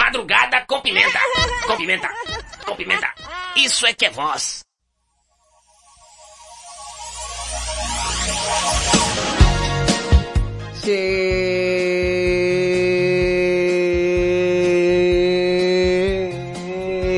Madrugada 0.00 0.64
com 0.66 0.80
pimenta. 0.80 1.18
Com 1.68 1.76
pimenta. 1.76 2.08
Com 2.64 2.74
pimenta. 2.74 3.06
Isso 3.54 3.86
é 3.86 3.92
que 3.92 4.06
é 4.06 4.10
voz. 4.10 4.64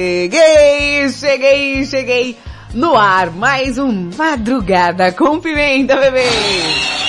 Cheguei, 0.04 1.08
cheguei, 1.08 1.86
cheguei. 1.86 2.36
No 2.74 2.96
ar, 2.96 3.30
mais 3.30 3.78
um 3.78 4.10
Madrugada 4.16 5.12
com 5.12 5.38
Pimenta, 5.40 5.96
bebê. 5.96 7.01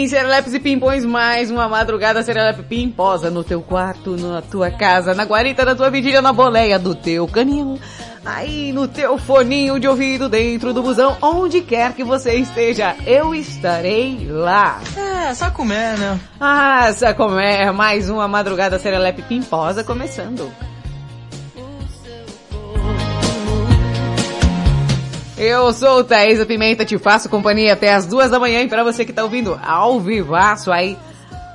Sim, 0.00 0.08
Serelepes 0.08 0.54
e 0.54 0.58
Pimpões, 0.58 1.04
mais 1.04 1.50
uma 1.50 1.68
madrugada 1.68 2.22
Serelepe 2.22 2.62
Pimposa 2.62 3.28
no 3.28 3.44
teu 3.44 3.60
quarto, 3.60 4.16
na 4.16 4.40
tua 4.40 4.70
casa, 4.70 5.14
na 5.14 5.24
guarita 5.24 5.62
da 5.62 5.74
tua 5.74 5.90
vigília, 5.90 6.22
na 6.22 6.32
boleia 6.32 6.78
do 6.78 6.94
teu 6.94 7.28
caminhão, 7.28 7.78
aí 8.24 8.72
no 8.72 8.88
teu 8.88 9.18
foninho 9.18 9.78
de 9.78 9.86
ouvido, 9.86 10.26
dentro 10.26 10.72
do 10.72 10.82
busão, 10.82 11.18
onde 11.20 11.60
quer 11.60 11.92
que 11.92 12.02
você 12.02 12.32
esteja, 12.36 12.96
eu 13.06 13.34
estarei 13.34 14.26
lá. 14.26 14.80
É, 14.96 15.34
só 15.34 15.50
comer, 15.50 15.98
né? 15.98 16.18
Ah, 16.40 16.90
só 16.94 17.12
comer, 17.12 17.70
mais 17.70 18.08
uma 18.08 18.26
madrugada 18.26 18.78
Serelepe 18.78 19.20
Pimposa 19.20 19.84
começando. 19.84 20.50
Eu 25.42 25.72
sou 25.72 26.00
o 26.00 26.04
Thaisa 26.04 26.44
Pimenta, 26.44 26.84
te 26.84 26.98
faço 26.98 27.26
companhia 27.30 27.72
até 27.72 27.94
as 27.94 28.04
duas 28.04 28.30
da 28.30 28.38
manhã. 28.38 28.60
E 28.60 28.68
para 28.68 28.84
você 28.84 29.06
que 29.06 29.12
tá 29.12 29.24
ouvindo 29.24 29.58
ao 29.64 29.98
vivaço 29.98 30.70
aí, 30.70 30.98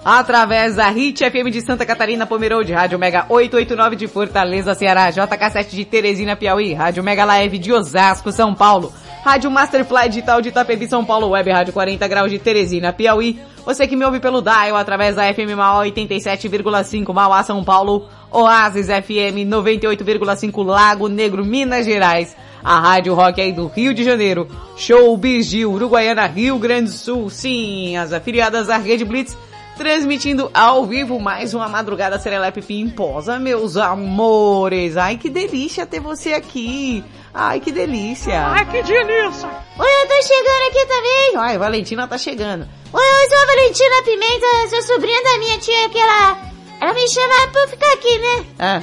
através 0.03 0.77
da 0.77 0.89
HIT 0.89 1.30
FM 1.30 1.52
de 1.52 1.61
Santa 1.61 1.86
Catarina, 1.86 2.25
Pomerode, 2.25 2.73
Rádio 2.73 2.97
Mega 2.97 3.27
889 3.30 3.95
de 3.95 4.08
Fortaleza, 4.08 4.73
Ceará, 4.73 5.11
JK7 5.11 5.69
de 5.69 5.86
Teresina, 5.86 6.36
Piauí, 6.36 6.73
Rádio 6.73 7.03
Mega 7.03 7.25
Live 7.25 7.59
de 7.59 7.72
Osasco, 7.72 8.31
São 8.31 8.55
Paulo, 8.55 8.92
Rádio 9.26 9.50
Masterfly 9.50 10.08
Digital 10.08 10.40
de 10.40 10.50
Itapevi, 10.50 10.88
São 10.88 11.04
Paulo, 11.04 11.30
Web 11.30 11.50
Rádio 11.50 11.73
40 11.73 12.08
Graus 12.08 12.30
de 12.30 12.38
Teresina, 12.38 12.94
Piauí, 12.94 13.40
você 13.66 13.88
que 13.88 13.95
me 13.95 14.06
ouve 14.06 14.20
pelo 14.20 14.40
Dial 14.40 14.78
através 14.78 15.16
da 15.16 15.23
FM 15.34 15.58
Mauá 15.58 15.84
87,5 15.84 17.12
Mauá, 17.12 17.42
São 17.42 17.64
Paulo, 17.64 18.08
Oasis 18.30 18.86
FM 18.86 19.50
98,5 19.50 20.64
Lago 20.64 21.08
Negro, 21.08 21.44
Minas 21.44 21.88
Gerais, 21.88 22.38
a 22.64 22.80
Rádio 22.80 23.16
Rock 23.16 23.42
aí 23.42 23.52
do 23.52 23.66
Rio 23.66 23.95
de 23.95 24.04
Janeiro, 24.04 24.48
Show 24.78 25.20
Gil, 25.42 25.72
Uruguaiana, 25.72 26.28
Rio 26.28 26.60
Grande 26.60 26.92
do 26.92 26.95
Sul, 26.95 27.28
sim, 27.32 27.98
as 27.98 28.14
afiliadas 28.14 28.67
da 28.67 28.78
Rede 28.78 29.06
Blitz, 29.06 29.36
transmitindo 29.76 30.52
ao 30.54 30.86
vivo 30.86 31.20
mais 31.20 31.56
uma 31.56 31.67
madrugada 31.67 32.20
Serelepe 32.20 32.62
Pimposa, 32.62 33.39
meus 33.39 33.76
amores. 33.76 34.95
Ai, 34.98 35.17
que 35.17 35.32
delícia 35.32 35.84
ter 35.84 36.00
você 36.00 36.33
aqui. 36.33 37.04
Ai, 37.38 37.60
que 37.60 37.72
delícia. 37.72 38.48
Ai, 38.48 38.66
que 38.66 38.82
delícia. 38.82 39.50
Oi, 39.78 39.88
eu 40.04 40.08
tô 40.08 40.22
chegando 40.26 40.68
aqui 40.70 40.86
também. 40.86 41.34
Ai, 41.36 41.58
Valentina 41.58 42.08
tá 42.08 42.18
chegando. 42.18 42.66
Oi, 42.94 43.04
eu 43.04 43.30
sou 43.30 43.38
a 43.38 43.46
Valentina 43.46 44.04
Pimenta, 44.04 44.70
sou 44.70 44.82
sobrinha 44.84 45.22
da 45.22 45.38
minha 45.40 45.58
tia, 45.60 45.90
que 45.90 45.98
ela, 46.00 46.38
ela 46.80 46.94
me 46.94 47.08
chama 47.10 47.48
pra 47.52 47.62
eu 47.62 47.68
ficar 47.68 47.92
aqui, 47.94 48.18
né? 48.20 48.46
Ah, 48.58 48.82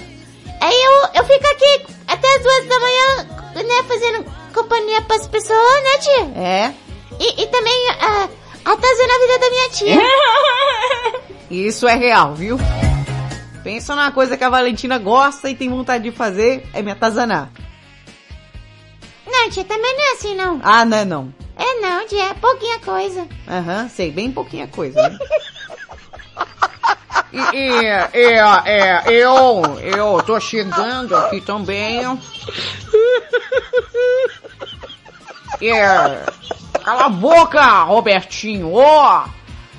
Aí 0.61 0.83
eu, 0.85 0.93
eu 1.15 1.25
fico 1.25 1.47
aqui 1.47 1.87
até 2.07 2.29
as 2.37 2.43
duas 2.43 2.67
da 2.69 2.79
manhã, 2.79 3.67
né, 3.67 3.83
fazendo 3.89 4.25
companhia 4.55 5.01
pras 5.03 5.27
pessoas, 5.27 5.83
né, 5.83 5.99
tia? 5.99 6.41
é? 6.41 6.75
E, 7.19 7.43
e 7.43 7.47
também, 7.47 7.89
ah, 8.01 8.29
atazando 8.67 9.13
a 9.13 9.19
vida 9.19 9.39
da 9.41 9.51
minha 9.51 9.71
tia. 9.71 10.03
Isso 11.51 11.89
é 11.89 11.97
real, 11.97 12.35
viu? 12.35 12.59
Pensa 13.65 13.97
numa 13.97 14.13
coisa 14.13 14.37
que 14.37 14.45
a 14.45 14.51
Valentina 14.51 14.99
gosta 14.99 15.49
e 15.49 15.55
tem 15.55 15.69
vontade 15.71 16.05
de 16.05 16.11
fazer, 16.15 16.65
é 16.75 16.83
me 16.83 16.91
atazanar. 16.93 17.51
Não, 19.33 19.51
tia, 19.51 19.65
também 19.65 19.97
não 19.97 20.03
é 20.03 20.13
assim, 20.13 20.35
não. 20.37 20.61
Ah, 20.63 20.85
não 20.85 20.97
é 20.99 21.05
não. 21.07 21.35
É 21.57 21.81
não, 21.81 22.07
tia, 22.07 22.25
é 22.25 22.35
pouquinha 22.35 22.79
coisa. 22.81 23.27
Aham, 23.49 23.89
sei, 23.89 24.11
bem 24.11 24.31
pouquinha 24.31 24.69
coisa. 24.69 25.09
Né? 25.09 25.19
E, 27.33 27.39
e, 27.57 27.87
é, 27.87 28.11
é, 28.13 29.03
eu, 29.07 29.63
eu 29.81 30.23
tô 30.23 30.39
chegando 30.39 31.17
aqui 31.17 31.41
também. 31.41 32.03
É, 35.63 36.27
cala 36.85 37.07
a 37.07 37.09
boca, 37.09 37.85
Robertinho, 37.85 38.75
ó. 38.75 39.25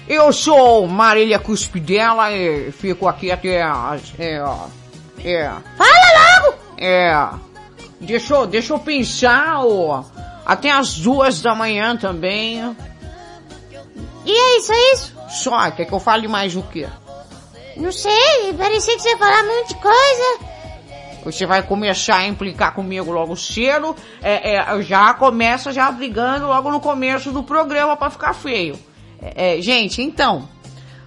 eu 0.07 0.33
sou 0.33 0.87
Marília 0.87 1.37
Cuspidela 1.37 2.31
e 2.31 2.71
fico 2.71 3.07
aqui 3.07 3.31
até 3.31 3.61
as, 3.61 4.13
é, 4.17 4.41
é, 5.23 5.51
Fala 5.77 6.41
logo! 6.41 6.57
é, 6.79 7.29
deixa 8.03 8.33
eu, 8.33 8.45
deixa 8.45 8.73
eu 8.73 8.79
pensar, 8.79 9.65
ó, 9.65 10.03
até 10.45 10.71
as 10.71 10.97
duas 10.97 11.41
da 11.41 11.55
manhã 11.55 11.95
também. 11.95 12.75
E 14.25 14.31
é 14.31 14.57
isso, 14.57 14.71
é 14.71 14.93
isso? 14.93 15.15
Só, 15.29 15.71
quer 15.71 15.85
que 15.85 15.93
eu 15.93 15.99
fale 15.99 16.27
mais 16.27 16.55
o 16.55 16.61
quê? 16.63 16.87
Não 17.75 17.91
sei, 17.91 18.53
parecia 18.57 18.95
que 18.95 19.01
você 19.01 19.09
ia 19.09 19.17
falar 19.17 19.43
um 19.43 19.47
monte 19.47 19.69
de 19.69 19.75
coisa. 19.75 20.53
Você 21.25 21.45
vai 21.45 21.63
começar 21.63 22.17
a 22.17 22.27
implicar 22.27 22.73
comigo 22.73 23.11
logo 23.11 23.35
cedo, 23.35 23.95
é, 24.21 24.55
é, 24.55 24.81
já 24.81 25.13
começa 25.13 25.71
já 25.71 25.89
brigando 25.89 26.47
logo 26.47 26.69
no 26.69 26.81
começo 26.81 27.31
do 27.31 27.43
programa 27.43 27.95
pra 27.95 28.09
ficar 28.09 28.33
feio. 28.33 28.77
É, 29.21 29.57
é, 29.57 29.61
gente, 29.61 30.01
então, 30.01 30.47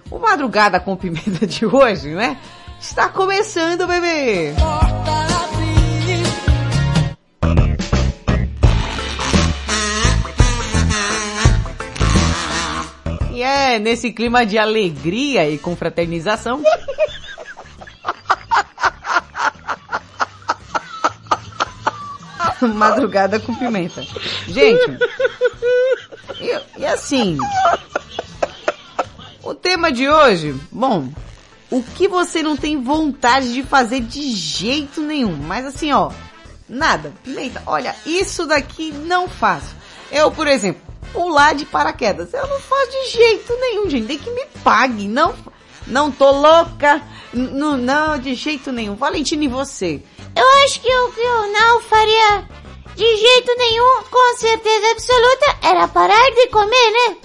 o 0.09 0.17
Madrugada 0.17 0.79
com 0.79 0.95
Pimenta 0.95 1.45
de 1.45 1.65
hoje, 1.65 2.09
né? 2.09 2.37
Está 2.79 3.09
começando, 3.09 3.87
bebê! 3.87 4.53
E 4.53 5.26
é 13.67 13.79
nesse 13.79 14.11
clima 14.11 14.45
de 14.45 14.57
alegria 14.57 15.49
e 15.49 15.57
confraternização 15.57 16.61
Madrugada 22.73 23.39
com 23.39 23.53
pimenta. 23.53 24.01
Gente, 24.47 24.97
e, 26.39 26.81
e 26.81 26.85
assim, 26.85 27.37
o 29.43 29.53
tema 29.53 29.91
de 29.91 30.09
hoje, 30.09 30.55
bom, 30.71 31.09
o 31.69 31.83
que 31.83 32.07
você 32.07 32.41
não 32.41 32.57
tem 32.57 32.81
vontade 32.81 33.53
de 33.53 33.63
fazer 33.63 33.99
de 34.01 34.31
jeito 34.31 35.01
nenhum, 35.01 35.35
mas 35.35 35.65
assim 35.65 35.91
ó, 35.91 36.11
nada, 36.67 37.13
pimenta, 37.23 37.61
olha, 37.65 37.95
isso 38.05 38.45
daqui 38.45 38.91
não 38.91 39.27
faço. 39.27 39.75
Eu, 40.11 40.31
por 40.31 40.47
exemplo, 40.47 40.81
pular 41.13 41.55
de 41.55 41.65
paraquedas, 41.65 42.33
eu 42.33 42.45
não 42.47 42.59
faço 42.59 42.91
de 42.91 43.09
jeito 43.11 43.53
nenhum, 43.59 43.89
gente, 43.89 44.07
tem 44.07 44.17
que 44.19 44.29
me 44.31 44.45
pague, 44.63 45.07
não, 45.07 45.33
não 45.87 46.11
tô 46.11 46.29
louca, 46.31 47.01
n- 47.33 47.51
não, 47.51 47.75
não, 47.77 48.17
de 48.19 48.33
jeito 48.35 48.71
nenhum. 48.71 48.95
Valentina, 48.95 49.43
e 49.43 49.47
você? 49.47 50.01
Eu 50.35 50.47
acho 50.63 50.79
que 50.81 50.93
o 50.95 51.11
que 51.11 51.19
eu 51.21 51.51
não 51.53 51.81
faria 51.81 52.45
de 52.95 53.17
jeito 53.17 53.55
nenhum, 53.57 54.03
com 54.09 54.37
certeza 54.37 54.91
absoluta, 54.91 55.57
era 55.63 55.87
parar 55.87 56.29
de 56.31 56.47
comer, 56.47 56.91
né? 56.91 57.17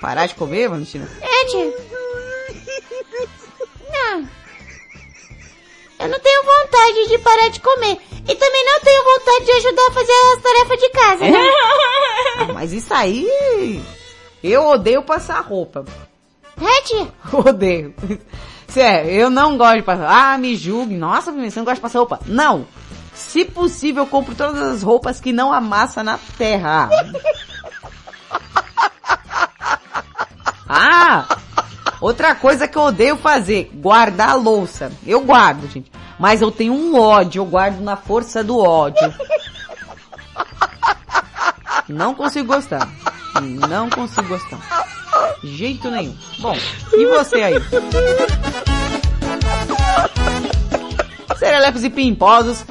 Parar 0.00 0.26
de 0.26 0.34
comer, 0.34 0.68
Valentina? 0.68 1.08
É, 1.20 1.44
tia? 1.46 1.74
Não. 3.92 4.28
Eu 6.00 6.08
não 6.08 6.18
tenho 6.18 6.42
vontade 6.42 7.08
de 7.08 7.18
parar 7.18 7.48
de 7.50 7.60
comer. 7.60 7.98
E 8.26 8.34
também 8.34 8.64
não 8.64 8.80
tenho 8.80 9.04
vontade 9.04 9.44
de 9.44 9.50
ajudar 9.52 9.86
a 9.86 9.92
fazer 9.92 10.12
as 10.12 10.42
tarefas 10.42 10.78
de 10.78 10.90
casa, 10.90 11.30
né? 11.30 11.50
Ah, 12.38 12.52
mas 12.54 12.72
isso 12.72 12.92
aí, 12.94 13.82
eu 14.42 14.66
odeio 14.66 15.02
passar 15.02 15.40
roupa. 15.40 15.84
É, 16.58 16.82
tia? 16.82 17.08
Odeio. 17.32 17.94
Sério, 18.66 19.10
eu 19.10 19.28
não 19.28 19.58
gosto 19.58 19.76
de 19.76 19.82
passar. 19.82 20.08
Ah, 20.08 20.38
me 20.38 20.56
julgue. 20.56 20.96
Nossa, 20.96 21.32
você 21.32 21.58
não 21.58 21.64
gosta 21.64 21.74
de 21.74 21.80
passar 21.80 21.98
roupa. 21.98 22.20
Não. 22.24 22.66
Se 23.14 23.44
possível, 23.44 24.04
eu 24.04 24.06
compro 24.06 24.34
todas 24.34 24.60
as 24.62 24.82
roupas 24.82 25.20
que 25.20 25.32
não 25.32 25.52
amassa 25.52 26.02
na 26.02 26.18
terra. 26.38 26.88
Outra 32.00 32.34
coisa 32.34 32.66
que 32.66 32.78
eu 32.78 32.82
odeio 32.82 33.16
fazer, 33.16 33.70
guardar 33.74 34.30
a 34.30 34.34
louça. 34.34 34.90
Eu 35.06 35.20
guardo, 35.20 35.70
gente. 35.70 35.92
Mas 36.18 36.40
eu 36.40 36.50
tenho 36.50 36.72
um 36.72 36.98
ódio, 36.98 37.40
eu 37.40 37.46
guardo 37.46 37.80
na 37.80 37.96
força 37.96 38.42
do 38.42 38.58
ódio. 38.58 39.12
Não 41.88 42.14
consigo 42.14 42.46
gostar. 42.46 42.88
Não 43.68 43.90
consigo 43.90 44.28
gostar. 44.28 44.58
Jeito 45.42 45.90
nenhum. 45.90 46.16
Bom, 46.38 46.56
e 46.92 47.06
você 47.06 47.36
aí? 47.36 47.54
Serelepes 51.38 51.84
e 51.84 51.90
pimposos. 51.90 52.64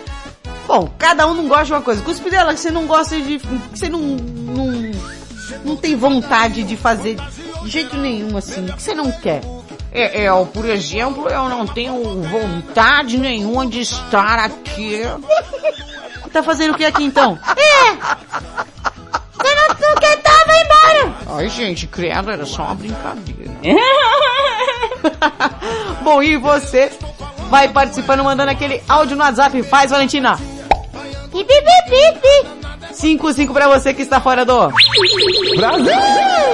Bom, 0.66 0.90
cada 0.98 1.28
um 1.28 1.34
não 1.34 1.48
gosta 1.48 1.66
de 1.66 1.74
uma 1.74 1.82
coisa. 1.82 2.02
Cuspe 2.02 2.30
dela 2.30 2.54
que 2.54 2.60
você 2.60 2.72
não 2.72 2.88
gosta 2.88 3.20
de... 3.20 3.38
você 3.38 3.90
não, 3.90 4.00
não... 4.00 4.92
não 5.66 5.76
tem 5.76 5.96
vontade 5.96 6.64
de 6.64 6.78
fazer 6.78 7.18
de 7.64 7.70
jeito 7.70 7.98
nenhum, 7.98 8.38
assim. 8.38 8.68
que 8.68 8.82
você 8.82 8.94
não 8.94 9.12
quer? 9.12 9.42
É, 9.92 10.26
é, 10.26 10.46
por 10.54 10.66
exemplo, 10.66 11.28
eu 11.28 11.50
não 11.50 11.66
tenho 11.66 12.22
vontade 12.24 13.18
nenhuma 13.18 13.66
de 13.66 13.82
estar 13.82 14.40
aqui. 14.40 15.02
Tá 16.32 16.44
fazendo 16.44 16.76
o 16.76 16.78
que 16.78 16.86
aqui 16.86 17.04
então? 17.04 17.40
É! 17.58 17.96
Você 19.32 19.56
não, 19.56 19.68
não 19.68 19.96
quer 19.96 20.16
tá, 20.22 20.30
vai 20.46 20.62
embora! 20.62 21.16
Ai, 21.28 21.50
gente, 21.50 21.88
credo, 21.88 22.30
era 22.30 22.46
só 22.46 22.66
uma 22.66 22.76
brincadeira. 22.76 23.52
Bom, 26.04 26.22
e 26.22 26.38
você 26.38 26.92
vai 27.50 27.68
participando, 27.70 28.24
mandando 28.24 28.52
aquele 28.52 28.80
áudio 28.88 29.18
no 29.18 29.24
WhatsApp. 29.24 29.64
Faz, 29.64 29.90
Valentina. 29.90 30.38
Pi, 32.90 32.96
pi, 32.96 32.96
pi, 32.96 32.96
pi. 32.96 32.96
55 32.96 33.54
pra 33.54 33.68
você 33.68 33.94
que 33.94 34.02
está 34.02 34.20
fora 34.20 34.46
do 34.46 34.70
Brasil! 35.56 35.94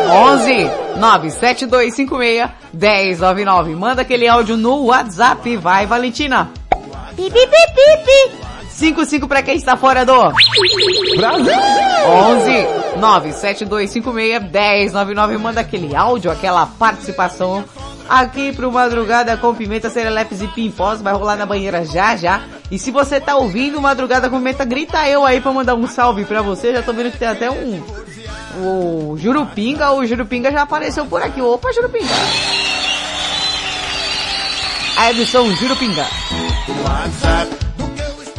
11 0.10 0.70
97256 1.00 2.50
1099. 2.74 3.76
Manda 3.76 4.02
aquele 4.02 4.28
áudio 4.28 4.58
no 4.58 4.86
WhatsApp. 4.86 5.56
Vai, 5.58 5.86
Valentina. 5.86 6.52
Pi, 7.16 7.24
pi, 7.24 7.32
pi, 7.32 7.48
pi, 7.48 8.04
pi. 8.06 8.45
55 8.76 9.28
pra 9.28 9.42
quem 9.42 9.56
está 9.56 9.78
fora 9.78 10.06
do 10.06 10.34
Brasil! 11.16 11.54
11 12.06 13.00
97256 13.00 14.92
1099. 14.92 15.38
Manda 15.38 15.62
aquele 15.62 15.96
áudio, 15.96 16.30
aquela 16.30 16.66
participação 16.66 17.64
aqui 18.10 18.52
pro 18.52 18.70
Madrugada 18.72 19.38
com 19.38 19.56
Pimenta, 19.56 19.90
Serelepes 19.90 20.42
e 20.42 20.48
Pimpós. 20.50 21.02
Vai 21.02 21.14
rolar 21.14 21.38
na 21.38 21.46
banheira 21.46 21.86
já 21.86 22.18
já. 22.18 22.42
E 22.70 22.78
se 22.78 22.92
você 22.92 23.20
tá 23.22 23.38
ouvindo 23.38 23.80
Madrugada 23.80 24.30
com 24.30 24.38
Pimenta, 24.38 24.66
grita 24.66 25.08
eu 25.08 25.26
aí 25.26 25.40
pra 25.40 25.54
mandar 25.54 25.76
um 25.76 25.88
salve 25.88 26.26
pra 26.26 26.42
você. 26.42 26.74
Já 26.74 26.82
tô 26.82 26.92
vendo 26.92 27.12
que 27.12 27.18
tem 27.18 27.30
até 27.30 27.50
um... 27.50 27.82
O 28.58 29.18
Jurupinga, 29.18 29.92
o 29.92 30.06
Jurupinga 30.06 30.52
já 30.52 30.64
apareceu 30.64 31.06
por 31.06 31.22
aqui. 31.22 31.42
Opa, 31.42 31.72
Jurupinga! 31.72 32.14
A 34.98 35.12
edição 35.12 35.50
Jurupinga. 35.56 36.06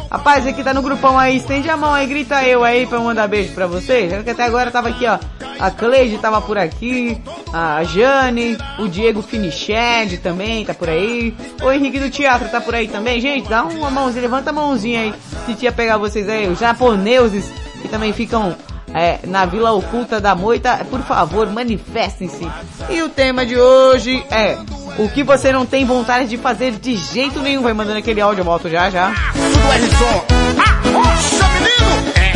Rapaz, 0.09 0.47
aqui 0.47 0.63
tá 0.63 0.73
no 0.73 0.81
grupão 0.81 1.19
aí, 1.19 1.35
estende 1.35 1.69
a 1.69 1.75
mão 1.75 1.93
aí, 1.93 2.07
grita 2.07 2.41
eu 2.43 2.63
aí 2.63 2.87
pra 2.87 2.97
eu 2.97 3.03
mandar 3.03 3.27
beijo 3.27 3.53
pra 3.53 3.67
vocês. 3.67 4.23
Que 4.23 4.29
até 4.29 4.43
agora 4.43 4.71
tava 4.71 4.87
aqui, 4.87 5.05
ó. 5.05 5.19
A 5.59 5.69
Cleide 5.69 6.17
tava 6.19 6.39
por 6.39 6.57
aqui, 6.57 7.21
a 7.51 7.83
Jane, 7.83 8.57
o 8.79 8.87
Diego 8.87 9.21
Finiched 9.21 10.17
também 10.19 10.63
tá 10.63 10.73
por 10.73 10.87
aí. 10.87 11.35
O 11.61 11.71
Henrique 11.71 11.99
do 11.99 12.09
Teatro 12.09 12.47
tá 12.47 12.61
por 12.61 12.73
aí 12.73 12.87
também. 12.87 13.19
Gente, 13.19 13.49
dá 13.49 13.63
uma 13.63 13.89
mãozinha, 13.89 14.21
levanta 14.21 14.51
a 14.51 14.53
mãozinha 14.53 15.01
aí. 15.01 15.13
Se 15.45 15.55
tinha 15.55 15.71
pegar 15.71 15.97
vocês 15.97 16.29
aí, 16.29 16.47
os 16.47 16.59
japoneses 16.59 17.51
que 17.81 17.87
também 17.89 18.13
ficam 18.13 18.55
é, 18.97 19.19
na 19.27 19.45
Vila 19.45 19.71
Oculta 19.73 20.19
da 20.19 20.33
Moita, 20.33 20.83
por 20.89 21.01
favor, 21.01 21.47
manifestem-se. 21.51 22.49
E 22.89 23.03
o 23.03 23.09
tema 23.09 23.45
de 23.45 23.55
hoje 23.55 24.25
é 24.31 24.57
o 24.97 25.07
que 25.07 25.23
você 25.23 25.51
não 25.51 25.67
tem 25.67 25.85
vontade 25.85 26.27
de 26.27 26.35
fazer 26.35 26.71
de 26.71 26.97
jeito 26.97 27.39
nenhum. 27.39 27.61
Vai 27.61 27.73
mandando 27.73 27.99
aquele 27.99 28.19
áudio, 28.19 28.41
eu 28.41 28.45
volto 28.45 28.67
já 28.67 28.89
já. 28.89 29.13
Tudo 29.33 29.71
é 29.71 29.79
som. 29.97 30.25
Arrocha, 30.63 31.47
menino! 31.61 32.13
É 32.15 32.33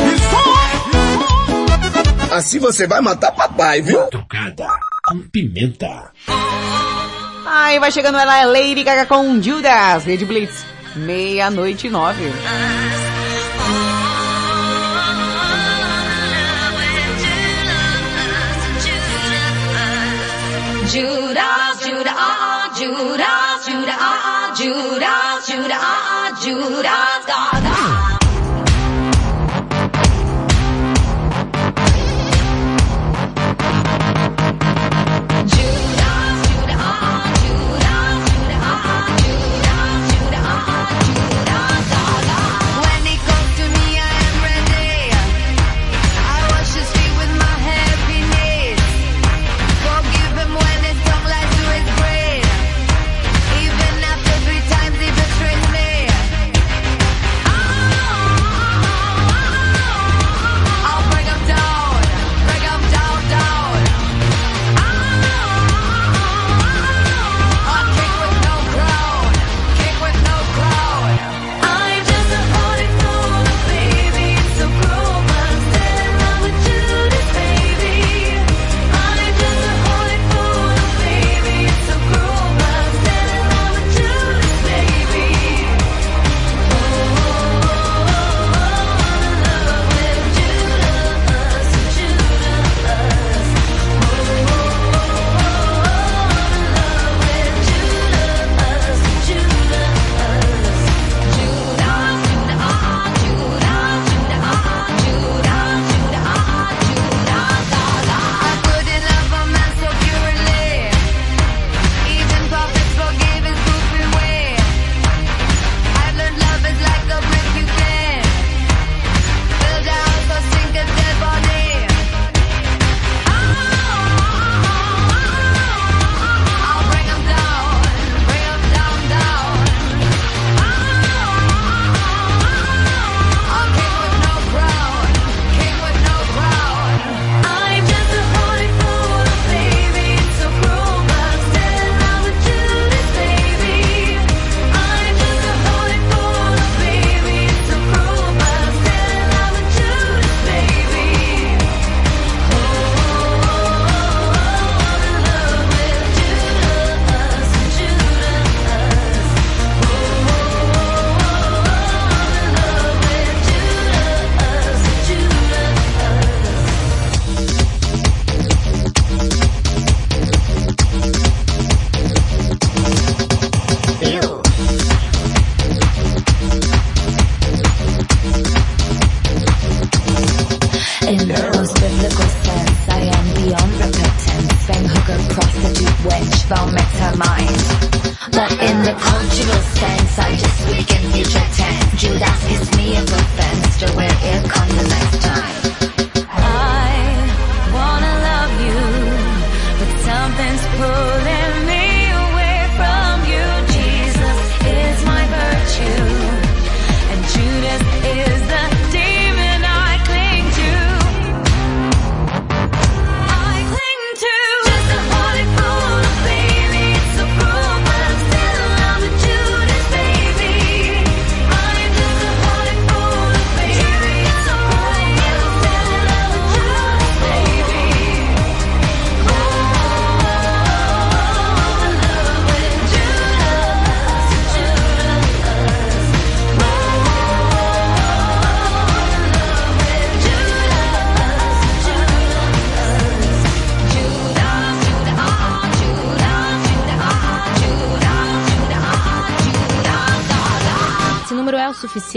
som! 2.29 2.35
Assim 2.35 2.59
você 2.59 2.85
vai 2.85 3.01
matar 3.01 3.31
papai, 3.31 3.81
viu? 3.81 3.99
Madrugada 3.99 4.67
com 5.07 5.19
pimenta. 5.31 6.11
Aí 7.43 7.79
vai 7.79 7.91
chegando 7.91 8.19
ela, 8.19 8.37
é 8.39 8.45
Lady 8.45 8.83
Gaga 8.83 9.07
com 9.07 9.41
Judas, 9.41 10.05
Rede 10.05 10.25
Blitz, 10.25 10.63
meia-noite 10.95 11.87
e 11.87 11.89
nove. 11.89 12.31
Judas, 20.91 21.79
Judas, 21.79 22.13
ah, 22.17 22.67
ah, 22.67 22.75
Judas, 22.75 23.65
Judas, 23.65 23.95
ah, 23.97 24.19
ah, 24.27 24.53
Judas, 24.53 25.47
Judas, 25.47 25.79
ah, 25.79 26.03
ah, 26.11 26.35
Judas, 26.35 27.80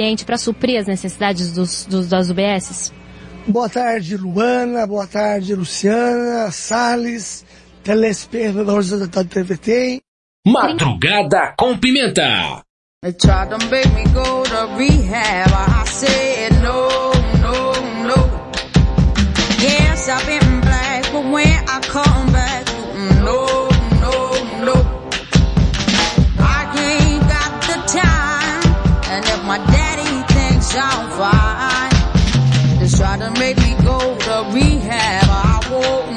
suficiente 0.04 0.24
para 0.24 0.36
suprir 0.36 0.78
as 0.78 0.86
necessidades 0.86 1.52
dos, 1.52 1.86
dos, 1.86 2.08
das 2.08 2.30
UBSs? 2.30 2.92
Boa 3.46 3.68
tarde, 3.68 4.16
Luana. 4.16 4.86
Boa 4.86 5.06
tarde, 5.06 5.54
Luciana, 5.54 6.50
Salles, 6.50 7.44
telespectadores 7.82 8.90
da 8.90 9.24
TVT. 9.24 10.00
Madrugada 10.46 11.54
com 11.58 11.76
Pimenta. 11.76 12.62
Yes, 19.60 20.08
I've 20.08 20.26
been 20.26 20.60
black, 20.60 21.12
but 21.12 21.24
when 21.24 21.64
I 21.66 21.80
come 21.80 22.32
back, 22.32 22.64
mm, 22.66 23.24
no. 23.24 23.53
down 30.74 31.08
fine. 31.18 31.92
Just 32.80 32.96
try 32.98 33.16
to 33.16 33.30
make 33.38 33.56
me 33.58 33.74
go 33.82 33.98
to 34.26 34.34
rehab. 34.52 35.24
I 35.30 35.60
won't 35.70 36.13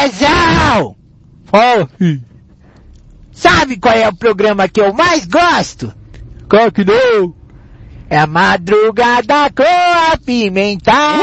Pezão! 0.00 0.96
Fala, 1.44 1.86
filho. 1.98 2.24
Sabe 3.32 3.76
qual 3.76 3.94
é 3.94 4.08
o 4.08 4.16
programa 4.16 4.66
que 4.66 4.80
eu 4.80 4.94
mais 4.94 5.26
gosto? 5.26 5.92
Qual 6.48 6.72
que 6.72 6.84
não? 6.84 7.34
É 8.08 8.18
a 8.18 8.26
madrugada 8.26 9.50
com 9.54 9.62
a 9.62 10.16
pimentada! 10.16 11.18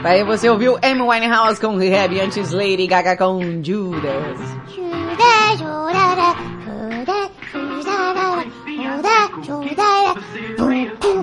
Daí 0.00 0.22
você 0.22 0.48
ouviu 0.48 0.78
M. 0.80 1.02
Winehouse 1.02 1.60
com 1.60 1.76
Rehab 1.76 2.20
antes 2.20 2.52
Lady 2.52 2.86
Gaga 2.86 3.16
com 3.16 3.40
Judas. 3.62 4.38
Judas, 4.68 5.58
Judas 5.58 6.47
chorar. 9.42 10.14
Pum, 10.56 10.86
pum, 11.00 11.22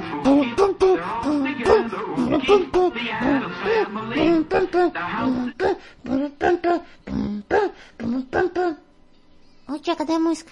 Ô 9.67 9.79
tia, 9.79 9.95
cadê 9.95 10.13
a 10.13 10.19
música? 10.19 10.51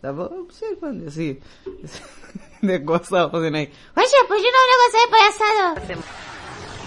Tava 0.00 0.24
observando 0.34 1.06
esse, 1.06 1.40
esse 1.84 2.02
negócio 2.62 3.10
tava 3.10 3.30
fazendo 3.30 3.56
aí. 3.56 3.70
Ô 3.96 4.00
tia, 4.00 4.24
puxa 4.24 4.50
não 4.50 4.64
um 4.64 4.70
negócio 4.72 4.98
aí, 4.98 5.08
palhaçada. 5.10 6.02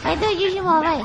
Vai 0.03 0.17
do 0.17 0.35
Digimon, 0.35 0.81
vai. 0.81 0.99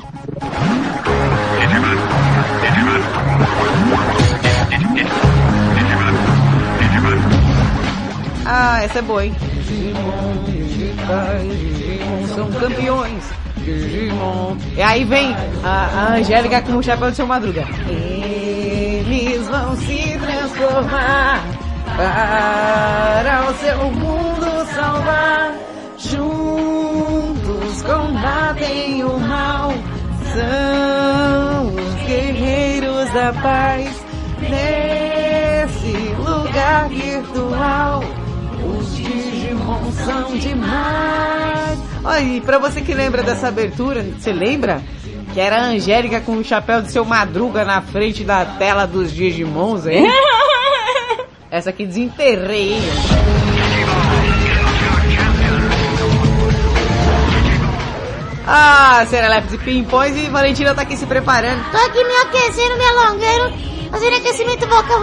Ah, 8.53 8.83
essa 8.83 8.99
é 8.99 9.03
boa, 9.03 9.25
hein? 9.25 9.33
Digimon, 9.39 10.43
digitais, 10.45 11.57
Digimon 11.57 12.27
são 12.35 12.51
campeões. 12.51 13.25
Digimon. 13.59 14.57
E 14.77 14.83
aí 14.83 15.05
vem 15.05 15.37
a, 15.63 16.15
Angélica 16.17 16.61
com 16.61 16.79
o 16.79 16.83
chapéu 16.83 17.11
do 17.11 17.15
seu 17.15 17.29
madruga. 17.29 17.65
Eles 17.89 19.47
vão 19.47 19.77
se 19.77 20.19
transformar 20.19 21.45
para 21.97 23.51
o 23.51 23.55
seu 23.55 23.85
mundo 23.93 24.67
salvar. 24.75 25.55
Juntos 25.97 27.83
combatem 27.83 29.05
o 29.05 29.17
mal. 29.21 29.73
São 30.35 31.69
os 31.69 31.95
guerreiros 32.05 33.11
da 33.13 33.33
paz 33.33 34.05
nesse 34.41 36.17
lugar 36.19 36.89
virtual 36.89 38.03
os 38.65 38.97
Digimon 38.97 39.93
são 39.93 40.37
demais. 40.37 41.79
Olha, 42.05 42.21
e 42.21 42.41
pra 42.41 42.59
você 42.59 42.81
que 42.81 42.95
lembra 42.95 43.23
dessa 43.23 43.49
abertura, 43.49 44.03
você 44.03 44.33
lembra? 44.33 44.83
Que 45.33 45.41
era 45.41 45.59
a 45.59 45.65
Angélica 45.67 46.21
com 46.21 46.33
o 46.33 46.45
chapéu 46.45 46.83
de 46.83 46.91
seu 46.91 47.05
Madruga 47.05 47.65
na 47.65 47.81
frente 47.83 48.25
da 48.25 48.45
tela 48.45 48.87
dos 48.87 49.13
Digimons, 49.13 49.87
hein? 49.87 50.07
Essa 51.51 51.71
aqui 51.71 51.85
desenterrei, 51.85 52.75
hein? 52.75 52.81
Ah, 58.47 59.07
Serelepes 59.09 59.53
e 59.53 59.59
Pimpões 59.59 60.17
e 60.17 60.29
Valentina 60.29 60.75
tá 60.75 60.83
aqui 60.83 60.97
se 60.97 61.07
preparando. 61.07 61.71
Tô 61.71 61.77
aqui 61.77 62.03
me 62.03 62.15
aquecendo, 62.17 62.77
me 62.77 62.85
alongando, 62.85 63.91
fazendo 63.91 64.17
aquecimento 64.17 64.67
vocal. 64.67 65.01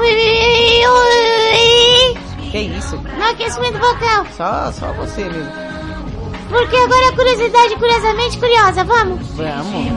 Que 2.52 2.60
isso? 2.60 2.96
No 2.96 3.24
aquecimento 3.26 3.78
vocal. 3.78 4.26
Só, 4.36 4.72
só 4.72 4.94
você 4.94 5.24
mesmo. 5.24 5.52
Porque 6.50 6.78
agora 6.78 7.06
é 7.08 7.12
curiosidade, 7.12 7.76
curiosamente 7.76 8.38
curiosa, 8.38 8.84
vamos? 8.86 9.28
Vamos. 9.32 9.88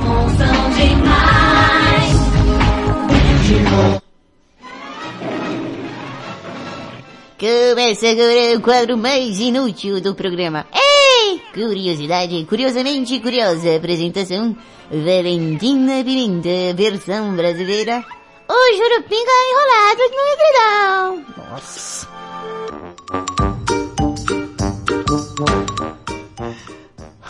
Começa 7.39 8.11
agora 8.11 8.59
o 8.59 8.61
quadro 8.61 8.99
mais 8.99 9.39
inútil 9.39 10.01
do 10.01 10.15
programa. 10.15 10.67
Ei! 10.75 11.41
Curiosidade 11.55 12.45
curiosamente 12.49 13.19
curiosa. 13.21 13.77
Apresentação 13.77 14.57
Valentina 14.91 16.05
Pimenta, 16.05 16.75
versão 16.75 17.35
brasileira. 17.37 18.05
O 18.49 18.77
Jurupinga 18.77 19.31
enrolado 19.51 20.03
no 20.11 20.25
edredom. 20.35 21.51
Nossa. 21.51 22.20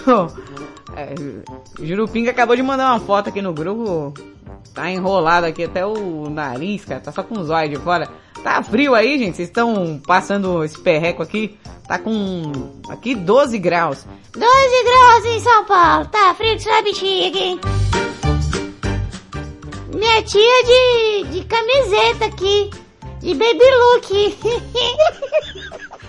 Oh, 0.06 0.26
é, 0.96 1.14
Jurupinga 1.84 2.32
acabou 2.32 2.56
de 2.56 2.62
mandar 2.62 2.90
uma 2.90 3.00
foto 3.00 3.28
aqui 3.28 3.40
no 3.40 3.52
grupo. 3.52 4.12
Tá 4.74 4.90
enrolado 4.90 5.46
aqui 5.46 5.64
até 5.64 5.84
o 5.86 6.28
nariz, 6.28 6.84
cara. 6.84 7.00
Tá 7.00 7.12
só 7.12 7.22
com 7.22 7.38
os 7.38 7.50
olhos 7.50 7.78
de 7.78 7.84
fora. 7.84 8.08
Tá 8.42 8.62
frio 8.62 8.94
aí, 8.94 9.18
gente? 9.18 9.36
Vocês 9.36 9.48
estão 9.48 10.00
passando 10.06 10.64
esse 10.64 10.78
perreco 10.80 11.22
aqui? 11.22 11.58
Tá 11.86 11.98
com 11.98 12.52
aqui 12.88 13.14
12 13.14 13.58
graus. 13.58 14.06
12 14.32 14.44
graus 14.84 15.24
em 15.26 15.40
São 15.40 15.64
Paulo. 15.64 16.06
Tá 16.06 16.34
frio 16.34 16.56
de 16.56 16.62
sua 16.62 16.82
bexiga, 16.82 17.38
hein? 17.38 17.60
Minha 19.94 20.22
tia 20.22 20.64
de, 20.64 21.24
de 21.30 21.44
camiseta 21.44 22.26
aqui. 22.26 22.70
De 23.20 23.34
baby 23.34 23.70
look. 23.78 24.38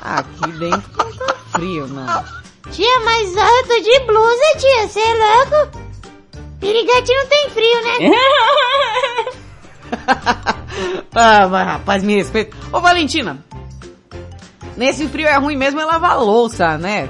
Aqui 0.00 0.52
dentro 0.58 0.92
não 0.96 1.12
tá 1.16 1.34
frio, 1.52 1.86
não. 1.88 2.24
tia, 2.70 3.00
mas 3.00 3.34
eu 3.34 3.66
tô 3.66 3.80
de 3.80 3.98
blusa, 4.00 4.58
tia. 4.58 4.86
Você 4.86 5.00
é 5.00 5.14
louco? 5.14 5.78
Pirigante 6.60 7.12
não 7.14 7.26
tem 7.26 7.50
frio, 7.50 7.82
né? 7.82 7.90
ah, 11.14 11.48
mas 11.48 11.66
rapaz, 11.66 12.02
me 12.02 12.14
respeita. 12.16 12.56
Ô 12.72 12.80
Valentina, 12.80 13.44
nesse 14.76 15.08
frio 15.08 15.26
é 15.26 15.36
ruim 15.36 15.56
mesmo 15.56 15.80
é 15.80 15.84
lavar 15.84 16.18
louça, 16.18 16.78
né? 16.78 17.08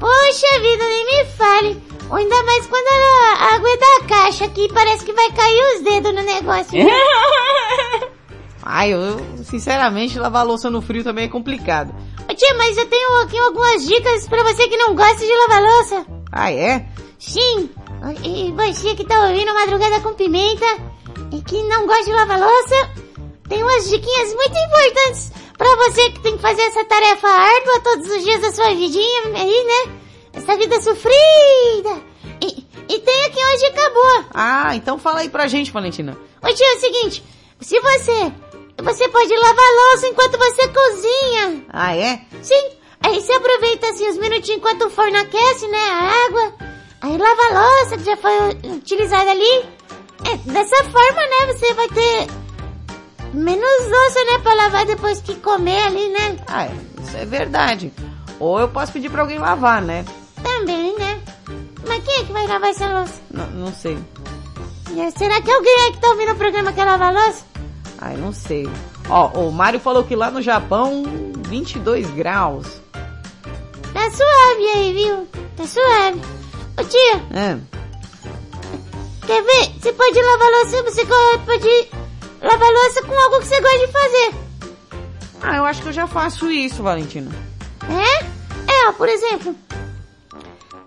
Poxa 0.00 0.60
vida, 0.60 0.84
nem 0.84 1.04
me 1.06 1.24
fale. 1.30 1.82
Ainda 2.10 2.42
mais 2.44 2.66
quando 2.66 2.86
a 2.86 3.44
a 3.44 3.54
água 3.54 3.68
é 3.68 3.76
da 3.76 4.06
caixa 4.08 4.44
aqui, 4.44 4.68
parece 4.72 5.04
que 5.04 5.12
vai 5.12 5.30
cair 5.32 5.76
os 5.76 5.82
dedos 5.82 6.14
no 6.14 6.22
negócio. 6.22 6.72
Ai, 8.62 8.94
eu, 8.94 9.20
sinceramente, 9.44 10.18
lavar 10.18 10.46
louça 10.46 10.70
no 10.70 10.80
frio 10.80 11.04
também 11.04 11.26
é 11.26 11.28
complicado. 11.28 11.94
Ô, 12.30 12.34
tia, 12.34 12.54
mas 12.56 12.76
eu 12.78 12.86
tenho 12.86 13.20
aqui 13.22 13.38
algumas 13.38 13.86
dicas 13.86 14.26
pra 14.26 14.42
você 14.42 14.66
que 14.68 14.76
não 14.76 14.94
gosta 14.94 15.18
de 15.18 15.32
lavar 15.32 15.62
louça. 15.62 16.06
Ah, 16.32 16.50
é? 16.50 16.86
Sim, 17.18 17.70
e 18.22 18.52
você 18.52 18.94
que 18.94 19.04
tá 19.04 19.26
ouvindo 19.26 19.52
Madrugada 19.54 20.00
com 20.00 20.14
Pimenta 20.14 20.66
e 21.32 21.42
que 21.42 21.62
não 21.64 21.86
gosta 21.86 22.04
de 22.04 22.12
lavar 22.12 22.38
louça, 22.38 22.90
tem 23.48 23.62
umas 23.62 23.88
diquinhas 23.88 24.34
muito 24.34 24.56
importantes 24.56 25.32
pra 25.56 25.76
você 25.76 26.10
que 26.10 26.20
tem 26.20 26.36
que 26.36 26.42
fazer 26.42 26.62
essa 26.62 26.84
tarefa 26.84 27.28
árdua 27.28 27.80
todos 27.80 28.10
os 28.10 28.22
dias 28.24 28.40
da 28.40 28.52
sua 28.52 28.74
vidinha 28.74 29.22
aí, 29.34 29.64
né? 29.64 30.03
Essa 30.34 30.56
vida 30.56 30.80
sofrida. 30.80 32.02
E, 32.40 32.66
e 32.88 32.98
tem 32.98 33.24
aqui 33.24 33.40
dica 33.58 33.90
boa. 33.90 34.24
Ah, 34.34 34.74
então 34.74 34.98
fala 34.98 35.20
aí 35.20 35.28
pra 35.28 35.46
gente, 35.46 35.70
Valentina. 35.70 36.16
Ô 36.42 36.52
tia, 36.52 36.66
é 36.66 36.76
o 36.76 36.80
seguinte, 36.80 37.24
se 37.60 37.80
você, 37.80 38.32
você 38.82 39.08
pode 39.08 39.36
lavar 39.36 39.74
louça 39.74 40.08
enquanto 40.08 40.38
você 40.38 40.68
cozinha. 40.68 41.64
Ah, 41.72 41.96
é? 41.96 42.20
Sim, 42.42 42.70
aí 43.00 43.20
você 43.20 43.32
aproveita 43.32 43.88
assim 43.88 44.08
os 44.10 44.18
minutinhos 44.18 44.58
enquanto 44.58 44.86
o 44.86 44.90
forno 44.90 45.18
aquece, 45.18 45.66
né, 45.68 45.78
a 45.78 46.26
água. 46.26 46.54
Aí 47.00 47.16
lava 47.16 47.42
a 47.42 47.60
louça 47.60 47.96
que 47.98 48.04
já 48.04 48.16
foi 48.16 48.32
utilizada 48.76 49.30
ali. 49.30 49.64
É, 50.26 50.36
dessa 50.50 50.84
forma, 50.84 51.20
né, 51.20 51.52
você 51.52 51.74
vai 51.74 51.88
ter 51.88 52.26
menos 53.34 53.90
louça, 53.90 54.24
né, 54.24 54.38
pra 54.42 54.54
lavar 54.54 54.86
depois 54.86 55.20
que 55.20 55.34
comer 55.36 55.82
ali, 55.84 56.08
né? 56.08 56.36
Ah, 56.46 56.64
é, 56.64 56.74
isso 57.02 57.16
é 57.16 57.24
verdade. 57.24 57.92
Ou 58.40 58.58
eu 58.58 58.68
posso 58.68 58.92
pedir 58.92 59.10
pra 59.10 59.22
alguém 59.22 59.38
lavar, 59.38 59.80
né? 59.80 60.04
Também, 60.44 60.96
né? 60.98 61.20
Mas 61.88 62.04
quem 62.04 62.14
é 62.20 62.24
que 62.24 62.32
vai 62.32 62.46
lavar 62.46 62.70
essa 62.70 62.86
louça? 62.86 63.14
N- 63.32 63.46
não 63.54 63.72
sei. 63.74 63.98
Será 65.16 65.40
que 65.42 65.50
alguém 65.50 65.74
aí 65.86 65.92
que 65.92 65.98
tá 66.00 66.08
ouvindo 66.10 66.32
o 66.32 66.36
programa 66.36 66.72
quer 66.72 66.84
lavar 66.84 67.14
a 67.16 67.24
louça? 67.24 67.44
Ai, 67.98 68.16
não 68.16 68.32
sei. 68.32 68.68
Ó, 69.08 69.28
o 69.40 69.50
Mário 69.52 69.80
falou 69.80 70.04
que 70.04 70.14
lá 70.14 70.30
no 70.30 70.40
Japão, 70.40 71.02
22 71.48 72.08
graus. 72.10 72.66
Tá 73.92 74.10
suave 74.10 74.66
aí, 74.74 74.92
viu? 74.92 75.26
Tá 75.56 75.66
suave. 75.66 76.20
Ô 76.78 76.84
tia, 76.84 77.16
É. 77.32 77.58
quer 79.26 79.42
ver? 79.42 79.70
Você 79.80 79.92
pode 79.92 80.20
lavar 80.20 80.50
louça, 80.50 80.82
você 80.82 81.04
pode 81.04 81.88
lavar 82.42 82.70
louça 82.72 83.02
com 83.04 83.14
algo 83.14 83.38
que 83.40 83.46
você 83.46 83.60
gosta 83.60 83.78
de 83.86 83.92
fazer. 83.92 84.34
Ah, 85.42 85.56
eu 85.56 85.64
acho 85.64 85.82
que 85.82 85.88
eu 85.88 85.92
já 85.92 86.06
faço 86.06 86.50
isso, 86.50 86.82
Valentina. 86.82 87.30
É? 87.88 88.24
É, 88.72 88.88
ó, 88.88 88.92
por 88.92 89.08
exemplo. 89.08 89.54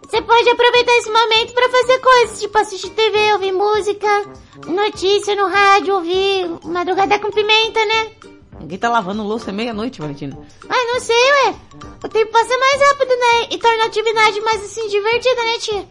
Você 0.07 0.21
pode 0.21 0.49
aproveitar 0.49 0.91
esse 0.97 1.09
momento 1.11 1.53
pra 1.53 1.69
fazer 1.69 1.99
coisas, 1.99 2.39
tipo 2.39 2.57
assistir 2.57 2.89
TV, 2.91 3.33
ouvir 3.33 3.51
música, 3.51 4.25
notícia 4.65 5.35
no 5.35 5.47
rádio, 5.47 5.95
ouvir 5.95 6.49
Madrugada 6.63 7.19
com 7.19 7.29
Pimenta, 7.31 7.83
né? 7.85 8.11
Ninguém 8.59 8.77
tá 8.77 8.89
lavando 8.89 9.21
louça 9.23 9.51
meia-noite, 9.51 9.99
Valentina. 10.01 10.37
Ah, 10.69 10.85
não 10.93 10.99
sei, 10.99 11.15
ué. 11.45 11.55
O 12.03 12.07
tempo 12.09 12.31
passa 12.31 12.57
mais 12.57 12.81
rápido, 12.81 13.09
né? 13.09 13.47
E 13.51 13.57
torna 13.59 13.83
a 13.83 13.87
atividade 13.87 14.39
mais, 14.41 14.63
assim, 14.63 14.87
divertida, 14.87 15.43
né, 15.43 15.57
tia? 15.59 15.87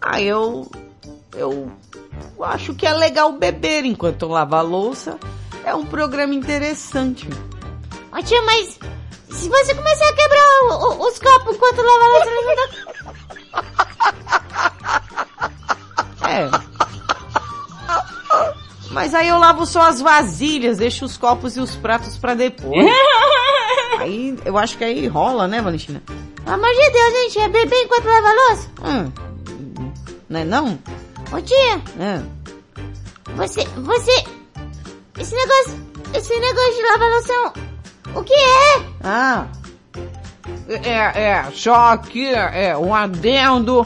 Ah, 0.00 0.20
eu. 0.20 0.66
Eu 1.36 1.70
acho 2.42 2.74
que 2.74 2.86
é 2.86 2.92
legal 2.92 3.30
beber 3.32 3.84
enquanto 3.84 4.22
eu 4.22 4.28
lavo 4.28 4.56
a 4.56 4.60
louça. 4.62 5.18
É 5.64 5.74
um 5.74 5.84
programa 5.86 6.34
interessante. 6.34 7.28
Ó, 8.10 8.20
tia, 8.22 8.42
mas 8.42 8.78
se 9.30 9.48
você 9.48 9.74
começar 9.74 10.08
a 10.08 10.12
quebrar 10.12 10.62
o- 10.62 10.72
o- 11.04 11.06
os 11.08 11.18
copos 11.20 11.54
enquanto 11.54 11.82
lava 11.82 12.04
a 12.04 12.08
louça. 12.08 12.30
É. 16.28 16.50
Mas 18.90 19.14
aí 19.14 19.28
eu 19.28 19.38
lavo 19.38 19.64
só 19.66 19.82
as 19.82 20.00
vasilhas, 20.00 20.78
deixo 20.78 21.04
os 21.04 21.16
copos 21.16 21.56
e 21.56 21.60
os 21.60 21.76
pratos 21.76 22.16
pra 22.18 22.34
depois. 22.34 22.86
Aí 24.00 24.38
eu 24.46 24.56
acho 24.56 24.78
que 24.78 24.84
aí 24.84 25.06
rola, 25.06 25.46
né, 25.46 25.60
Valentina? 25.60 26.02
Pelo 26.06 26.54
amor 26.54 26.70
de 26.70 26.90
Deus, 26.90 27.12
gente, 27.12 27.38
é 27.38 27.48
beber 27.48 27.82
enquanto 27.84 28.06
lava 28.06 28.28
a 28.28 28.32
louça? 28.32 28.68
Hum. 28.82 29.12
Não 30.28 30.40
é 30.40 30.44
não? 30.44 30.78
Ô, 31.30 31.40
tia, 31.42 31.82
É. 31.98 32.22
você, 33.36 33.62
você... 33.76 34.24
Esse 35.18 35.34
negócio, 35.34 35.86
esse 36.14 36.34
negócio 36.40 36.74
de 36.74 36.82
lavar 36.82 37.10
louça, 37.10 37.32
é 37.32 37.40
um- 37.40 38.18
o 38.20 38.24
que 38.24 38.32
é? 38.32 38.82
Ah. 39.04 39.46
É, 40.70 41.30
é, 41.30 41.50
só 41.52 41.96
que 41.96 42.32
é 42.32 42.76
um 42.76 42.94
adendo. 42.94 43.84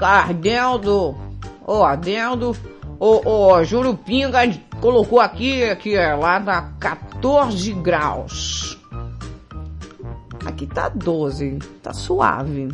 Adendo. 0.00 1.18
Ô, 1.66 1.82
adendo. 1.82 2.56
O, 3.00 3.28
o 3.28 3.64
Jurupinga 3.64 4.40
colocou 4.80 5.20
aqui 5.20 5.74
que 5.76 5.96
é 5.96 6.14
lá 6.14 6.38
dá 6.38 6.70
14 6.78 7.72
graus. 7.72 8.78
Aqui 10.46 10.66
tá 10.66 10.88
12. 10.88 11.58
Tá 11.82 11.92
suave. 11.92 12.68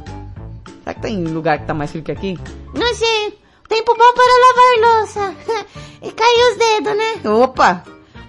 Será 0.81 0.95
que 0.95 1.01
tem 1.01 1.25
lugar 1.25 1.59
que 1.59 1.67
tá 1.67 1.75
mais 1.75 1.91
frio 1.91 2.05
que 2.05 2.13
aqui? 2.13 2.39
Não 2.75 2.95
sei, 2.95 3.39
tempo 3.69 3.95
bom 3.97 4.13
para 4.15 4.39
lavar 4.47 4.99
louça. 4.99 5.35
e 6.03 6.13
cair 6.13 6.53
os 6.53 6.59
dedos, 6.59 6.97
né? 6.97 7.31
Opa! 7.31 7.83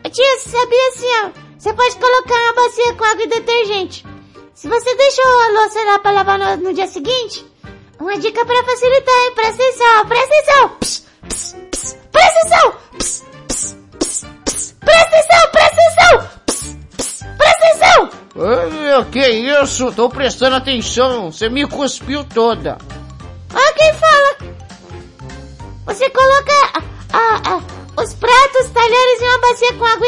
Tia, 0.09 0.39
você 0.39 0.49
sabia 0.49 0.87
assim, 0.89 1.05
ó? 1.25 1.47
Você 1.57 1.73
pode 1.73 1.95
colocar 1.97 2.33
uma 2.33 2.53
bacia 2.53 2.93
com 2.93 3.03
água 3.03 3.23
e 3.23 3.27
detergente. 3.27 4.16
Se 4.57 4.67
você 4.67 4.95
deixou 4.95 5.23
a 5.23 5.47
louça 5.49 5.83
lá 5.83 5.99
pra 5.99 6.11
lavar 6.11 6.39
no, 6.39 6.57
no 6.57 6.73
dia 6.73 6.87
seguinte, 6.87 7.45
uma 7.99 8.17
dica 8.17 8.43
pra 8.43 8.63
facilitar, 8.63 9.15
hein? 9.15 9.31
Presta 9.35 9.63
atenção, 9.63 10.05
presta 10.07 10.33
atenção! 10.33 10.69
Pss, 10.79 11.05
pss, 11.29 11.55
pss, 11.71 11.97
presta 12.11 12.39
atenção! 12.39 12.71
Pss, 12.97 13.23
pss, 13.47 13.75
pss, 13.99 14.25
pss, 14.45 14.75
presta 14.79 15.15
atenção, 15.15 15.51
presta 15.51 15.81
atenção! 15.81 16.29
Pss, 16.47 16.77
pss, 16.97 17.25
presta 17.37 17.67
atenção! 17.67 18.09
Ai, 18.39 19.05
que 19.11 19.27
isso? 19.29 19.91
Tô 19.93 20.09
prestando 20.09 20.55
atenção. 20.55 21.31
Você 21.31 21.49
me 21.49 21.67
cuspiu 21.67 22.23
toda. 22.23 22.77
Olha 23.53 23.73
quem 23.73 23.93
fala! 23.93 24.37
Você 25.85 26.09
coloca 26.09 26.53
a- 27.13 27.53
a- 27.53 28.01
os 28.01 28.13
pratos, 28.15 28.69
talheres 28.73 29.21
em 29.21 29.25
uma 29.27 29.37
bacia 29.39 29.73
com 29.73 29.85
água, 29.85 30.07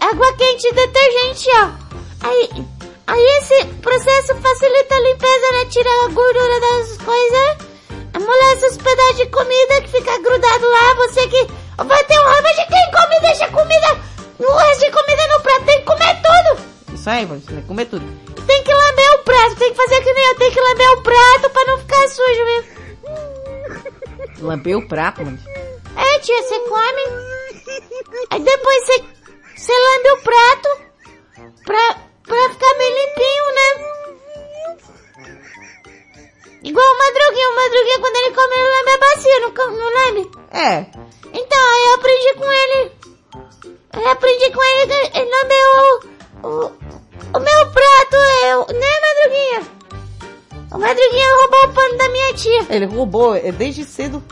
água 0.00 0.32
quente 0.36 0.66
e 0.66 0.72
detergente, 0.72 1.48
ó. 1.54 1.70
Aí, 2.28 2.50
aí 3.10 3.26
esse 3.38 3.64
processo 3.82 4.34
facilita 4.36 4.94
a 4.94 5.00
limpeza, 5.00 5.52
né? 5.52 5.64
Tira 5.66 5.90
a 5.90 6.08
gordura 6.08 6.60
das 6.60 6.96
coisas, 6.98 7.56
amolece 8.14 8.66
os 8.66 8.76
pedaços 8.76 9.16
de 9.16 9.26
comida 9.26 9.80
que 9.82 9.88
fica 9.88 10.18
grudado 10.18 10.70
lá. 10.70 10.94
Você 10.94 11.26
que 11.28 11.46
vai 11.84 12.04
ter 12.04 12.20
um 12.20 12.24
raiva 12.24 12.48
de 12.48 12.66
quem 12.66 12.90
come 12.90 13.16
e 13.16 13.20
deixa 13.20 13.48
comida, 13.48 14.00
o 14.38 14.52
resto 14.52 14.84
de 14.84 14.90
comida 14.90 15.26
no 15.28 15.40
prato, 15.40 15.64
tem 15.64 15.78
que 15.78 15.86
comer 15.86 16.22
tudo. 16.22 16.94
Isso 16.94 17.10
aí, 17.10 17.26
você 17.26 17.46
tem 17.46 17.60
que 17.62 17.68
comer 17.68 17.86
tudo. 17.86 18.04
Tem 18.46 18.62
que 18.62 18.74
lamber 18.74 19.14
o 19.14 19.18
prato, 19.18 19.56
tem 19.56 19.70
que 19.70 19.76
fazer 19.76 20.02
que 20.02 20.12
nem 20.12 20.24
eu, 20.28 20.36
tem 20.36 20.50
que 20.50 20.60
lamber 20.60 20.90
o 20.92 21.02
prato 21.02 21.50
pra 21.50 21.64
não 21.64 21.78
ficar 21.78 22.08
sujo 22.08 22.44
mesmo. 22.44 22.80
Lampei 24.40 24.74
o 24.74 24.88
prato, 24.88 25.24
mano. 25.24 25.38
É, 25.96 26.18
tia, 26.20 26.42
você 26.42 26.58
come. 26.60 27.02
Aí 28.30 28.40
depois 28.40 28.86
você, 28.86 29.04
você 29.56 29.72
lambe 29.72 30.10
o 30.10 30.22
prato 30.22 30.80
pra, 31.64 32.09
pra 32.30 32.50
ficar 32.50 32.74
bem 32.78 32.90
limpinho, 32.94 33.46
né? 33.58 33.68
Igual 36.62 36.86
o 36.86 36.98
Madruguinha. 36.98 37.48
O 37.50 37.56
Madruguinha, 37.56 37.98
quando 37.98 38.16
ele 38.16 38.34
come, 38.34 38.54
ele 38.54 38.68
lambe 38.68 38.90
a 38.90 38.98
bacia, 38.98 39.40
não, 39.40 39.50
não 39.76 39.90
lambe? 39.98 40.30
É. 40.52 40.86
Então, 41.32 41.58
aí 41.58 41.84
eu 41.86 41.94
aprendi 41.94 42.34
com 42.34 42.52
ele. 42.52 42.92
Eu 43.92 44.08
aprendi 44.08 44.50
com 44.52 44.62
ele 44.62 44.92
ele 45.14 45.30
lambeu 45.30 45.66
o, 46.44 46.48
o, 46.48 46.66
o 47.34 47.40
meu 47.40 47.70
prato, 47.72 48.16
eu, 48.44 48.66
né, 48.78 49.00
Madruguinha? 49.00 49.62
O 50.72 50.78
Madruguinha 50.78 51.36
roubou 51.40 51.64
o 51.64 51.74
pano 51.74 51.98
da 51.98 52.08
minha 52.10 52.34
tia. 52.34 52.66
Ele 52.70 52.86
roubou, 52.86 53.34
é 53.34 53.50
desde 53.50 53.84
cedo. 53.84 54.22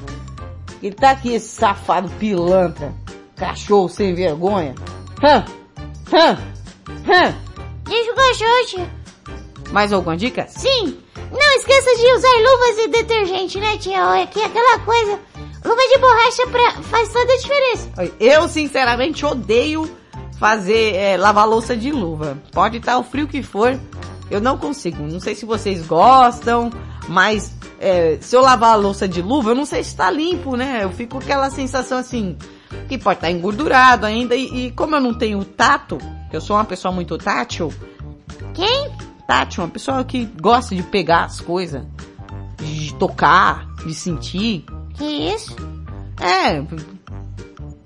Ele 0.80 0.94
tá 0.94 1.10
aqui, 1.10 1.34
esse 1.34 1.48
safado 1.48 2.08
pilantra. 2.10 2.94
Cachorro 3.34 3.88
sem 3.88 4.14
vergonha. 4.14 4.76
Hã? 5.20 5.44
Hã? 6.12 6.38
Hã? 7.08 7.47
Tia. 7.88 8.90
Mais 9.72 9.92
alguma 9.92 10.16
dica? 10.16 10.46
Sim. 10.48 10.98
Não 11.30 11.56
esqueça 11.56 11.96
de 11.96 12.12
usar 12.12 12.36
luvas 12.38 12.78
e 12.78 12.88
detergente, 12.88 13.60
né, 13.60 13.76
tia? 13.78 14.06
Olha, 14.06 14.26
que 14.26 14.40
é 14.40 14.44
aquela 14.44 14.78
coisa. 14.80 15.18
Luva 15.64 15.88
de 15.88 15.98
borracha 15.98 16.46
pra, 16.46 16.82
faz 16.82 17.12
toda 17.12 17.32
a 17.32 17.36
diferença. 17.36 17.90
Eu, 18.20 18.48
sinceramente, 18.48 19.24
odeio 19.26 19.90
fazer, 20.38 20.94
é, 20.94 21.16
lavar 21.16 21.48
louça 21.48 21.76
de 21.76 21.90
luva. 21.90 22.38
Pode 22.52 22.78
estar 22.78 22.98
o 22.98 23.02
frio 23.02 23.26
que 23.26 23.42
for, 23.42 23.78
eu 24.30 24.40
não 24.40 24.58
consigo. 24.58 25.02
Não 25.04 25.20
sei 25.20 25.34
se 25.34 25.44
vocês 25.44 25.86
gostam, 25.86 26.70
mas 27.08 27.52
é, 27.80 28.18
se 28.20 28.34
eu 28.34 28.40
lavar 28.40 28.72
a 28.72 28.76
louça 28.76 29.06
de 29.06 29.22
luva, 29.22 29.50
eu 29.50 29.54
não 29.54 29.64
sei 29.64 29.82
se 29.82 29.90
está 29.90 30.10
limpo, 30.10 30.56
né? 30.56 30.80
Eu 30.82 30.90
fico 30.90 31.12
com 31.12 31.18
aquela 31.18 31.50
sensação 31.50 31.98
assim, 31.98 32.36
que 32.88 32.98
pode 32.98 33.18
estar 33.18 33.30
engordurado 33.30 34.04
ainda. 34.04 34.34
E, 34.34 34.66
e 34.66 34.70
como 34.72 34.96
eu 34.96 35.00
não 35.00 35.14
tenho 35.14 35.44
tato, 35.44 35.98
eu 36.32 36.40
sou 36.40 36.56
uma 36.56 36.64
pessoa 36.64 36.92
muito 36.92 37.16
tátil. 37.16 37.72
Quem? 38.54 38.90
Tátil, 39.26 39.64
uma 39.64 39.70
pessoa 39.70 40.04
que 40.04 40.24
gosta 40.24 40.74
de 40.74 40.82
pegar 40.82 41.24
as 41.24 41.40
coisas, 41.40 41.84
de 42.58 42.94
tocar, 42.94 43.66
de 43.86 43.94
sentir. 43.94 44.64
Que 44.94 45.04
isso? 45.04 45.54
É, 46.20 46.62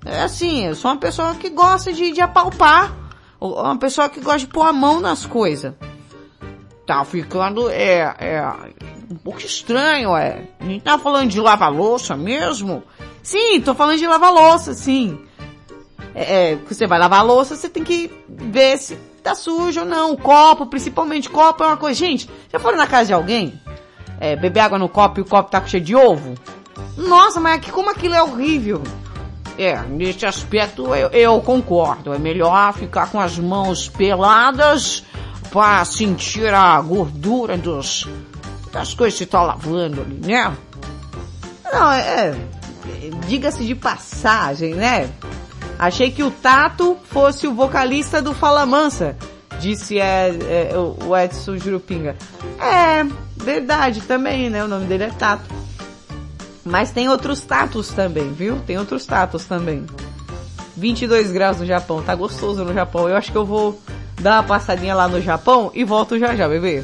é 0.05 0.23
assim, 0.23 0.65
eu 0.65 0.75
sou 0.75 0.91
uma 0.91 0.97
pessoa 0.97 1.35
que 1.35 1.49
gosta 1.49 1.93
de, 1.93 2.11
de 2.11 2.21
apalpar, 2.21 2.93
uma 3.39 3.77
pessoa 3.77 4.09
que 4.09 4.19
gosta 4.19 4.39
de 4.39 4.47
pôr 4.47 4.63
a 4.63 4.73
mão 4.73 4.99
nas 4.99 5.25
coisas. 5.25 5.73
Tá 6.85 7.05
ficando, 7.05 7.69
é, 7.69 8.13
é, 8.19 8.53
um 9.09 9.15
pouco 9.15 9.39
estranho, 9.39 10.15
é. 10.17 10.49
A 10.59 10.65
gente 10.65 10.83
tá 10.83 10.97
falando 10.97 11.29
de 11.29 11.39
lavar 11.39 11.71
louça 11.71 12.17
mesmo? 12.17 12.83
Sim, 13.21 13.61
tô 13.61 13.73
falando 13.73 13.97
de 13.97 14.05
lavar 14.05 14.33
louça, 14.33 14.73
sim. 14.73 15.17
É, 16.13 16.51
é, 16.51 16.55
você 16.55 16.85
vai 16.85 16.99
lavar 16.99 17.25
louça, 17.25 17.55
você 17.55 17.69
tem 17.69 17.83
que 17.83 18.11
ver 18.27 18.77
se 18.77 18.97
tá 19.23 19.33
sujo 19.33 19.79
ou 19.79 19.85
não. 19.85 20.11
O 20.11 20.17
copo, 20.17 20.65
principalmente, 20.65 21.29
copo 21.29 21.63
é 21.63 21.67
uma 21.67 21.77
coisa. 21.77 21.97
Gente, 21.97 22.29
já 22.51 22.59
foram 22.59 22.77
na 22.77 22.85
casa 22.85 23.07
de 23.07 23.13
alguém? 23.13 23.59
É, 24.19 24.35
beber 24.35 24.59
água 24.59 24.77
no 24.77 24.89
copo 24.89 25.19
e 25.19 25.23
o 25.23 25.25
copo 25.25 25.49
tá 25.49 25.65
cheio 25.65 25.83
de 25.83 25.95
ovo? 25.95 26.35
Nossa, 26.97 27.39
mas 27.39 27.55
aqui, 27.55 27.71
como 27.71 27.89
aquilo 27.89 28.13
é 28.13 28.21
horrível. 28.21 28.83
É, 29.57 29.79
nesse 29.83 30.25
aspecto 30.25 30.93
eu, 30.93 31.09
eu 31.09 31.41
concordo. 31.41 32.13
É 32.13 32.19
melhor 32.19 32.73
ficar 32.73 33.09
com 33.09 33.19
as 33.19 33.37
mãos 33.39 33.87
peladas 33.87 35.03
para 35.53 35.85
sentir 35.85 36.51
a 36.51 36.81
gordura 36.81 37.55
dos, 37.55 38.07
das 38.71 38.95
coisas 38.95 39.19
que 39.19 39.23
você 39.23 39.29
tá 39.29 39.43
lavando 39.43 40.01
ali, 40.01 40.19
né? 40.25 40.51
Não, 41.71 41.91
é, 41.91 42.29
é, 42.29 42.35
diga-se 43.27 43.63
de 43.63 43.75
passagem, 43.75 44.73
né? 44.73 45.11
Achei 45.77 46.09
que 46.09 46.23
o 46.23 46.31
Tato 46.31 46.97
fosse 47.03 47.45
o 47.45 47.53
vocalista 47.53 48.19
do 48.19 48.33
Fala 48.33 48.65
Mansa, 48.65 49.15
disse 49.59 49.99
é, 49.99 50.71
é, 50.71 50.75
o 50.75 50.97
o 51.07 51.15
Edson 51.15 51.55
Jurupinga. 51.57 52.15
É, 52.59 53.05
verdade 53.37 54.01
também, 54.01 54.49
né? 54.49 54.63
O 54.63 54.67
nome 54.67 54.87
dele 54.87 55.03
é 55.03 55.09
Tato. 55.11 55.53
Mas 56.65 56.89
tem 56.89 57.09
outros 57.09 57.41
tatos 57.41 57.89
também, 57.89 58.33
viu? 58.33 58.59
Tem 58.65 58.79
outros 58.79 59.05
tatos 59.05 59.45
também. 59.45 59.85
22 60.75 61.31
graus 61.31 61.59
no 61.59 61.65
Japão, 61.65 62.01
tá 62.01 62.15
gostoso 62.15 62.63
no 62.63 62.73
Japão. 62.73 63.07
Eu 63.07 63.15
acho 63.15 63.31
que 63.31 63.37
eu 63.37 63.45
vou 63.45 63.79
dar 64.23 64.35
uma 64.35 64.43
passadinha 64.43 64.95
lá 64.95 65.07
no 65.07 65.21
Japão 65.21 65.69
e 65.73 65.83
volto 65.83 66.17
já 66.17 66.33
já, 66.33 66.47
bebê. 66.47 66.83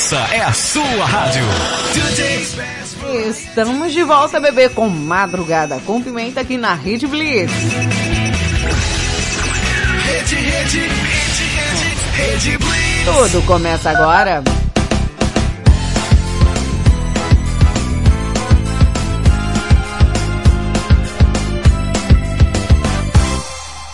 Essa 0.00 0.16
é 0.34 0.40
a 0.40 0.52
sua 0.54 1.04
rádio. 1.04 1.42
Estamos 3.28 3.92
de 3.92 4.02
volta, 4.02 4.40
bebê, 4.40 4.70
com 4.70 4.88
Madrugada 4.88 5.78
com 5.80 6.02
Pimenta 6.02 6.40
aqui 6.40 6.56
na 6.56 6.72
Rede 6.72 7.06
Blitz. 7.06 7.52
Rede, 10.06 10.34
rede, 10.36 10.78
rede, 10.78 11.42
rede, 11.52 11.96
rede 12.14 12.56
Blitz. 12.56 13.04
Tudo 13.04 13.42
começa 13.46 13.90
agora. 13.90 14.42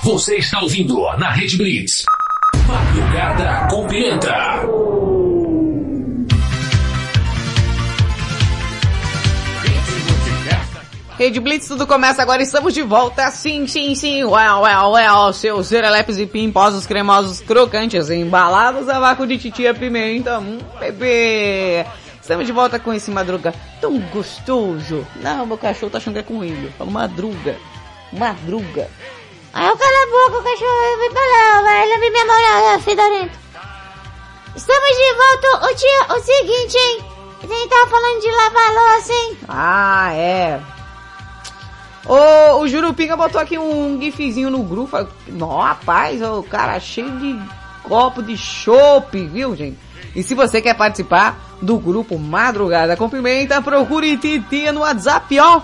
Você 0.05 0.37
está 0.37 0.61
ouvindo 0.61 1.03
na 1.19 1.33
Rede 1.33 1.57
Blitz. 1.57 2.05
Madrugada 2.65 3.67
com 3.69 3.89
Pimenta. 3.89 5.06
Rede 11.19 11.41
Blitz, 11.41 11.67
tudo 11.67 11.87
começa 11.87 12.21
agora, 12.21 12.43
estamos 12.43 12.75
de 12.75 12.83
volta, 12.83 13.31
sim, 13.31 13.67
sim, 13.67 13.95
sim, 13.95 14.23
well, 14.25 14.61
well, 14.61 14.93
well, 14.93 15.33
seus 15.33 15.69
serelepes 15.69 16.19
e 16.19 16.27
pimposos, 16.27 16.85
cremosos, 16.85 17.41
crocantes, 17.41 18.11
embalados 18.11 18.87
a 18.87 19.01
vácuo 19.01 19.27
de 19.27 19.39
titia 19.39 19.73
pimenta, 19.73 20.39
hum, 20.39 20.59
bebê. 20.79 21.87
Estamos 22.21 22.47
de 22.47 22.53
volta 22.53 22.79
com 22.79 22.93
esse 22.93 23.11
madruga 23.11 23.55
tão 23.81 23.99
gostoso. 23.99 25.07
Não, 25.23 25.47
meu 25.47 25.57
cachorro 25.57 25.91
tá 25.91 25.97
achando 25.97 26.15
que 26.15 26.21
é 26.21 26.23
com 26.23 26.45
ele. 26.45 26.71
Fala 26.77 26.91
madruga, 26.91 27.57
madruga. 28.13 28.91
Aí 29.55 29.67
eu 29.67 29.77
cala 29.77 30.03
a 30.03 30.07
boca, 30.07 30.39
o 30.39 30.43
cachorro 30.43 30.99
vai 30.99 31.09
pra 31.09 31.21
lá, 31.21 31.63
vai, 31.63 31.83
ele 31.83 31.97
me 31.99 32.11
memorar, 32.11 32.81
fedorento. 32.81 33.39
Estamos 34.55 34.89
de 34.91 35.15
volta, 35.15 35.67
ô 35.67 35.75
tia, 35.75 36.15
o 36.15 36.21
seguinte, 36.21 36.77
hein? 36.77 37.05
A 37.43 37.47
gente 37.47 37.69
tava 37.71 37.87
falando 37.87 38.21
de 38.21 38.31
lavar 38.31 38.75
louça, 38.75 39.13
hein? 39.13 39.39
Ah, 39.49 40.13
é. 40.13 40.76
Ô, 42.09 42.61
o 42.61 42.69
Jurupinga 42.69 43.17
botou 43.17 43.41
aqui 43.41 43.59
um 43.59 43.99
gifzinho 44.01 44.51
no 44.51 44.63
grupo. 44.63 44.97
Nó, 45.29 45.61
rapaz, 45.61 46.23
o 46.23 46.43
cara 46.43 46.79
cheio 46.79 47.11
de 47.19 47.39
copo 47.83 48.23
de 48.23 48.37
chopp, 48.37 49.17
viu, 49.27 49.57
gente? 49.57 49.79
E 50.15 50.23
se 50.23 50.35
você 50.35 50.61
quer 50.61 50.75
participar 50.75 51.39
do 51.61 51.79
grupo 51.79 52.19
Madrugada 52.19 52.97
com 52.97 53.09
Pimenta, 53.09 53.61
procure 53.61 54.17
Titia 54.17 54.73
no 54.73 54.81
WhatsApp, 54.81 55.39
ó. 55.41 55.61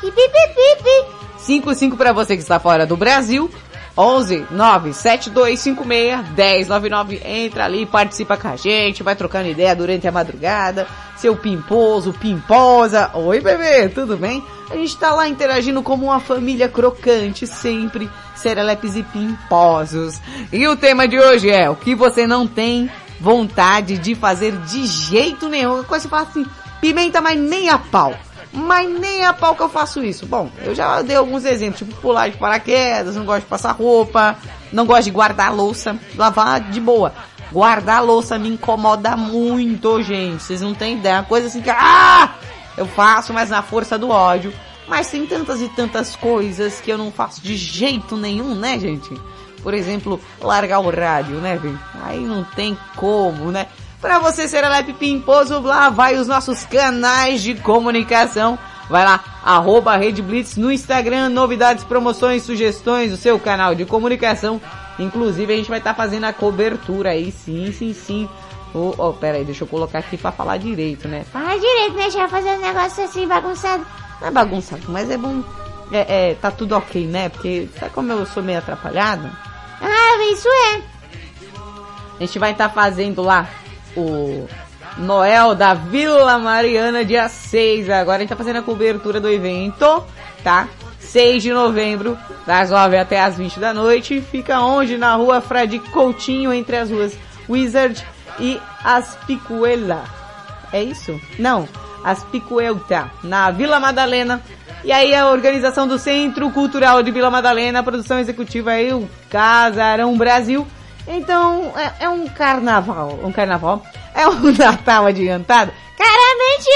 Pipipipipi. 0.00 1.18
55 1.36 1.96
para 1.96 2.12
você 2.12 2.34
que 2.34 2.42
está 2.42 2.58
fora 2.58 2.86
do 2.86 2.96
Brasil. 2.96 3.50
11 3.98 4.46
97256 4.52 6.28
1099. 6.30 7.20
Entra 7.24 7.64
ali, 7.64 7.84
participa 7.84 8.36
com 8.36 8.46
a 8.46 8.54
gente, 8.54 9.02
vai 9.02 9.16
trocando 9.16 9.48
ideia 9.48 9.74
durante 9.74 10.06
a 10.06 10.12
madrugada. 10.12 10.86
Seu 11.16 11.34
pimposo, 11.34 12.12
pimposa. 12.12 13.10
Oi, 13.14 13.40
bebê, 13.40 13.88
tudo 13.88 14.16
bem? 14.16 14.44
A 14.70 14.76
gente 14.76 14.96
tá 14.96 15.12
lá 15.12 15.28
interagindo 15.28 15.82
como 15.82 16.04
uma 16.04 16.20
família 16.20 16.68
crocante, 16.68 17.44
sempre 17.44 18.08
serelepes 18.36 18.94
e 18.94 19.02
pimposos. 19.02 20.20
E 20.52 20.68
o 20.68 20.76
tema 20.76 21.08
de 21.08 21.18
hoje 21.18 21.50
é 21.50 21.68
o 21.68 21.74
que 21.74 21.96
você 21.96 22.24
não 22.24 22.46
tem 22.46 22.88
vontade 23.20 23.98
de 23.98 24.14
fazer 24.14 24.52
de 24.58 24.86
jeito 24.86 25.48
nenhum. 25.48 25.82
Quando 25.82 26.02
você 26.02 26.08
fala 26.08 26.22
assim, 26.22 26.46
pimenta, 26.80 27.20
mas 27.20 27.40
nem 27.40 27.68
a 27.68 27.78
pau. 27.78 28.14
Mas 28.52 28.88
nem 28.88 29.24
a 29.24 29.32
pau 29.32 29.54
que 29.54 29.62
eu 29.62 29.68
faço 29.68 30.02
isso. 30.02 30.26
Bom, 30.26 30.50
eu 30.62 30.74
já 30.74 31.02
dei 31.02 31.16
alguns 31.16 31.44
exemplos, 31.44 31.78
tipo 31.78 32.00
pular 32.00 32.28
de 32.28 32.36
paraquedas, 32.36 33.16
não 33.16 33.24
gosto 33.24 33.40
de 33.40 33.46
passar 33.46 33.72
roupa, 33.72 34.36
não 34.72 34.86
gosto 34.86 35.04
de 35.04 35.10
guardar 35.10 35.54
louça, 35.54 35.98
lavar 36.16 36.60
de 36.60 36.80
boa. 36.80 37.12
Guardar 37.52 38.04
louça 38.04 38.38
me 38.38 38.48
incomoda 38.50 39.16
muito, 39.16 40.02
gente. 40.02 40.42
Vocês 40.42 40.60
não 40.60 40.74
têm 40.74 40.98
ideia. 40.98 41.14
É 41.14 41.18
uma 41.18 41.24
coisa 41.24 41.46
assim 41.46 41.62
que, 41.62 41.70
ah! 41.70 42.34
Eu 42.76 42.86
faço, 42.86 43.32
mas 43.32 43.50
na 43.50 43.62
força 43.62 43.98
do 43.98 44.10
ódio. 44.10 44.52
Mas 44.86 45.10
tem 45.10 45.26
tantas 45.26 45.60
e 45.60 45.68
tantas 45.68 46.16
coisas 46.16 46.80
que 46.80 46.90
eu 46.90 46.98
não 46.98 47.10
faço 47.10 47.42
de 47.42 47.56
jeito 47.56 48.16
nenhum, 48.16 48.54
né, 48.54 48.78
gente? 48.78 49.10
Por 49.62 49.74
exemplo, 49.74 50.20
largar 50.40 50.78
o 50.78 50.90
rádio, 50.90 51.36
né, 51.36 51.58
gente? 51.58 51.80
Aí 52.02 52.20
não 52.20 52.44
tem 52.44 52.76
como, 52.96 53.50
né? 53.50 53.66
Para 54.00 54.20
você 54.20 54.46
ser 54.46 54.62
Alep 54.62 54.92
Pimposo, 54.92 55.60
lá 55.60 55.90
vai 55.90 56.16
os 56.16 56.28
nossos 56.28 56.64
canais 56.64 57.42
de 57.42 57.54
comunicação. 57.56 58.56
Vai 58.88 59.04
lá, 59.04 59.22
arroba 59.44 59.96
Rede 59.96 60.22
Blitz 60.22 60.56
no 60.56 60.72
Instagram, 60.72 61.28
novidades, 61.28 61.84
promoções, 61.84 62.44
sugestões, 62.44 63.12
o 63.12 63.16
seu 63.16 63.38
canal 63.40 63.74
de 63.74 63.84
comunicação. 63.84 64.60
Inclusive 64.98 65.52
a 65.52 65.56
gente 65.56 65.68
vai 65.68 65.78
estar 65.78 65.94
fazendo 65.94 66.24
a 66.24 66.32
cobertura 66.32 67.10
aí, 67.10 67.32
sim, 67.32 67.72
sim, 67.72 67.92
sim. 67.92 68.28
Oh, 68.72 68.94
oh, 68.98 69.12
pera 69.12 69.38
aí, 69.38 69.44
deixa 69.44 69.64
eu 69.64 69.68
colocar 69.68 69.98
aqui 69.98 70.16
pra 70.16 70.30
falar 70.30 70.58
direito, 70.58 71.08
né? 71.08 71.24
Fala 71.32 71.58
direito, 71.58 71.94
né? 71.94 72.10
Já 72.10 72.28
fazer 72.28 72.50
um 72.50 72.60
negócio 72.60 73.02
assim 73.02 73.26
bagunçado. 73.26 73.84
Não 74.20 74.28
é 74.28 74.30
bagunçado, 74.30 74.82
mas 74.88 75.10
é 75.10 75.16
bom. 75.16 75.42
É, 75.90 76.30
é, 76.30 76.34
tá 76.34 76.50
tudo 76.50 76.76
ok, 76.76 77.06
né? 77.06 77.28
Porque 77.30 77.68
sabe 77.78 77.92
como 77.92 78.12
eu 78.12 78.24
sou 78.26 78.42
meio 78.42 78.58
atrapalhado? 78.58 79.28
Ah, 79.82 80.32
isso 80.32 80.48
é. 80.48 80.82
A 82.16 82.20
gente 82.20 82.38
vai 82.38 82.52
estar 82.52 82.68
fazendo 82.68 83.22
lá 83.22 83.48
o 83.96 84.48
Noel 84.98 85.54
da 85.54 85.74
Vila 85.74 86.38
Mariana, 86.38 87.04
dia 87.04 87.28
6. 87.28 87.90
Agora 87.90 88.18
a 88.18 88.20
gente 88.20 88.30
tá 88.30 88.36
fazendo 88.36 88.58
a 88.58 88.62
cobertura 88.62 89.20
do 89.20 89.28
evento, 89.28 90.04
tá? 90.42 90.68
6 90.98 91.42
de 91.42 91.52
novembro, 91.52 92.18
das 92.46 92.70
9 92.70 92.98
até 92.98 93.20
as 93.20 93.36
20 93.36 93.58
da 93.58 93.72
noite. 93.72 94.20
Fica 94.20 94.60
onde? 94.60 94.98
Na 94.98 95.14
rua 95.14 95.40
Frade 95.40 95.78
Coutinho, 95.78 96.52
entre 96.52 96.76
as 96.76 96.90
ruas 96.90 97.16
Wizard 97.48 98.04
e 98.38 98.60
Aspicuela. 98.84 100.04
É 100.72 100.82
isso? 100.82 101.18
Não, 101.38 101.68
Aspicuelta, 102.04 103.10
na 103.22 103.50
Vila 103.50 103.80
Madalena. 103.80 104.42
E 104.84 104.92
aí 104.92 105.14
a 105.14 105.28
organização 105.30 105.88
do 105.88 105.98
Centro 105.98 106.50
Cultural 106.50 107.02
de 107.02 107.10
Vila 107.10 107.30
Madalena, 107.30 107.80
a 107.80 107.82
produção 107.82 108.18
executiva 108.18 108.72
aí, 108.72 108.92
o 108.92 109.08
Casarão 109.30 110.16
Brasil. 110.16 110.66
Então, 111.08 111.72
é, 111.74 112.04
é 112.04 112.08
um 112.08 112.28
carnaval, 112.28 113.18
um 113.22 113.32
carnaval, 113.32 113.82
é 114.14 114.28
um 114.28 114.40
Natal 114.52 115.06
adiantado. 115.06 115.72
Claramente! 115.96 116.68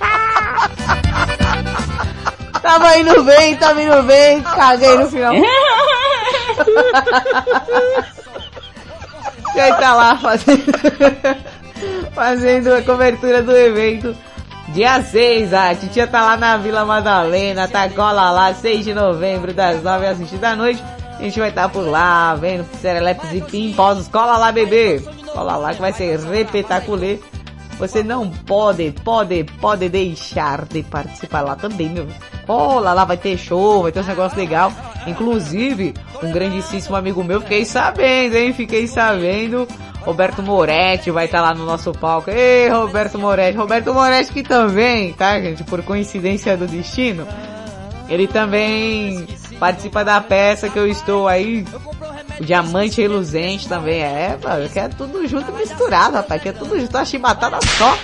Tava 2.62 2.98
indo 2.98 3.22
bem, 3.24 3.56
tava 3.56 3.82
indo 3.82 4.02
bem, 4.02 4.42
caguei 4.42 4.98
no 4.98 5.08
final. 5.08 5.32
Aí 9.58 9.72
tá 9.74 9.94
lá 9.94 10.16
fazendo, 10.16 10.62
fazendo 12.14 12.74
a 12.74 12.82
cobertura 12.82 13.42
do 13.42 13.56
evento. 13.56 14.14
Dia 14.68 15.02
6, 15.02 15.52
a 15.52 15.74
titia 15.74 16.06
tá 16.06 16.22
lá 16.22 16.36
na 16.36 16.56
Vila 16.58 16.84
Madalena, 16.84 17.66
tá 17.66 17.88
cola 17.88 18.30
lá, 18.30 18.54
6 18.54 18.84
de 18.84 18.94
novembro, 18.94 19.52
das 19.52 19.82
9 19.82 20.06
às 20.06 20.18
20 20.18 20.36
da 20.36 20.54
noite. 20.54 20.80
A 21.20 21.22
gente 21.24 21.38
vai 21.38 21.50
estar 21.50 21.68
por 21.68 21.86
lá, 21.86 22.34
vendo 22.34 22.66
serelepes 22.80 23.30
e 23.34 23.42
pimposos. 23.42 24.08
Cola 24.08 24.38
lá, 24.38 24.50
bebê! 24.50 25.00
Cola 25.34 25.54
lá 25.58 25.74
que 25.74 25.80
vai 25.80 25.92
ser 25.92 26.18
repetaculê. 26.18 27.18
Você 27.78 28.02
não 28.02 28.30
pode, 28.30 28.90
pode, 29.04 29.44
pode 29.60 29.90
deixar 29.90 30.64
de 30.64 30.82
participar 30.82 31.42
lá 31.42 31.56
também, 31.56 31.90
meu. 31.90 32.06
Cola 32.46 32.94
lá, 32.94 33.04
vai 33.04 33.18
ter 33.18 33.36
show, 33.36 33.82
vai 33.82 33.92
ter 33.92 34.00
um 34.00 34.06
negócio 34.06 34.38
legal. 34.38 34.72
Inclusive, 35.06 35.92
um 36.22 36.32
grandíssimo 36.32 36.96
amigo 36.96 37.22
meu, 37.22 37.42
fiquei 37.42 37.66
sabendo, 37.66 38.36
hein? 38.36 38.54
Fiquei 38.54 38.86
sabendo. 38.86 39.68
Roberto 40.00 40.42
Moretti 40.42 41.10
vai 41.10 41.26
estar 41.26 41.42
lá 41.42 41.52
no 41.52 41.66
nosso 41.66 41.92
palco. 41.92 42.30
Ei, 42.30 42.66
Roberto 42.70 43.18
Moretti. 43.18 43.58
Roberto 43.58 43.92
Moretti 43.92 44.32
que 44.32 44.42
também, 44.42 45.12
tá, 45.12 45.38
gente? 45.38 45.64
Por 45.64 45.82
coincidência 45.82 46.56
do 46.56 46.66
destino. 46.66 47.26
Ele 48.08 48.26
também 48.26 49.26
participa 49.60 50.02
da 50.02 50.20
peça 50.20 50.70
que 50.70 50.78
eu 50.78 50.88
estou 50.88 51.28
aí. 51.28 51.64
O 52.40 52.44
Diamante 52.44 53.00
Reluzente 53.00 53.68
também. 53.68 54.00
É, 54.00 54.36
mano, 54.42 54.68
que 54.68 54.78
é 54.78 54.88
tudo 54.88 55.24
junto 55.28 55.52
misturado, 55.52 56.16
rapaz. 56.16 56.42
Que 56.42 56.48
é 56.48 56.52
tudo 56.52 56.80
junto, 56.80 56.96
uma 56.96 57.04
chibatada 57.04 57.58
só, 57.78 57.96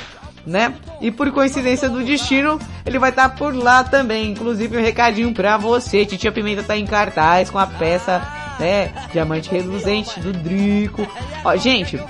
né? 0.47 0.75
E 1.01 1.11
por 1.11 1.33
coincidência 1.33 1.89
do 1.89 2.05
destino, 2.05 2.61
ele 2.85 2.99
vai 2.99 3.11
estar 3.11 3.31
por 3.31 3.57
lá 3.57 3.83
também. 3.83 4.31
Inclusive, 4.31 4.77
um 4.77 4.83
recadinho 4.83 5.33
pra 5.33 5.57
você. 5.57 6.05
Titia 6.05 6.31
Pimenta 6.31 6.63
tá 6.63 6.77
em 6.77 6.87
cartaz 6.87 7.49
com 7.49 7.59
a 7.59 7.67
peça 7.67 8.23
né? 8.59 8.93
Diamante 9.13 9.51
reluzente 9.51 10.19
do 10.21 10.33
Drico. 10.33 11.07
Ó, 11.45 11.57
gente, 11.57 12.01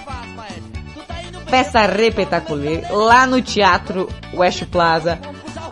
festa 1.47 1.87
repetaculê 1.87 2.83
lá 2.91 3.27
no 3.27 3.41
Teatro 3.43 4.09
West 4.33 4.65
Plaza 4.67 5.19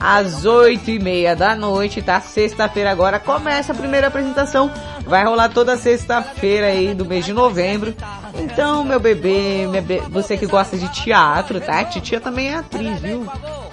às 0.01 0.44
oito 0.44 0.90
e 0.90 0.99
meia 0.99 1.35
da 1.35 1.55
noite, 1.55 2.03
tá? 2.03 2.20
Sexta-feira 2.20 2.90
agora 2.90 3.18
começa 3.18 3.73
a 3.73 3.75
primeira 3.75 4.09
apresentação. 4.09 4.70
Vai 5.07 5.25
rolar 5.25 5.49
toda 5.49 5.77
sexta-feira 5.77 6.66
aí 6.66 6.94
do 6.94 7.05
mês 7.05 7.25
de 7.25 7.33
novembro. 7.33 7.94
Então, 8.35 8.85
meu 8.85 8.99
bebê, 8.99 9.66
você 10.11 10.37
que 10.37 10.47
gosta 10.47 10.77
de 10.77 10.88
teatro, 10.88 11.61
tá? 11.61 11.85
Titia 11.85 12.20
também 12.20 12.49
é 12.49 12.57
atriz, 12.57 13.01
viu? 13.01 13.27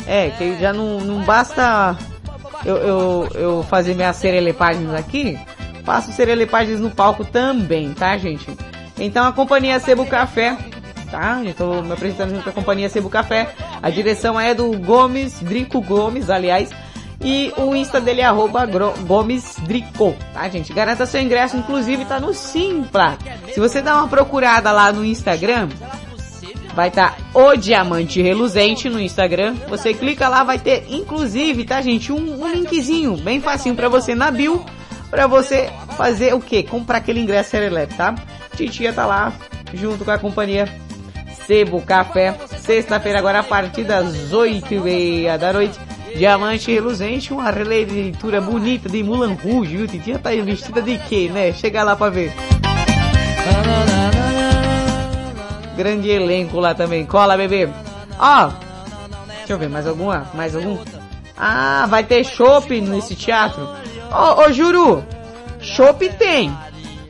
É, 0.05 0.29
que 0.31 0.57
já 0.59 0.73
não, 0.73 0.99
não 0.99 1.23
basta 1.23 1.97
eu, 2.65 2.77
eu, 2.77 3.29
eu 3.33 3.63
fazer 3.63 3.95
minhas 3.95 4.15
serelepagens 4.15 4.93
aqui, 4.93 5.39
faço 5.83 6.11
serelepagens 6.11 6.79
no 6.79 6.91
palco 6.91 7.25
também, 7.25 7.93
tá, 7.93 8.17
gente? 8.17 8.47
Então 8.97 9.25
a 9.25 9.31
companhia 9.31 9.79
Sebo 9.79 10.05
Café, 10.05 10.57
tá? 11.11 11.41
Tô 11.55 11.83
me 11.83 11.91
apresentando 11.91 12.31
junto 12.31 12.43
com 12.43 12.49
a 12.49 12.53
companhia 12.53 12.89
Sebo 12.89 13.09
Café. 13.09 13.53
A 13.81 13.89
direção 13.89 14.39
é 14.39 14.55
do 14.55 14.71
Gomes, 14.79 15.39
Drico 15.41 15.81
Gomes, 15.81 16.29
aliás. 16.29 16.69
E 17.23 17.53
o 17.55 17.75
Insta 17.75 18.01
dele 18.01 18.21
é 18.21 18.25
arroba 18.25 18.67
Gomes 19.05 19.57
Drico, 19.59 20.15
tá, 20.33 20.49
gente? 20.49 20.73
Garanta 20.73 21.05
seu 21.05 21.21
ingresso, 21.21 21.55
inclusive 21.55 22.05
tá 22.05 22.19
no 22.19 22.33
Simpla. 22.33 23.17
Se 23.53 23.59
você 23.59 23.81
dá 23.81 23.97
uma 23.97 24.07
procurada 24.07 24.71
lá 24.71 24.91
no 24.91 25.05
Instagram, 25.05 25.69
vai 26.73 26.87
estar 26.87 27.15
o 27.33 27.55
Diamante 27.55 28.21
Reluzente 28.21 28.89
no 28.89 28.99
Instagram. 28.99 29.55
Você 29.67 29.93
clica 29.93 30.27
lá, 30.27 30.43
vai 30.43 30.57
ter, 30.57 30.85
inclusive, 30.89 31.63
tá, 31.63 31.79
gente, 31.81 32.11
um, 32.11 32.41
um 32.41 32.47
linkzinho 32.47 33.15
bem 33.17 33.39
facinho 33.39 33.75
pra 33.75 33.87
você 33.87 34.15
na 34.15 34.31
bio, 34.31 34.65
pra 35.11 35.27
você 35.27 35.69
fazer 35.95 36.33
o 36.33 36.39
quê? 36.39 36.63
Comprar 36.63 36.97
aquele 36.97 37.19
ingresso 37.19 37.51
Serelepe, 37.51 37.93
tá? 37.95 38.15
Titia 38.55 38.93
tá 38.93 39.05
lá, 39.05 39.31
junto 39.73 40.03
com 40.03 40.11
a 40.11 40.17
companhia 40.17 40.67
Sebo 41.51 41.81
Café, 41.81 42.33
sexta-feira 42.59 43.19
agora 43.19 43.39
a 43.39 43.43
partir 43.43 43.83
das 43.83 44.31
oito 44.31 44.73
e 44.73 44.79
meia 44.79 45.37
da 45.37 45.51
noite. 45.51 45.77
Diamante 46.15 46.71
Reluzente, 46.71 47.33
uma 47.33 47.51
releitura 47.51 48.39
bonita 48.39 48.87
de 48.87 49.03
Mulan 49.03 49.33
Rouge, 49.33 49.75
viu? 49.75 49.85
Titia 49.85 50.17
tá 50.17 50.29
vestida 50.29 50.81
de 50.81 50.97
quê, 50.97 51.29
né? 51.29 51.51
Chega 51.51 51.83
lá 51.83 51.93
pra 51.93 52.09
ver. 52.09 52.33
Grande 55.75 56.09
elenco 56.09 56.57
lá 56.57 56.73
também. 56.73 57.05
Cola, 57.05 57.35
bebê. 57.35 57.67
Ó, 58.17 58.49
deixa 59.39 59.51
eu 59.51 59.59
ver, 59.59 59.67
mais 59.67 59.85
alguma? 59.85 60.31
Mais 60.33 60.55
algum? 60.55 60.77
Ah, 61.37 61.85
vai 61.89 62.05
ter 62.05 62.23
chopp 62.23 62.79
nesse 62.79 63.13
teatro. 63.13 63.67
Ô, 64.09 64.43
ô, 64.43 64.53
Juru, 64.53 65.03
chopp 65.59 66.07
tem. 66.11 66.49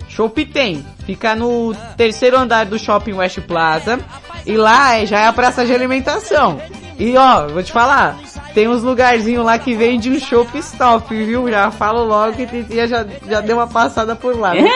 Chopp 0.09 0.43
tem. 0.45 0.83
Fica 1.05 1.35
no 1.35 1.75
terceiro 1.95 2.37
andar 2.37 2.65
do 2.65 2.79
Shopping 2.79 3.13
West 3.13 3.39
Plaza. 3.41 3.99
E 4.45 4.57
lá 4.57 5.03
já 5.05 5.19
é 5.19 5.27
a 5.27 5.33
praça 5.33 5.65
de 5.65 5.73
alimentação. 5.73 6.61
E 6.97 7.15
ó, 7.17 7.47
vou 7.47 7.63
te 7.63 7.71
falar, 7.71 8.17
tem 8.53 8.67
uns 8.67 8.83
lugarzinhos 8.83 9.45
lá 9.45 9.57
que 9.57 9.73
vende 9.73 10.09
um 10.09 10.19
chopp 10.19 10.57
stop, 10.59 11.13
viu? 11.13 11.49
Já 11.49 11.71
falo 11.71 12.03
logo 12.03 12.33
que 12.33 12.45
Titia 12.45 12.87
já, 12.87 13.05
já 13.27 13.41
deu 13.41 13.57
uma 13.57 13.67
passada 13.67 14.15
por 14.15 14.37
lá. 14.37 14.53
viu? 14.53 14.67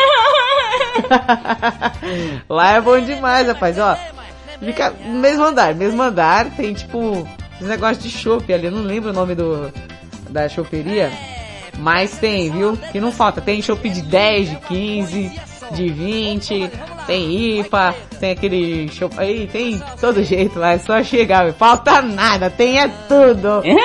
Lá 2.50 2.72
é 2.72 2.82
bom 2.82 3.00
demais, 3.00 3.48
rapaz, 3.48 3.78
ó. 3.78 3.98
Fica 4.60 4.94
no 5.06 5.20
mesmo 5.20 5.44
andar, 5.44 5.76
mesmo 5.76 6.02
andar, 6.02 6.46
tem 6.52 6.74
tipo, 6.74 7.28
esse 7.60 7.66
negócio 7.66 8.02
de 8.02 8.10
chopp 8.10 8.52
ali, 8.54 8.66
eu 8.66 8.72
não 8.72 8.82
lembro 8.82 9.10
o 9.10 9.14
nome 9.14 9.36
do, 9.36 9.72
da 10.30 10.48
choperia, 10.48 11.12
mas 11.78 12.18
tem, 12.18 12.50
viu? 12.50 12.78
Que 12.92 13.00
não 13.00 13.12
falta, 13.12 13.42
tem 13.42 13.62
chopp 13.62 13.88
de 13.90 14.02
10, 14.02 14.50
de 14.50 14.56
15, 14.56 15.42
de 15.72 15.90
20, 15.90 16.72
tem 17.08 17.60
IPA, 17.60 17.96
tem 18.20 18.32
aquele 18.32 18.88
chopp 18.90 19.20
aí, 19.20 19.48
tem 19.48 19.82
todo 20.00 20.24
jeito 20.24 20.60
lá, 20.60 20.74
é 20.74 20.78
só 20.78 21.02
chegar, 21.04 21.52
falta 21.54 22.02
nada, 22.02 22.50
tem 22.50 22.80
é 22.80 22.88
tudo. 23.08 23.62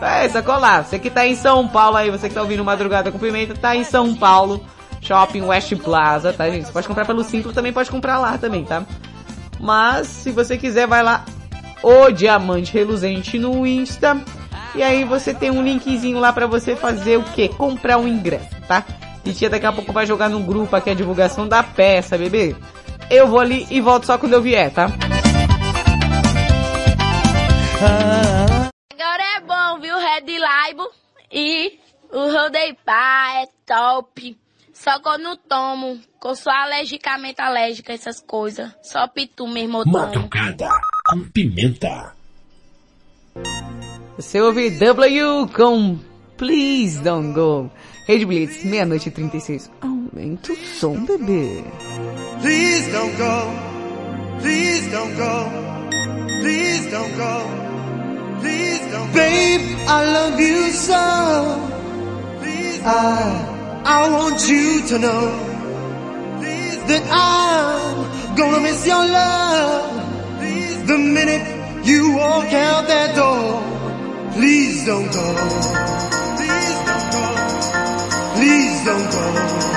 É, 0.00 0.28
sacou 0.28 0.58
lá. 0.58 0.82
Você 0.82 0.98
que 0.98 1.10
tá 1.10 1.26
em 1.26 1.34
São 1.34 1.66
Paulo 1.66 1.96
aí, 1.96 2.10
você 2.10 2.28
que 2.28 2.34
tá 2.34 2.42
ouvindo 2.42 2.64
Madrugada 2.64 3.10
com 3.10 3.18
Pimenta, 3.18 3.54
tá 3.54 3.74
em 3.74 3.82
São 3.82 4.14
Paulo, 4.14 4.64
Shopping 5.00 5.42
West 5.42 5.74
Plaza, 5.76 6.32
tá 6.32 6.48
gente? 6.50 6.66
Você 6.66 6.72
pode 6.72 6.86
comprar 6.86 7.04
pelo 7.04 7.24
Simples, 7.24 7.54
também 7.54 7.72
pode 7.72 7.90
comprar 7.90 8.18
lá 8.18 8.36
também, 8.38 8.64
tá? 8.64 8.84
Mas, 9.58 10.06
se 10.06 10.30
você 10.30 10.58
quiser, 10.58 10.86
vai 10.86 11.02
lá, 11.02 11.24
o 11.82 12.10
Diamante 12.10 12.72
Reluzente 12.72 13.38
no 13.38 13.66
Insta, 13.66 14.20
e 14.76 14.82
aí 14.82 15.04
você 15.04 15.32
tem 15.32 15.50
um 15.50 15.62
linkzinho 15.62 16.18
lá 16.18 16.32
pra 16.32 16.46
você 16.46 16.76
fazer 16.76 17.16
o 17.16 17.22
quê? 17.22 17.48
Comprar 17.48 17.96
um 17.96 18.06
ingresso, 18.06 18.54
tá? 18.68 18.84
E 19.24 19.32
tia 19.32 19.48
daqui 19.48 19.64
a 19.64 19.72
pouco 19.72 19.92
vai 19.92 20.06
jogar 20.06 20.28
no 20.28 20.40
grupo 20.40 20.76
aqui 20.76 20.90
a 20.90 20.94
divulgação 20.94 21.48
da 21.48 21.62
peça, 21.62 22.18
bebê. 22.18 22.54
Eu 23.10 23.26
vou 23.26 23.40
ali 23.40 23.66
e 23.70 23.80
volto 23.80 24.04
só 24.04 24.18
quando 24.18 24.34
eu 24.34 24.42
vier, 24.42 24.70
tá? 24.70 24.88
Agora 28.92 29.22
é 29.36 29.40
bom, 29.40 29.80
viu? 29.80 29.96
Red 29.96 30.38
Laibo 30.38 30.90
e 31.32 31.78
o 32.12 32.30
Rodei 32.30 32.74
Pá 32.84 33.42
é 33.42 33.46
top. 33.64 34.36
Só 34.74 34.98
que 34.98 35.08
eu 35.08 35.18
não 35.18 35.36
tomo, 35.36 35.98
que 36.20 36.28
eu 36.28 36.36
sou 36.36 36.52
alergicamente 36.52 37.40
alérgica 37.40 37.92
a 37.92 37.94
essas 37.94 38.20
coisas. 38.20 38.70
Só 38.82 39.08
pitu 39.08 39.48
mesmo 39.48 39.78
eu 39.78 39.84
tomo. 39.84 39.98
Madrugada 39.98 40.68
com 41.08 41.24
pimenta. 41.30 42.15
Você 44.16 44.40
ouve 44.40 44.70
W 44.70 45.46
com 45.54 45.98
Please 46.38 46.98
Don't 47.00 47.34
Go. 47.34 47.70
Rede 48.06 48.24
Blitz, 48.24 48.64
meia-noite 48.64 49.08
e 49.08 49.12
36. 49.12 49.70
Aumenta 49.82 50.52
o 50.52 50.56
som, 50.56 51.04
bebê. 51.04 51.62
Please 52.40 52.90
don't 52.92 53.14
go. 53.18 53.66
Please 54.40 54.88
don't 54.90 55.14
go. 55.16 55.50
Please 56.40 56.90
don't 56.90 57.14
go. 57.16 57.42
Please 58.40 58.80
don't 58.90 59.06
go. 59.06 59.12
Babe, 59.12 59.76
I 59.86 60.04
love 60.12 60.40
you 60.40 60.70
so. 60.72 60.94
Please 62.40 62.80
ah, 62.84 63.82
I, 63.84 64.04
I 64.04 64.08
want 64.08 64.48
you 64.48 64.82
to 64.86 64.98
know 64.98 65.30
that 66.86 67.02
I'm 67.10 68.36
gonna 68.36 68.60
miss 68.60 68.86
your 68.86 69.04
love. 69.04 69.92
The 70.86 70.96
minute 70.96 71.84
you 71.84 72.12
walk 72.16 72.52
out 72.52 72.86
that 72.86 73.14
door. 73.14 73.76
Please 74.36 74.84
don't 74.84 75.10
go. 75.10 75.34
Please 76.36 76.78
don't 76.84 77.10
go. 77.10 77.24
Please 78.34 78.84
don't 78.84 79.10
go. 79.10 79.75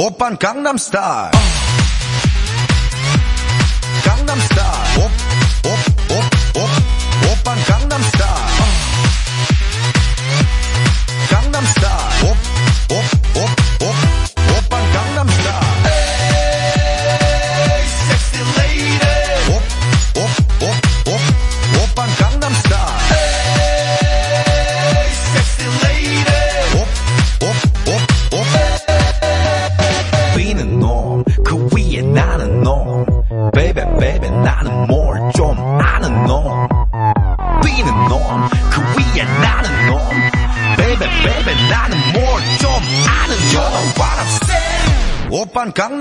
오빤 0.00 0.38
강남스타일 0.38 1.32
강남스타일 4.04 4.67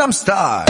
Gangnam 0.07 0.13
Style. 0.13 0.65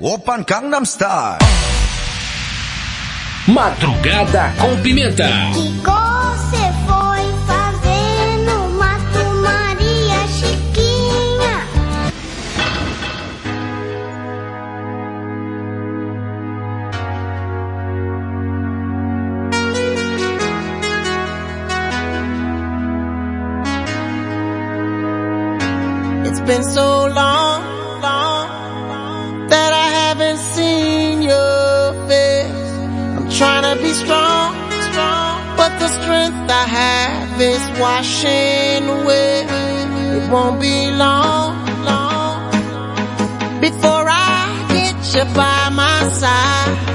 Open 0.00 0.44
Gangnam 0.44 0.84
Style. 0.84 1.38
Madrugada 3.46 4.52
com 4.58 4.76
pimenta. 4.82 5.28
been 26.56 26.64
so 26.64 27.06
long, 27.08 27.60
long 28.00 28.48
that 29.48 29.72
I 29.84 29.88
haven't 30.00 30.38
seen 30.38 31.20
your 31.20 31.92
face. 32.08 32.70
I'm 33.16 33.28
trying 33.28 33.64
to 33.68 33.82
be 33.82 33.92
strong, 33.92 34.54
strong, 34.88 35.56
but 35.60 35.72
the 35.82 35.88
strength 35.98 36.50
I 36.62 36.66
have 36.80 37.40
is 37.40 37.62
washing 37.78 38.88
away. 38.88 39.44
It 40.16 40.30
won't 40.30 40.58
be 40.58 40.90
long, 40.92 41.52
long 41.90 42.50
before 43.60 44.06
I 44.08 44.64
get 44.76 44.96
you 45.14 45.24
by 45.34 45.68
my 45.68 46.08
side. 46.08 46.85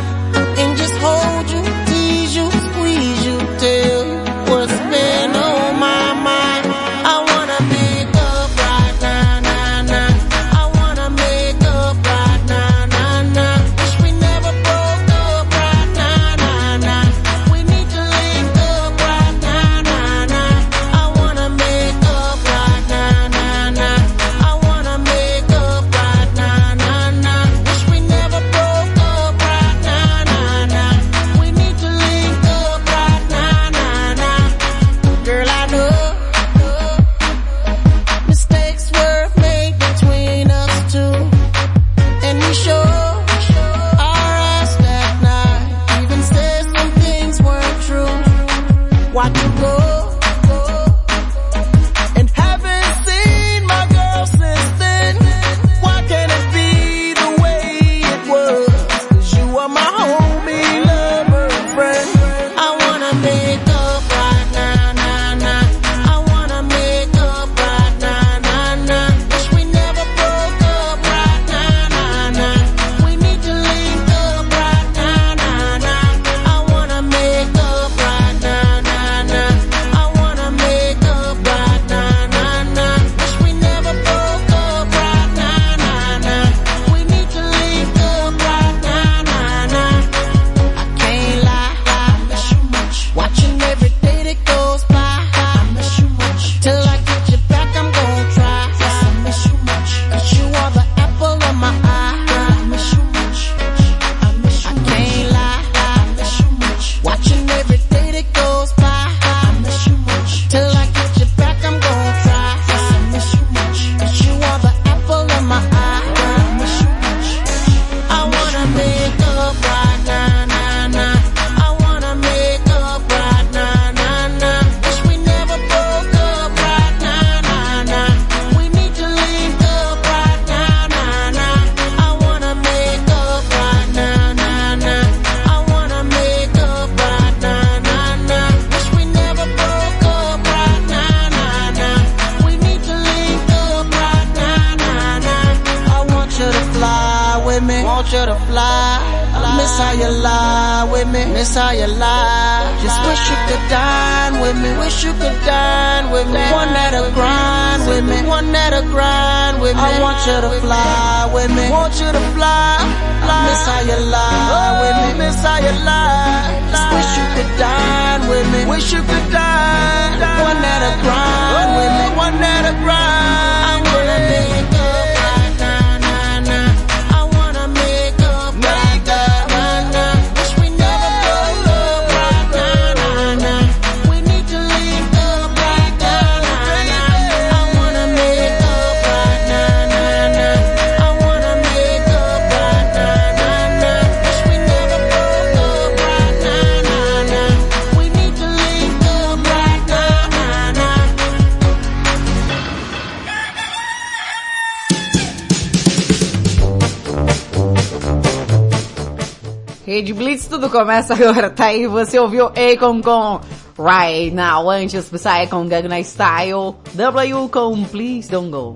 Tudo 210.61 210.77
começa 210.77 211.15
agora, 211.15 211.49
tá 211.49 211.65
aí. 211.65 211.87
Você 211.87 212.19
ouviu 212.19 212.45
Akon 212.45 213.01
com 213.01 213.41
Right 213.83 214.29
Now, 214.29 214.69
antes 214.69 215.09
Psy 215.09 215.47
com 215.49 215.67
Gangnam 215.67 216.03
Style, 216.03 216.75
W 216.93 217.49
com 217.49 217.83
Please 217.85 218.29
Don't 218.29 218.51
Go. 218.51 218.75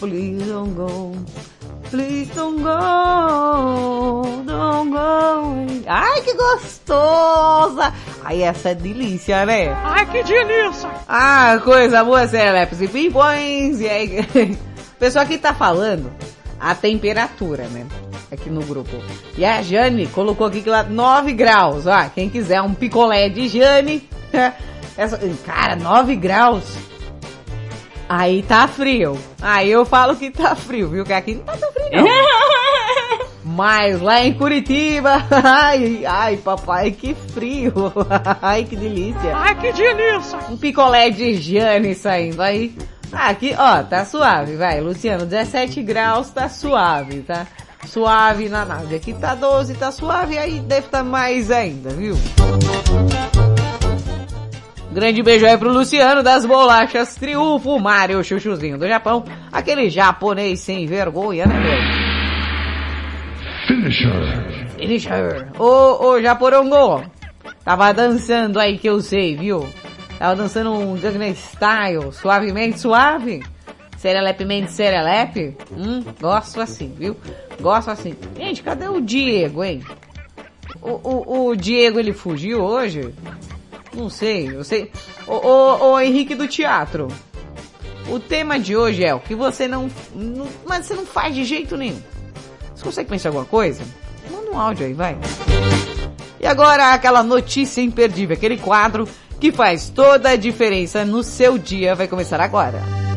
Please 0.00 0.42
don't 0.46 0.72
go. 0.72 1.12
Please 1.90 2.32
don't 2.34 2.62
go, 2.62 4.22
don't 4.46 4.90
go. 4.90 5.84
Ai, 5.86 6.22
que 6.22 6.32
gostosa! 6.32 7.92
Ai, 8.24 8.42
essa 8.42 8.70
é 8.70 8.74
delícia, 8.74 9.44
né? 9.44 9.74
Ai, 9.84 10.06
que 10.06 10.22
delícia! 10.22 10.88
Ah, 11.06 11.60
coisa 11.62 12.02
boa, 12.02 12.26
Celepes 12.26 12.80
é 12.80 12.84
e 12.84 12.88
Pimpões. 12.88 13.80
E 13.82 13.86
aí, 13.86 14.58
pessoal 14.98 15.26
que 15.26 15.36
tá 15.36 15.52
falando 15.52 16.10
a 16.58 16.74
temperatura, 16.74 17.64
né? 17.68 17.86
É 18.30 18.34
aqui 18.34 18.50
no 18.50 18.62
grupo. 18.62 18.90
E 19.36 19.44
a 19.44 19.62
Jane 19.62 20.06
colocou 20.08 20.46
aqui 20.46 20.60
que 20.60 20.68
lá 20.68 20.82
9 20.82 21.32
graus. 21.32 21.86
Ó, 21.86 22.08
quem 22.14 22.28
quiser 22.28 22.60
um 22.60 22.74
picolé 22.74 23.28
de 23.28 23.48
Jane. 23.48 24.08
Né? 24.32 24.54
Essa, 24.96 25.18
cara, 25.46 25.76
9 25.76 26.16
graus. 26.16 26.64
Aí 28.08 28.42
tá 28.42 28.66
frio. 28.66 29.18
Aí 29.40 29.70
eu 29.70 29.84
falo 29.84 30.16
que 30.16 30.30
tá 30.30 30.54
frio, 30.54 30.88
viu? 30.88 31.04
Que 31.04 31.12
aqui 31.12 31.34
não 31.34 31.44
tá 31.44 31.56
tão 31.56 31.72
frio 31.72 31.88
não. 31.92 32.08
Mas 33.44 34.00
lá 34.00 34.24
em 34.24 34.34
Curitiba, 34.34 35.24
ai, 35.42 36.04
ai, 36.06 36.36
papai, 36.36 36.90
que 36.90 37.14
frio. 37.14 37.72
Ai, 38.42 38.64
que 38.64 38.76
delícia. 38.76 39.34
Ai, 39.34 39.54
que 39.54 39.72
delícia. 39.72 40.38
Um 40.50 40.56
picolé 40.56 41.08
de 41.08 41.34
Jane 41.34 41.94
saindo 41.94 42.42
aí. 42.42 42.76
Aqui, 43.10 43.54
ó, 43.58 43.82
tá 43.82 44.04
suave, 44.04 44.54
vai. 44.54 44.80
Luciano, 44.80 45.24
17 45.24 45.82
graus, 45.82 46.30
tá 46.30 46.48
suave, 46.48 47.22
tá? 47.22 47.46
suave 47.88 48.48
na 48.48 48.64
nave. 48.64 48.94
Aqui 48.94 49.12
tá 49.12 49.34
12, 49.34 49.74
tá 49.74 49.90
suave, 49.90 50.38
aí 50.38 50.60
deve 50.60 50.86
estar 50.86 50.98
tá 50.98 51.04
mais 51.04 51.50
ainda, 51.50 51.90
viu? 51.90 52.16
Grande 54.92 55.22
beijo 55.22 55.46
aí 55.46 55.56
pro 55.56 55.72
Luciano 55.72 56.22
das 56.22 56.46
Bolachas 56.46 57.14
Triunfo 57.14 57.78
Mario 57.78 58.22
Chuchuzinho 58.22 58.78
do 58.78 58.86
Japão. 58.86 59.24
Aquele 59.52 59.90
japonês 59.90 60.60
sem 60.60 60.86
vergonha, 60.86 61.46
né, 61.46 61.54
meu? 61.58 61.78
Finisher. 63.66 64.68
Finisher. 64.76 65.48
Ô, 65.58 66.06
ô, 66.06 66.20
Japorongo. 66.20 67.04
Tava 67.64 67.92
dançando 67.92 68.58
aí 68.58 68.78
que 68.78 68.88
eu 68.88 69.00
sei, 69.00 69.36
viu? 69.36 69.68
Tava 70.18 70.34
dançando 70.34 70.72
um 70.72 70.96
Gangnam 70.96 71.34
Style, 71.34 72.12
suavemente 72.12 72.80
suave. 72.80 73.42
Serelepemente 73.98 74.72
serelepe. 74.72 75.56
Hum, 75.72 76.04
gosto 76.20 76.60
assim, 76.60 76.94
viu? 76.96 77.16
Gosto 77.60 77.90
assim. 77.90 78.14
Gente, 78.36 78.62
cadê 78.62 78.88
o 78.88 79.00
Diego, 79.00 79.64
hein? 79.64 79.82
O, 80.80 80.90
o, 80.90 81.48
o 81.48 81.56
Diego, 81.56 81.98
ele 81.98 82.12
fugiu 82.12 82.62
hoje? 82.62 83.12
Não 83.92 84.08
sei, 84.08 84.54
eu 84.54 84.62
sei. 84.62 84.92
O, 85.26 85.32
o, 85.34 85.92
o 85.92 86.00
Henrique 86.00 86.36
do 86.36 86.46
teatro. 86.46 87.08
O 88.08 88.20
tema 88.20 88.58
de 88.58 88.76
hoje 88.76 89.04
é 89.04 89.12
o 89.12 89.20
que 89.20 89.34
você 89.34 89.66
não, 89.66 89.90
não... 90.14 90.46
Mas 90.64 90.86
você 90.86 90.94
não 90.94 91.04
faz 91.04 91.34
de 91.34 91.44
jeito 91.44 91.76
nenhum. 91.76 92.00
Você 92.74 92.84
consegue 92.84 93.10
pensar 93.10 93.30
alguma 93.30 93.44
coisa? 93.44 93.82
Manda 94.30 94.50
um 94.50 94.58
áudio 94.58 94.86
aí, 94.86 94.92
vai. 94.92 95.18
E 96.40 96.46
agora 96.46 96.94
aquela 96.94 97.24
notícia 97.24 97.82
imperdível, 97.82 98.36
aquele 98.36 98.56
quadro 98.56 99.08
que 99.40 99.50
faz 99.50 99.88
toda 99.88 100.30
a 100.30 100.36
diferença 100.36 101.04
no 101.04 101.24
seu 101.24 101.58
dia 101.58 101.96
vai 101.96 102.06
começar 102.06 102.40
agora. 102.40 103.07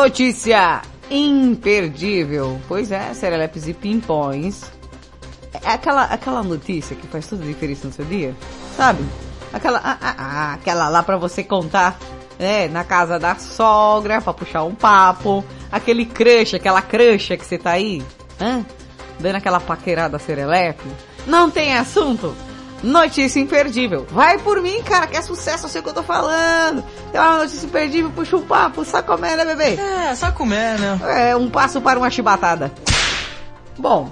Notícia 0.00 0.80
imperdível. 1.10 2.58
Pois 2.66 2.90
é, 2.90 3.12
serelepes 3.12 3.68
e 3.68 3.74
pimpões. 3.74 4.62
É 5.62 5.72
aquela, 5.72 6.04
aquela 6.04 6.42
notícia 6.42 6.96
que 6.96 7.06
faz 7.06 7.26
toda 7.26 7.44
a 7.44 7.46
diferença 7.46 7.86
no 7.86 7.92
seu 7.92 8.06
dia, 8.06 8.34
sabe? 8.78 9.04
Aquela, 9.52 9.78
ah, 9.84 9.98
ah, 10.00 10.14
ah, 10.16 10.52
aquela 10.54 10.88
lá 10.88 11.02
pra 11.02 11.18
você 11.18 11.44
contar, 11.44 11.98
né, 12.38 12.66
na 12.68 12.82
casa 12.82 13.18
da 13.18 13.34
sogra, 13.34 14.22
pra 14.22 14.32
puxar 14.32 14.64
um 14.64 14.74
papo. 14.74 15.44
Aquele 15.70 16.06
crush, 16.06 16.54
aquela 16.54 16.80
crush 16.80 17.36
que 17.36 17.44
você 17.44 17.58
tá 17.58 17.72
aí, 17.72 18.02
hã? 18.40 18.64
Dando 19.18 19.36
aquela 19.36 19.60
paquerada 19.60 20.18
serelepe. 20.18 20.88
Não 21.26 21.50
tem 21.50 21.76
assunto? 21.76 22.34
Notícia 22.82 23.40
imperdível. 23.40 24.06
Vai 24.10 24.38
por 24.38 24.60
mim, 24.62 24.82
cara, 24.82 25.06
que 25.06 25.16
é 25.16 25.22
sucesso, 25.22 25.66
eu 25.66 25.68
sei 25.68 25.80
o 25.80 25.84
que 25.84 25.90
eu 25.90 25.94
tô 25.94 26.02
falando. 26.02 26.82
Tem 27.12 27.20
uma 27.20 27.38
notícia 27.38 27.66
imperdível, 27.66 28.10
puxa 28.10 28.36
um 28.36 28.42
papo, 28.42 28.84
sabe 28.84 29.06
como 29.06 29.24
é, 29.24 29.36
né, 29.36 29.44
bebê? 29.44 29.80
É, 29.80 30.14
sabe 30.14 30.36
como 30.36 30.54
é, 30.54 30.78
né? 30.78 31.30
É, 31.30 31.36
um 31.36 31.50
passo 31.50 31.80
para 31.80 31.98
uma 31.98 32.10
chibatada. 32.10 32.72
Bom, 33.78 34.10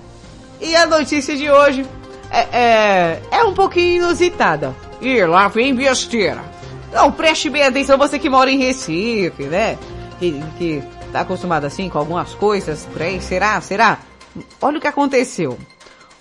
e 0.60 0.76
a 0.76 0.86
notícia 0.86 1.36
de 1.36 1.50
hoje 1.50 1.86
é, 2.30 2.40
é, 2.52 3.22
é 3.30 3.44
um 3.44 3.54
pouquinho 3.54 4.02
inusitada. 4.02 4.74
E 5.00 5.24
lá 5.24 5.48
vem 5.48 5.74
besteira. 5.74 6.42
Não, 6.92 7.12
preste 7.12 7.48
bem 7.48 7.62
atenção, 7.62 7.96
você 7.96 8.18
que 8.18 8.28
mora 8.28 8.50
em 8.50 8.58
Recife, 8.58 9.44
né? 9.44 9.78
Que, 10.18 10.42
que 10.58 10.82
tá 11.12 11.20
acostumado 11.20 11.64
assim 11.64 11.88
com 11.88 11.98
algumas 11.98 12.34
coisas 12.34 12.86
por 12.86 13.02
aí, 13.02 13.20
será? 13.20 13.60
Será? 13.60 13.98
Olha 14.60 14.78
o 14.78 14.80
que 14.80 14.86
aconteceu. 14.86 15.58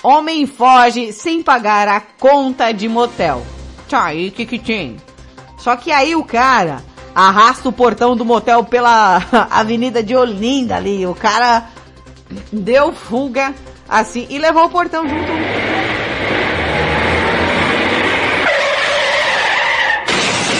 Homem 0.04 0.46
foge 0.46 1.12
sem 1.12 1.42
pagar 1.42 1.88
a 1.88 2.00
conta 2.00 2.72
de 2.72 2.88
motel. 2.88 3.46
Tá 3.90 4.06
aí, 4.06 4.30
que 4.32 4.46
que 4.46 4.60
tem? 4.60 4.98
Só 5.58 5.76
que 5.76 5.92
aí 5.92 6.16
o 6.16 6.24
cara 6.24 6.84
arrasta 7.16 7.68
o 7.68 7.74
portão 7.74 8.16
do 8.16 8.24
motel 8.24 8.64
pela 8.64 9.22
avenida 9.50 10.04
de 10.04 10.16
Olinda 10.16 10.76
ali. 10.76 11.06
O 11.08 11.16
cara 11.16 11.66
deu 12.52 12.94
fuga 12.94 13.56
assim 13.90 14.28
e 14.30 14.38
levou 14.38 14.66
o 14.66 14.70
portão 14.70 15.08
junto. 15.08 15.32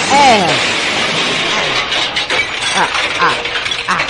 É. 0.10 0.48
Ah, 2.76 2.90
ah, 3.22 3.34
ah. 3.90 4.02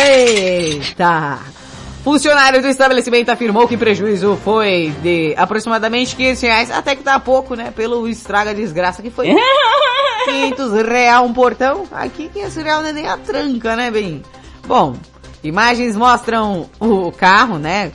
Eita. 0.00 1.59
Funcionário 2.02 2.62
do 2.62 2.68
estabelecimento 2.68 3.28
afirmou 3.28 3.68
que 3.68 3.74
o 3.74 3.78
prejuízo 3.78 4.38
foi 4.42 4.92
de 5.02 5.34
aproximadamente 5.36 6.16
500 6.16 6.42
reais, 6.42 6.70
até 6.70 6.96
que 6.96 7.02
tá 7.02 7.20
pouco, 7.20 7.54
né? 7.54 7.72
Pelo 7.76 8.08
estraga 8.08 8.54
desgraça 8.54 9.02
que 9.02 9.10
foi. 9.10 9.34
500 10.24 10.82
real 10.82 11.24
um 11.26 11.32
portão. 11.32 11.84
Aqui 11.92 12.30
500 12.32 12.56
real 12.56 12.82
não 12.82 12.88
é 12.88 12.92
nem 12.92 13.06
a 13.06 13.18
tranca, 13.18 13.76
né, 13.76 13.90
bem? 13.90 14.22
Bom, 14.66 14.96
imagens 15.44 15.94
mostram 15.94 16.70
o 16.78 17.12
carro, 17.12 17.58
né? 17.58 17.92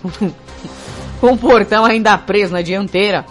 Com 1.19 1.33
o 1.33 1.37
portão 1.37 1.83
ainda 1.83 2.17
preso 2.17 2.53
na 2.53 2.61
dianteira. 2.61 3.25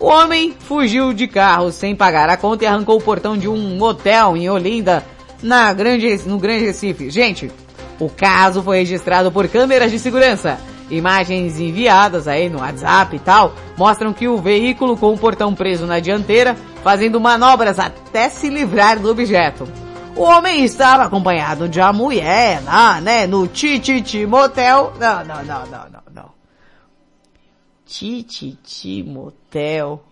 O 0.00 0.06
homem 0.06 0.56
fugiu 0.58 1.12
de 1.12 1.28
carro 1.28 1.70
sem 1.70 1.94
pagar 1.94 2.28
a 2.28 2.36
conta 2.36 2.64
e 2.64 2.66
arrancou 2.66 2.96
o 2.96 3.02
portão 3.02 3.36
de 3.36 3.48
um 3.48 3.76
motel 3.76 4.36
em 4.36 4.48
Olinda, 4.48 5.04
na 5.42 5.72
grande, 5.72 6.22
no 6.26 6.38
Grande 6.38 6.64
Recife. 6.64 7.10
Gente, 7.10 7.50
o 7.98 8.08
caso 8.08 8.62
foi 8.62 8.78
registrado 8.78 9.30
por 9.32 9.48
câmeras 9.48 9.90
de 9.90 9.98
segurança. 9.98 10.58
Imagens 10.90 11.58
enviadas 11.58 12.26
aí 12.26 12.48
no 12.48 12.60
WhatsApp 12.60 13.16
e 13.16 13.18
tal 13.18 13.54
mostram 13.76 14.12
que 14.12 14.26
o 14.26 14.38
veículo 14.38 14.96
com 14.96 15.12
o 15.12 15.18
portão 15.18 15.54
preso 15.54 15.86
na 15.86 16.00
dianteira 16.00 16.56
fazendo 16.82 17.20
manobras 17.20 17.78
até 17.78 18.30
se 18.30 18.48
livrar 18.48 18.98
do 18.98 19.10
objeto. 19.10 19.68
O 20.16 20.22
homem 20.22 20.64
estava 20.64 21.04
acompanhado 21.04 21.68
de 21.68 21.78
uma 21.78 21.92
mulher 21.92 22.62
lá, 22.64 23.00
né, 23.00 23.26
no 23.26 23.46
Tititi 23.46 24.26
Motel. 24.26 24.92
Não, 24.98 25.24
não, 25.24 25.44
não, 25.44 25.66
não, 25.66 25.88
não, 25.90 26.02
não. 26.12 26.30
Tititi 27.84 29.02
Motel. 29.02 30.02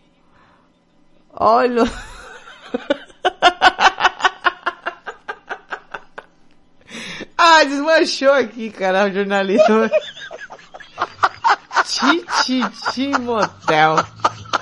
Olha. 1.33 1.85
Ah, 7.49 7.63
desmanchou 7.63 8.33
aqui, 8.33 8.71
cara, 8.71 9.07
o 9.07 9.13
jornalista. 9.13 9.89
Tititi 11.87 13.17
Motel. 13.21 14.05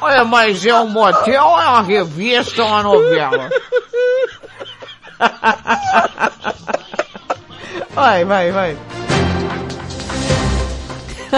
Olha, 0.02 0.22
mas 0.24 0.66
é 0.66 0.74
um 0.74 0.88
motel 0.88 1.44
ou 1.44 1.60
é 1.62 1.66
uma 1.66 1.80
revista 1.80 2.62
ou 2.62 2.68
uma 2.68 2.82
novela? 2.82 3.48
Vai, 7.94 8.24
vai, 8.24 8.50
vai. 8.50 8.76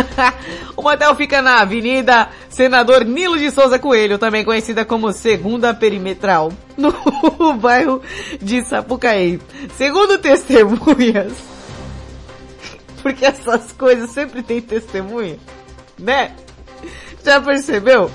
o 0.76 0.82
motel 0.82 1.14
fica 1.14 1.40
na 1.42 1.60
Avenida 1.60 2.28
Senador 2.48 3.04
Nilo 3.04 3.38
de 3.38 3.50
Souza 3.50 3.78
Coelho, 3.78 4.18
também 4.18 4.44
conhecida 4.44 4.84
como 4.84 5.12
Segunda 5.12 5.74
Perimetral, 5.74 6.52
no 6.76 6.92
bairro 7.54 8.02
de 8.40 8.64
Sapucaí. 8.64 9.40
Segundo 9.76 10.18
testemunhas, 10.18 11.32
porque 13.02 13.24
essas 13.24 13.72
coisas 13.72 14.10
sempre 14.10 14.42
tem 14.42 14.60
testemunha, 14.60 15.38
né? 15.98 16.32
Já 17.24 17.40
percebeu? 17.40 18.10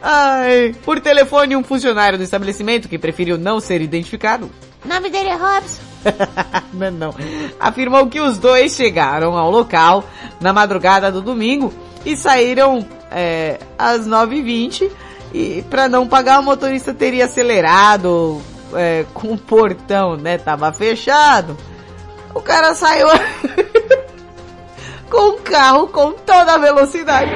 Ai, 0.00 0.74
por 0.84 1.00
telefone 1.00 1.54
um 1.54 1.62
funcionário 1.62 2.18
do 2.18 2.24
estabelecimento 2.24 2.88
que 2.88 2.98
preferiu 2.98 3.38
não 3.38 3.60
ser 3.60 3.80
identificado 3.80 4.50
nome 4.84 5.10
dele 5.10 5.28
é 5.28 5.34
Robson. 5.34 5.91
não, 6.72 6.90
não. 6.90 7.14
Afirmou 7.58 8.06
que 8.06 8.20
os 8.20 8.38
dois 8.38 8.74
chegaram 8.74 9.36
ao 9.36 9.50
local 9.50 10.04
na 10.40 10.52
madrugada 10.52 11.10
do 11.10 11.20
domingo 11.20 11.72
e 12.04 12.16
saíram 12.16 12.84
é, 13.10 13.58
às 13.78 14.06
9h20 14.06 14.90
e 15.32 15.64
para 15.70 15.88
não 15.88 16.06
pagar 16.06 16.40
o 16.40 16.42
motorista 16.42 16.92
teria 16.92 17.24
acelerado 17.24 18.42
é, 18.74 19.04
com 19.14 19.32
o 19.32 19.38
portão, 19.38 20.16
né? 20.16 20.38
Tava 20.38 20.72
fechado. 20.72 21.56
O 22.34 22.40
cara 22.40 22.74
saiu 22.74 23.08
com 25.08 25.30
o 25.30 25.40
carro 25.40 25.88
com 25.88 26.12
toda 26.12 26.54
a 26.54 26.58
velocidade. 26.58 27.30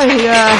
Ai, 0.00 0.28
ai. 0.28 0.54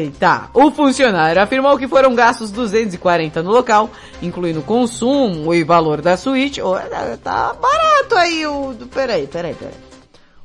Eita, 0.00 0.48
o 0.54 0.70
funcionário 0.70 1.42
afirmou 1.42 1.76
que 1.76 1.86
foram 1.86 2.14
gastos 2.14 2.50
240 2.50 3.42
no 3.42 3.50
local, 3.50 3.90
incluindo 4.22 4.62
consumo 4.62 5.52
e 5.52 5.62
valor 5.62 6.00
da 6.00 6.16
suíte. 6.16 6.62
Oh, 6.62 6.74
tá 7.22 7.52
barato 7.52 8.14
aí 8.14 8.46
o... 8.46 8.74
Peraí, 8.86 9.26
peraí, 9.26 9.54
peraí. 9.54 9.74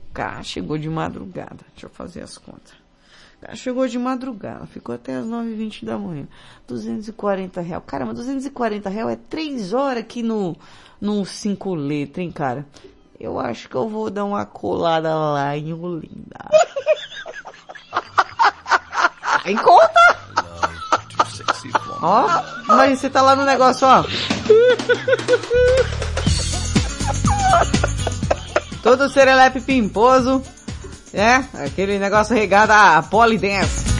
O 0.09 0.13
cara 0.13 0.43
chegou 0.43 0.77
de 0.77 0.89
madrugada. 0.89 1.59
Deixa 1.71 1.85
eu 1.85 1.89
fazer 1.89 2.21
as 2.21 2.37
contas. 2.37 2.73
O 3.37 3.45
cara 3.45 3.55
chegou 3.55 3.87
de 3.87 3.97
madrugada, 3.97 4.65
ficou 4.65 4.93
até 4.93 5.15
as 5.15 5.25
9h20 5.25 5.85
da 5.85 5.97
manhã. 5.97 6.27
240 6.67 7.61
reais. 7.61 7.83
Caramba, 7.87 8.13
240 8.13 8.89
reais 8.89 9.11
é 9.13 9.19
3 9.29 9.71
horas 9.71 10.03
aqui 10.03 10.21
no, 10.21 10.53
no 10.99 11.23
5 11.23 11.75
letras, 11.75 12.25
hein, 12.25 12.31
cara? 12.31 12.65
Eu 13.19 13.39
acho 13.39 13.67
que 13.67 13.73
eu 13.75 13.89
vou 13.89 14.11
dar 14.11 14.25
uma 14.25 14.45
colada 14.45 15.13
lá 15.15 15.57
em 15.57 15.73
Olinda. 15.73 16.37
Tem 19.43 19.55
conta? 19.55 20.17
Ó, 22.01 22.27
mas 22.67 22.99
você 22.99 23.09
tá 23.09 23.21
lá 23.21 23.35
no 23.35 23.43
negócio, 23.43 23.87
ó. 23.87 24.03
Todo 28.83 29.09
serelepe 29.09 29.61
pimposo, 29.61 30.43
é, 31.13 31.35
aquele 31.65 31.97
negócio 31.97 32.35
regado 32.35 32.71
a 32.71 33.01
polidense. 33.01 33.96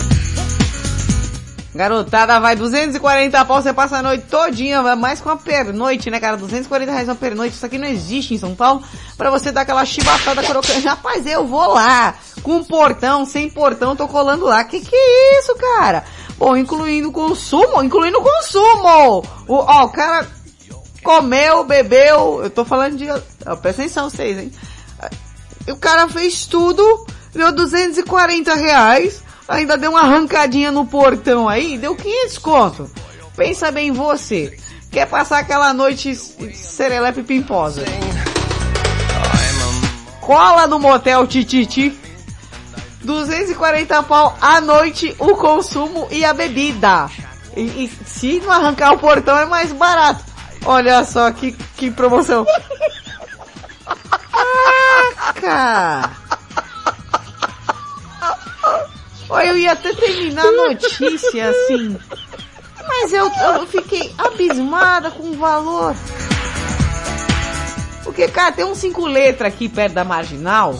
Garotada 1.77 2.39
vai 2.39 2.55
240 2.55 3.45
pau, 3.45 3.61
você 3.61 3.71
passa 3.71 3.97
a 3.97 4.01
noite 4.01 4.25
todinha, 4.25 4.81
vai 4.81 4.95
mais 4.95 5.21
com 5.21 5.29
a 5.29 5.37
pernoite, 5.37 6.09
né 6.09 6.19
cara? 6.19 6.35
240 6.35 6.91
reais 6.91 7.07
uma 7.07 7.13
pernoite, 7.13 7.55
isso 7.55 7.65
aqui 7.65 7.77
não 7.77 7.87
existe 7.87 8.33
em 8.33 8.37
São 8.39 8.55
Paulo, 8.55 8.81
pra 9.15 9.29
você 9.29 9.51
dar 9.51 9.61
aquela 9.61 9.85
chibatada 9.85 10.41
crocante. 10.41 10.87
Rapaz, 10.87 11.23
eu 11.27 11.45
vou 11.45 11.75
lá, 11.75 12.15
com 12.41 12.63
portão, 12.63 13.25
sem 13.25 13.47
portão, 13.47 13.95
tô 13.95 14.07
colando 14.07 14.45
lá. 14.45 14.63
Que 14.63 14.79
que 14.79 14.95
é 14.95 15.39
isso, 15.39 15.53
cara? 15.55 16.03
Bom, 16.35 16.57
incluindo 16.57 17.11
consumo, 17.11 17.83
incluindo 17.83 18.19
consumo! 18.21 19.23
O, 19.47 19.53
ó, 19.53 19.85
o 19.85 19.89
cara 19.89 20.27
comeu, 21.03 21.63
bebeu, 21.63 22.41
eu 22.43 22.49
tô 22.49 22.65
falando 22.65 22.97
de, 22.97 23.07
ó, 23.11 23.55
presta 23.55 23.83
atenção 23.83 24.09
vocês, 24.09 24.35
hein? 24.39 24.51
O 25.69 25.75
cara 25.75 26.09
fez 26.09 26.47
tudo, 26.47 27.05
deu 27.33 27.51
240 27.51 28.55
reais, 28.55 29.21
ainda 29.47 29.77
deu 29.77 29.91
uma 29.91 30.01
arrancadinha 30.01 30.71
no 30.71 30.85
portão 30.85 31.47
aí, 31.47 31.77
deu 31.77 31.95
500 31.95 32.37
conto. 32.37 32.91
Pensa 33.35 33.71
bem 33.71 33.91
você, 33.91 34.57
quer 34.91 35.07
passar 35.07 35.39
aquela 35.39 35.73
noite 35.73 36.15
serelepe 36.15 37.23
pimposa. 37.23 37.83
Cola 40.21 40.67
no 40.67 40.79
motel 40.79 41.25
Tititi, 41.25 41.97
240 43.03 44.03
pau 44.03 44.37
a 44.41 44.59
noite, 44.59 45.15
o 45.19 45.35
consumo 45.35 46.07
e 46.11 46.25
a 46.25 46.33
bebida. 46.33 47.09
E, 47.55 47.85
e 47.85 47.91
se 48.05 48.39
não 48.41 48.51
arrancar 48.51 48.93
o 48.93 48.99
portão 48.99 49.37
é 49.37 49.45
mais 49.45 49.71
barato. 49.71 50.23
Olha 50.65 51.05
só 51.05 51.31
que, 51.31 51.53
que 51.77 51.89
promoção. 51.89 52.45
Caraca! 55.41 56.26
Olha, 59.29 59.47
eu 59.47 59.57
ia 59.57 59.73
até 59.73 59.93
terminar 59.93 60.45
a 60.45 60.51
notícia 60.51 61.49
assim. 61.49 61.97
Mas 62.87 63.13
eu, 63.13 63.29
eu 63.29 63.67
fiquei 63.67 64.13
abismada 64.17 65.11
com 65.11 65.31
o 65.31 65.37
valor. 65.37 65.95
Porque, 68.03 68.27
cara, 68.29 68.53
tem 68.53 68.65
um 68.65 68.73
cinco 68.73 69.05
letras 69.05 69.53
aqui 69.53 69.67
perto 69.67 69.93
da 69.93 70.03
marginal 70.03 70.73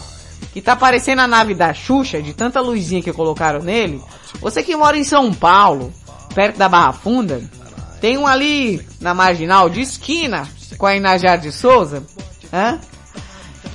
que 0.52 0.62
tá 0.62 0.74
parecendo 0.74 1.20
a 1.20 1.26
nave 1.26 1.54
da 1.54 1.74
Xuxa, 1.74 2.22
de 2.22 2.32
tanta 2.32 2.60
luzinha 2.60 3.02
que 3.02 3.12
colocaram 3.12 3.60
nele. 3.60 4.02
Você 4.40 4.62
que 4.62 4.74
mora 4.74 4.96
em 4.96 5.04
São 5.04 5.32
Paulo, 5.32 5.92
perto 6.34 6.56
da 6.56 6.68
Barra 6.68 6.92
Funda, 6.92 7.42
tem 8.00 8.16
um 8.16 8.26
ali 8.26 8.84
na 9.00 9.12
marginal 9.12 9.68
de 9.68 9.82
esquina 9.82 10.48
com 10.78 10.86
a 10.86 10.96
Inajar 10.96 11.38
de 11.38 11.52
Souza, 11.52 12.02
hã? 12.52 12.78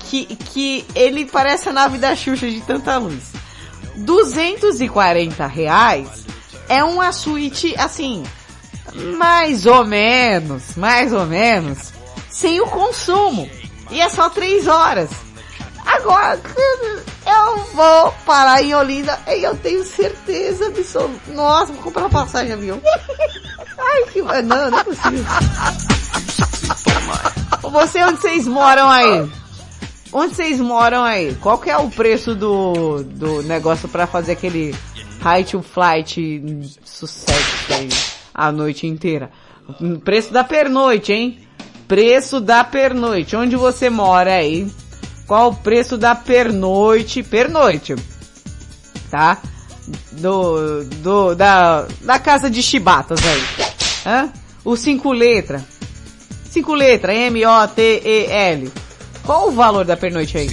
Que, 0.10 0.26
que 0.26 0.86
ele 0.96 1.26
parece 1.26 1.70
a 1.70 1.74
nave 1.74 1.98
da 1.98 2.16
Xuxa 2.16 2.50
de 2.50 2.62
tanta 2.62 2.98
luz. 2.98 3.33
240 3.96 5.46
reais 5.48 6.08
é 6.68 6.84
uma 6.84 7.12
suíte 7.12 7.76
assim, 7.78 8.24
mais 9.18 9.66
ou 9.66 9.86
menos, 9.86 10.76
mais 10.76 11.14
ou 11.14 11.26
menos, 11.26 11.92
sem 12.30 12.62
o 12.62 12.68
consumo. 12.68 13.50
E 13.92 14.02
é 14.02 14.10
só 14.10 14.30
3 14.30 14.68
horas. 14.68 15.10
Agora, 15.86 16.40
eu 17.26 17.58
vou 17.74 18.14
parar 18.26 18.64
em 18.64 18.74
Olinda 18.74 19.20
e 19.28 19.44
eu 19.44 19.56
tenho 19.58 19.84
certeza 19.84 20.68
absoluta. 20.68 21.32
Nossa, 21.32 21.74
vou 21.74 21.84
comprar 21.84 22.04
uma 22.04 22.10
passagem 22.10 22.54
avião. 22.54 22.82
Ai, 23.78 24.04
que... 24.12 24.22
Não, 24.22 24.72
não 24.72 24.80
é 24.80 24.84
possível. 24.84 25.26
Você, 27.62 28.04
onde 28.04 28.22
vocês 28.22 28.48
moram 28.48 28.90
aí? 28.90 29.30
Onde 30.14 30.36
vocês 30.36 30.60
moram 30.60 31.04
aí? 31.04 31.36
Qual 31.42 31.58
que 31.58 31.72
é 31.72 31.78
o 31.78 31.90
preço 31.90 32.36
do, 32.36 33.04
do 33.04 33.42
negócio 33.44 33.90
pra 33.90 34.06
fazer 34.06 34.34
aquele 34.34 34.76
high 35.20 35.44
to 35.44 35.64
flight 35.64 36.40
sucesso 36.86 37.74
aí 37.74 37.90
a 38.32 38.52
noite 38.52 38.86
inteira? 38.86 39.32
Preço 40.04 40.32
da 40.32 40.44
pernoite, 40.44 41.12
hein? 41.12 41.40
Preço 41.88 42.40
da 42.40 42.64
pernoite. 42.64 43.36
Onde 43.36 43.56
você 43.56 43.90
mora 43.90 44.36
aí? 44.36 44.72
Qual 45.26 45.50
o 45.50 45.56
preço 45.56 45.98
da 45.98 46.14
pernoite? 46.14 47.24
Pernoite. 47.24 47.96
Tá? 49.10 49.40
Do, 50.12 50.84
do, 51.02 51.34
da, 51.34 51.88
da 52.02 52.20
casa 52.20 52.52
de 52.52 52.62
chibatas 52.62 53.20
aí. 53.26 53.44
Hã? 54.06 54.30
O 54.64 54.76
cinco 54.76 55.12
letra. 55.12 55.64
Cinco 56.50 56.74
letra, 56.76 57.16
M-O-T-E-L. 57.16 58.72
Qual 59.26 59.48
o 59.48 59.52
valor 59.52 59.86
da 59.86 59.96
pernoite 59.96 60.38
aí? 60.38 60.50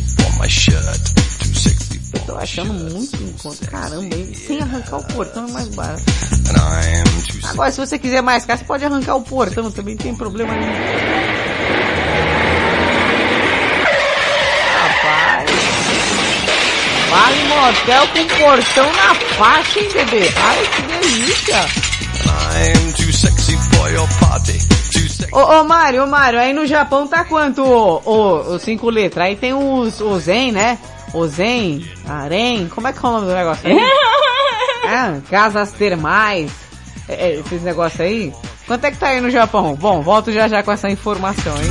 Eu 2.14 2.20
tô 2.20 2.36
achando 2.36 2.72
muito. 2.72 3.66
Caramba, 3.66 4.14
hein? 4.14 4.32
sem 4.34 4.60
arrancar 4.60 4.98
o 4.98 5.04
portão 5.04 5.46
é 5.48 5.50
mais 5.50 5.68
barato. 5.68 6.02
Agora, 7.50 7.70
se 7.72 7.80
você 7.80 7.98
quiser 7.98 8.22
mais 8.22 8.44
caro, 8.44 8.60
você 8.60 8.64
pode 8.64 8.84
arrancar 8.84 9.16
o 9.16 9.22
portão, 9.22 9.70
também 9.70 9.94
não 9.94 10.02
tem 10.02 10.14
problema 10.14 10.54
nenhum. 10.54 10.72
Rapaz. 14.78 15.50
Vale 17.10 17.44
motel 17.44 18.08
com 18.08 18.26
portão 18.38 18.92
na 18.92 19.14
faixa, 19.36 19.80
hein, 19.80 19.88
bebê? 19.92 20.32
Ai, 20.36 20.58
que 20.76 20.82
delícia. 20.82 21.90
Ô, 25.32 25.60
ô 25.60 25.64
Mário, 25.64 26.04
ô 26.04 26.06
Mário, 26.06 26.38
aí 26.38 26.52
no 26.52 26.66
Japão 26.66 27.06
tá 27.06 27.24
quanto 27.24 27.62
o, 27.62 28.02
o, 28.04 28.54
o 28.54 28.58
cinco 28.58 28.90
letras? 28.90 29.26
Aí 29.26 29.36
tem 29.36 29.52
os, 29.52 30.00
o 30.00 30.18
Zen, 30.18 30.52
né? 30.52 30.78
O 31.12 31.26
Zen, 31.26 31.84
Arém, 32.06 32.68
como 32.68 32.86
é 32.86 32.92
que 32.92 33.04
é 33.04 33.08
o 33.08 33.12
nome 33.12 33.26
do 33.26 33.34
negócio 33.34 33.66
aí? 33.66 33.76
é, 34.86 35.20
casas 35.28 35.72
termais, 35.72 36.52
é, 37.08 37.28
é, 37.28 37.34
esses 37.40 37.62
negócios 37.62 38.00
aí. 38.00 38.32
Quanto 38.66 38.84
é 38.84 38.90
que 38.90 38.98
tá 38.98 39.08
aí 39.08 39.20
no 39.20 39.30
Japão? 39.30 39.74
Bom, 39.74 40.00
volto 40.00 40.30
já 40.30 40.46
já 40.46 40.62
com 40.62 40.70
essa 40.70 40.88
informação, 40.88 41.56
hein? 41.56 41.70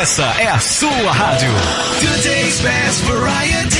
Essa 0.00 0.26
é 0.38 0.46
a 0.46 0.60
sua 0.60 1.10
rádio. 1.12 1.50
Today's 1.98 2.60
best 2.60 3.02
variety. 3.02 3.78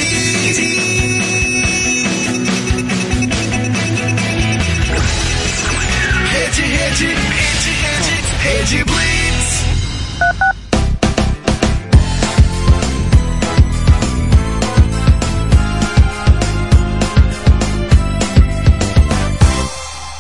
Rede, 6.33 6.63
rede, 6.63 7.07
rede, 7.07 7.71
rede, 7.85 8.15
rede 8.43 8.85
Blitz. 8.85 9.65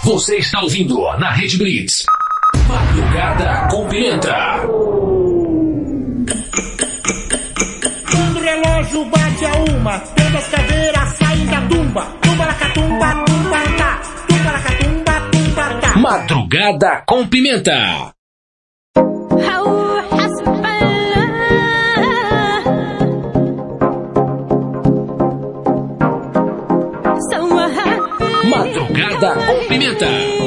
Você 0.05 0.37
está 0.37 0.63
ouvindo 0.63 1.03
na 1.19 1.33
Rede 1.33 1.57
Blitz. 1.59 2.05
Madrugada 2.69 3.67
com 3.69 3.89
Pimenta. 3.89 5.08
Relógio 8.59 9.05
bate 9.05 9.45
a 9.45 9.73
uma, 9.73 9.99
todas 10.01 10.35
as 10.35 10.49
caveiras 10.49 11.09
saem 11.17 11.47
da 11.47 11.61
tumba. 11.63 12.07
Tumba 12.23 12.47
la 12.47 12.55
catumba, 12.55 13.25
tumba 13.25 13.59
tá. 13.77 14.01
Tumba 14.29 14.53
la 14.53 14.61
catumba, 14.61 15.21
tumba 15.31 15.81
tá. 15.81 15.99
Madrugada 15.99 17.03
com 17.07 17.27
Pimenta. 17.27 18.13
Madrugada 28.45 29.35
com 29.35 29.69
Pimenta. 29.69 30.38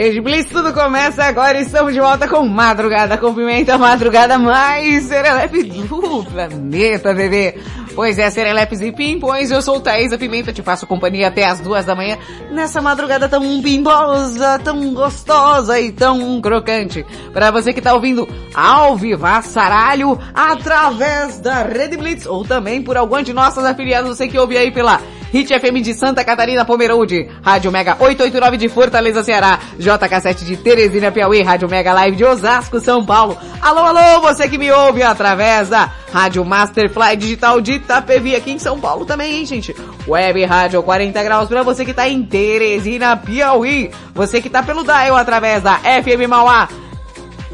Blitz, 0.00 0.50
tudo 0.50 0.72
começa 0.72 1.22
agora 1.24 1.58
e 1.58 1.62
estamos 1.62 1.92
de 1.92 2.00
volta 2.00 2.26
com 2.26 2.48
Madrugada 2.48 3.18
com 3.18 3.34
Pimenta, 3.34 3.76
madrugada 3.76 4.38
mais 4.38 5.04
serelepe 5.04 5.62
do 5.64 6.24
planeta, 6.24 7.12
bebê. 7.12 7.58
Pois 7.94 8.18
é, 8.18 8.30
serelepes 8.30 8.80
e 8.80 8.92
pimpões, 8.92 9.50
eu 9.50 9.60
sou 9.60 9.78
Thaís, 9.78 10.16
Pimenta, 10.16 10.54
te 10.54 10.62
faço 10.62 10.86
companhia 10.86 11.28
até 11.28 11.44
as 11.44 11.60
duas 11.60 11.84
da 11.84 11.94
manhã, 11.94 12.16
nessa 12.50 12.80
madrugada 12.80 13.28
tão 13.28 13.60
bimbosa, 13.60 14.58
tão 14.64 14.94
gostosa 14.94 15.78
e 15.78 15.92
tão 15.92 16.40
crocante. 16.40 17.04
Para 17.30 17.50
você 17.50 17.74
que 17.74 17.82
tá 17.82 17.92
ouvindo 17.92 18.26
ao 18.54 18.96
vivaçaralho, 18.96 20.18
através 20.32 21.40
da 21.40 21.62
Rede 21.62 21.98
Blitz, 21.98 22.24
ou 22.24 22.42
também 22.42 22.82
por 22.82 22.96
algum 22.96 23.22
de 23.22 23.34
nossas 23.34 23.66
afiliadas, 23.66 24.16
você 24.16 24.26
que 24.26 24.38
ouve 24.38 24.56
aí 24.56 24.70
pela 24.70 24.98
Hit 25.32 25.52
FM 25.58 25.80
de 25.80 25.94
Santa 25.94 26.24
Catarina, 26.24 26.64
Pomerode, 26.64 27.28
Rádio 27.40 27.70
Mega 27.70 27.92
889 27.92 28.56
de 28.56 28.68
Fortaleza, 28.68 29.22
Ceará, 29.22 29.60
JK7 29.78 30.44
de 30.44 30.56
Teresina, 30.56 31.12
Piauí, 31.12 31.40
Rádio 31.40 31.68
Mega 31.68 31.92
Live 31.92 32.16
de 32.16 32.24
Osasco, 32.24 32.80
São 32.80 33.06
Paulo. 33.06 33.38
Alô, 33.62 33.80
alô, 33.80 34.20
você 34.22 34.48
que 34.48 34.58
me 34.58 34.72
ouve 34.72 35.04
através 35.04 35.68
da 35.68 35.92
Rádio 36.12 36.44
Masterfly 36.44 37.16
Digital 37.16 37.60
de 37.60 37.74
Itapevi, 37.74 38.34
aqui 38.34 38.50
em 38.50 38.58
São 38.58 38.80
Paulo 38.80 39.06
também, 39.06 39.36
hein, 39.36 39.46
gente? 39.46 39.74
Web 40.08 40.44
Rádio 40.44 40.82
40 40.82 41.22
Graus 41.22 41.48
pra 41.48 41.62
você 41.62 41.84
que 41.84 41.94
tá 41.94 42.08
em 42.08 42.24
Teresina, 42.24 43.16
Piauí. 43.16 43.90
Você 44.12 44.42
que 44.42 44.50
tá 44.50 44.64
pelo 44.64 44.82
Dial 44.82 45.16
através 45.16 45.62
da 45.62 45.78
FM 45.78 46.28
Mauá. 46.28 46.68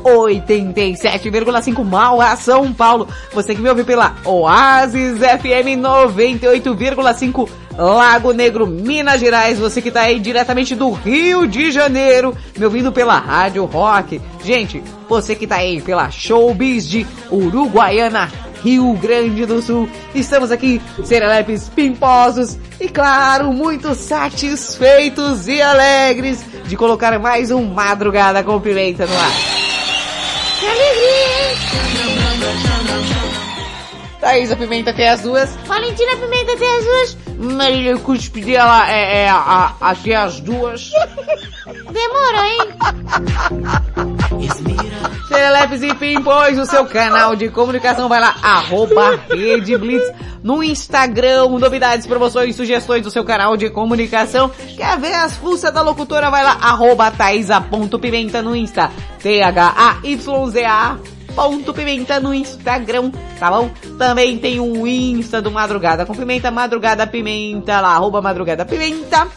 87,5 0.03 1.85
Mauá, 1.85 2.37
São 2.37 2.72
Paulo. 2.72 3.09
Você 3.33 3.55
que 3.55 3.61
me 3.61 3.68
ouve 3.68 3.85
pela 3.85 4.14
Oasis 4.24 5.18
FM 5.18 5.77
98,5 5.83 7.49
Lago 7.77 8.33
Negro, 8.33 8.66
Minas 8.66 9.20
Gerais. 9.20 9.59
Você 9.59 9.83
que 9.83 9.91
tá 9.91 10.03
aí 10.03 10.18
diretamente 10.18 10.74
do 10.74 10.91
Rio 10.91 11.47
de 11.47 11.70
Janeiro, 11.70 12.37
me 12.57 12.64
ouvindo 12.64 12.93
pela 12.93 13.18
Rádio 13.18 13.64
Rock. 13.64 14.20
Gente, 14.45 14.83
você 15.09 15.35
que 15.35 15.47
tá 15.47 15.57
aí 15.57 15.81
pela 15.81 16.11
Showbiz 16.11 16.89
de 16.89 17.07
Uruguaiana, 17.31 18.31
Rio 18.62 18.93
Grande 18.95 19.45
do 19.45 19.61
Sul. 19.61 19.89
Estamos 20.14 20.51
aqui, 20.51 20.81
serelepes 21.05 21.68
pimposos 21.68 22.59
e 22.81 22.89
claro, 22.89 23.53
muito 23.53 23.95
satisfeitos 23.95 25.49
e 25.49 25.61
alegres 25.61 26.45
de 26.66 26.77
colocar 26.77 27.18
mais 27.18 27.51
um 27.51 27.64
Madrugada 27.64 28.43
com 28.43 28.61
Pimenta 28.61 29.07
no 29.07 29.16
ar. 29.16 29.33
Que 30.59 30.66
alegria, 30.66 31.37
a 34.53 34.57
Pimenta 34.57 34.93
tem 34.93 35.09
as 35.09 35.20
duas. 35.20 35.55
Valentina 35.66 36.16
Pimenta 36.16 36.57
tem 36.57 36.68
as 36.68 36.85
duas. 36.85 37.26
Marília 37.39 37.99
Cuspe 37.99 38.41
dela 38.41 38.91
é, 38.91 39.24
é 39.24 39.28
a, 39.28 39.74
a, 39.80 39.95
tem 39.95 40.14
as 40.14 40.41
duas. 40.41 40.91
Demorou, 41.93 42.45
hein? 42.45 42.59
Serelepes 45.28 45.82
e 45.82 45.95
Pimpões, 45.95 46.59
o 46.59 46.64
seu 46.64 46.87
canal 46.87 47.37
de 47.37 47.49
comunicação, 47.51 48.09
vai 48.09 48.20
lá, 48.20 48.34
arroba 48.43 49.20
Rede 49.28 49.76
Blitz, 49.76 50.11
no 50.43 50.62
Instagram, 50.62 51.49
novidades, 51.49 52.07
promoções, 52.07 52.57
sugestões 52.57 53.03
do 53.03 53.11
seu 53.11 53.24
canal 53.24 53.57
de 53.57 53.68
comunicação. 53.68 54.51
Quer 54.76 54.99
ver 54.99 55.14
as 55.14 55.37
fuças 55.37 55.72
da 55.72 55.82
locutora? 55.82 56.30
Vai 56.30 56.43
lá, 56.43 56.53
arroba 56.61 57.11
Thaisa.pimenta 57.11 58.41
no 58.41 58.55
Insta, 58.57 58.91
T-H-A-Y-Z-A 59.20 61.16
ponto 61.37 61.74
pimenta 61.74 62.18
no 62.18 62.32
Instagram, 62.32 63.12
tá 63.39 63.51
bom? 63.51 63.70
Também 63.99 64.39
tem 64.39 64.59
o 64.59 64.87
Insta 64.87 65.43
do 65.43 65.51
Madrugada 65.51 66.07
com 66.07 66.14
Pimenta, 66.14 66.51
Madrugada 66.51 67.07
Pimenta 67.07 67.78
lá, 67.78 67.91
arroba 67.91 68.22
Madrugada 68.22 68.64
Pimenta. 68.64 69.28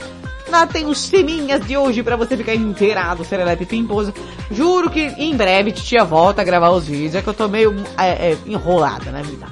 Lá 0.47 0.65
tem 0.65 0.87
os 0.87 1.07
teminhas 1.09 1.63
de 1.67 1.77
hoje 1.77 2.01
pra 2.01 2.15
você 2.15 2.35
ficar 2.37 2.55
inteirado, 2.55 3.25
Serelepe 3.25 3.65
Pimposo. 3.65 4.13
Juro 4.49 4.89
que 4.89 5.01
em 5.01 5.35
breve 5.35 5.73
titia 5.73 6.05
volta 6.05 6.41
a 6.41 6.45
gravar 6.45 6.69
os 6.69 6.87
vídeos, 6.87 7.15
é 7.15 7.21
que 7.21 7.27
eu 7.27 7.33
tô 7.33 7.49
meio 7.49 7.75
é, 7.97 8.31
é, 8.31 8.37
enrolada 8.47 9.11
na 9.11 9.21
vida. 9.21 9.45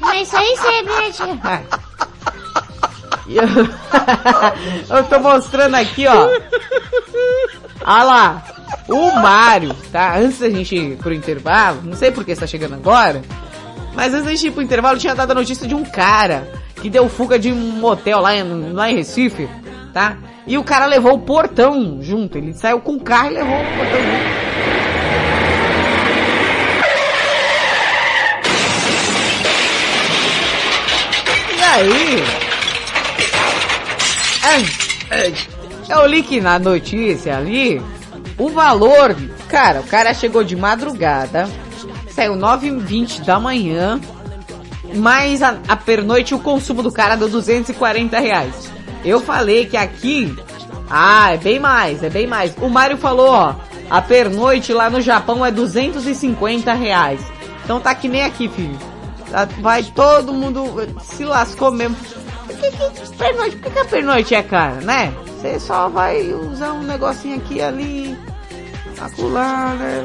Mas 0.00 0.26
isso 0.26 0.36
aí 0.36 0.56
sempre, 0.56 0.94
né, 0.94 1.10
tia? 1.12 1.38
Ai. 1.44 1.64
E 3.28 3.36
Eu, 3.36 3.44
eu 4.96 5.04
tô 5.04 5.20
mostrando 5.20 5.76
aqui, 5.76 6.06
ó. 6.06 6.28
Olha 7.84 8.04
lá. 8.04 8.44
O 8.88 9.12
Mário, 9.20 9.74
tá? 9.92 10.16
Antes 10.16 10.38
da 10.38 10.48
gente 10.48 10.74
ir 10.74 10.96
pro 10.96 11.12
intervalo, 11.12 11.82
não 11.82 11.94
sei 11.94 12.10
por 12.10 12.24
que 12.24 12.32
está 12.32 12.46
chegando 12.46 12.74
agora, 12.74 13.22
mas 13.94 14.12
antes 14.12 14.24
da 14.24 14.30
gente 14.30 14.46
ir 14.46 14.50
pro 14.50 14.62
intervalo, 14.62 14.98
tinha 14.98 15.14
dado 15.14 15.32
a 15.32 15.34
notícia 15.34 15.66
de 15.66 15.74
um 15.74 15.84
cara 15.84 16.48
que 16.80 16.88
deu 16.88 17.08
fuga 17.08 17.38
de 17.38 17.52
um 17.52 17.56
motel 17.56 18.20
lá 18.20 18.34
em, 18.34 18.72
lá 18.72 18.90
em 18.90 18.96
Recife, 18.96 19.48
tá? 19.92 20.16
E 20.46 20.56
o 20.56 20.64
cara 20.64 20.86
levou 20.86 21.14
o 21.14 21.18
portão 21.18 21.98
junto. 22.00 22.38
Ele 22.38 22.54
saiu 22.54 22.80
com 22.80 22.92
o 22.92 23.00
carro 23.00 23.30
e 23.30 23.34
levou 23.34 23.60
o 23.60 23.76
portão 23.76 24.00
junto. 24.00 24.38
E 31.58 31.62
aí? 31.62 32.22
É, 35.10 35.26
é, 35.26 35.32
eu 35.88 36.06
li 36.06 36.22
que 36.22 36.40
na 36.40 36.58
notícia 36.58 37.36
ali, 37.36 37.80
o 38.38 38.48
valor, 38.50 39.16
cara, 39.48 39.80
o 39.80 39.84
cara 39.84 40.12
chegou 40.14 40.44
de 40.44 40.54
madrugada, 40.56 41.48
saiu 42.10 42.34
9h20 42.34 43.24
da 43.24 43.38
manhã, 43.40 44.00
mais 44.94 45.42
a, 45.42 45.58
a 45.68 45.76
pernoite 45.76 46.34
o 46.34 46.38
consumo 46.38 46.82
do 46.82 46.92
cara 46.92 47.16
deu 47.16 47.28
240 47.28 48.18
reais. 48.18 48.70
Eu 49.04 49.20
falei 49.20 49.66
que 49.66 49.76
aqui, 49.76 50.34
ah, 50.90 51.32
é 51.32 51.36
bem 51.36 51.58
mais, 51.58 52.02
é 52.02 52.10
bem 52.10 52.26
mais. 52.26 52.54
O 52.60 52.68
Mário 52.68 52.96
falou, 52.96 53.28
ó, 53.30 53.54
a 53.90 54.02
pernoite 54.02 54.72
lá 54.72 54.90
no 54.90 55.00
Japão 55.00 55.44
é 55.44 55.50
250 55.50 56.72
reais. 56.74 57.20
Então 57.64 57.80
tá 57.80 57.94
que 57.94 58.08
nem 58.08 58.22
aqui, 58.22 58.48
filho. 58.48 58.76
Tá- 59.30 59.48
Vai 59.60 59.82
todo 59.82 60.32
mundo 60.32 60.64
se 61.02 61.24
lascou 61.24 61.70
mesmo. 61.70 61.96
Por 62.58 62.90
que, 62.92 63.00
que, 63.06 63.16
pernoite, 63.16 63.56
por 63.56 63.62
que, 63.62 63.70
que 63.70 63.78
a 63.78 63.84
pernoite 63.84 64.34
é 64.34 64.42
cara, 64.42 64.80
né? 64.80 65.14
Você 65.26 65.60
só 65.60 65.88
vai 65.88 66.32
usar 66.32 66.72
um 66.72 66.82
negocinho 66.82 67.36
aqui 67.36 67.62
ali, 67.62 68.18
acolá, 69.00 69.74
né? 69.74 70.02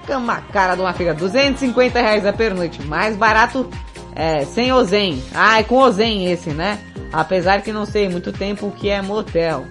Fica 0.00 0.18
uma 0.18 0.40
cara 0.40 0.76
de 0.76 0.80
uma 0.80 0.92
figa. 0.92 1.12
250 1.12 2.00
reais 2.00 2.24
a 2.24 2.32
pernoite. 2.32 2.80
Mais 2.82 3.16
barato, 3.16 3.68
é, 4.14 4.44
sem 4.44 4.72
ozen. 4.72 5.22
Ah, 5.34 5.58
é 5.58 5.64
com 5.64 5.78
ozen 5.78 6.30
esse, 6.30 6.50
né? 6.50 6.78
Apesar 7.12 7.62
que 7.62 7.72
não 7.72 7.84
sei 7.84 8.08
muito 8.08 8.32
tempo 8.32 8.68
o 8.68 8.72
que 8.72 8.88
é 8.88 9.02
motel. 9.02 9.66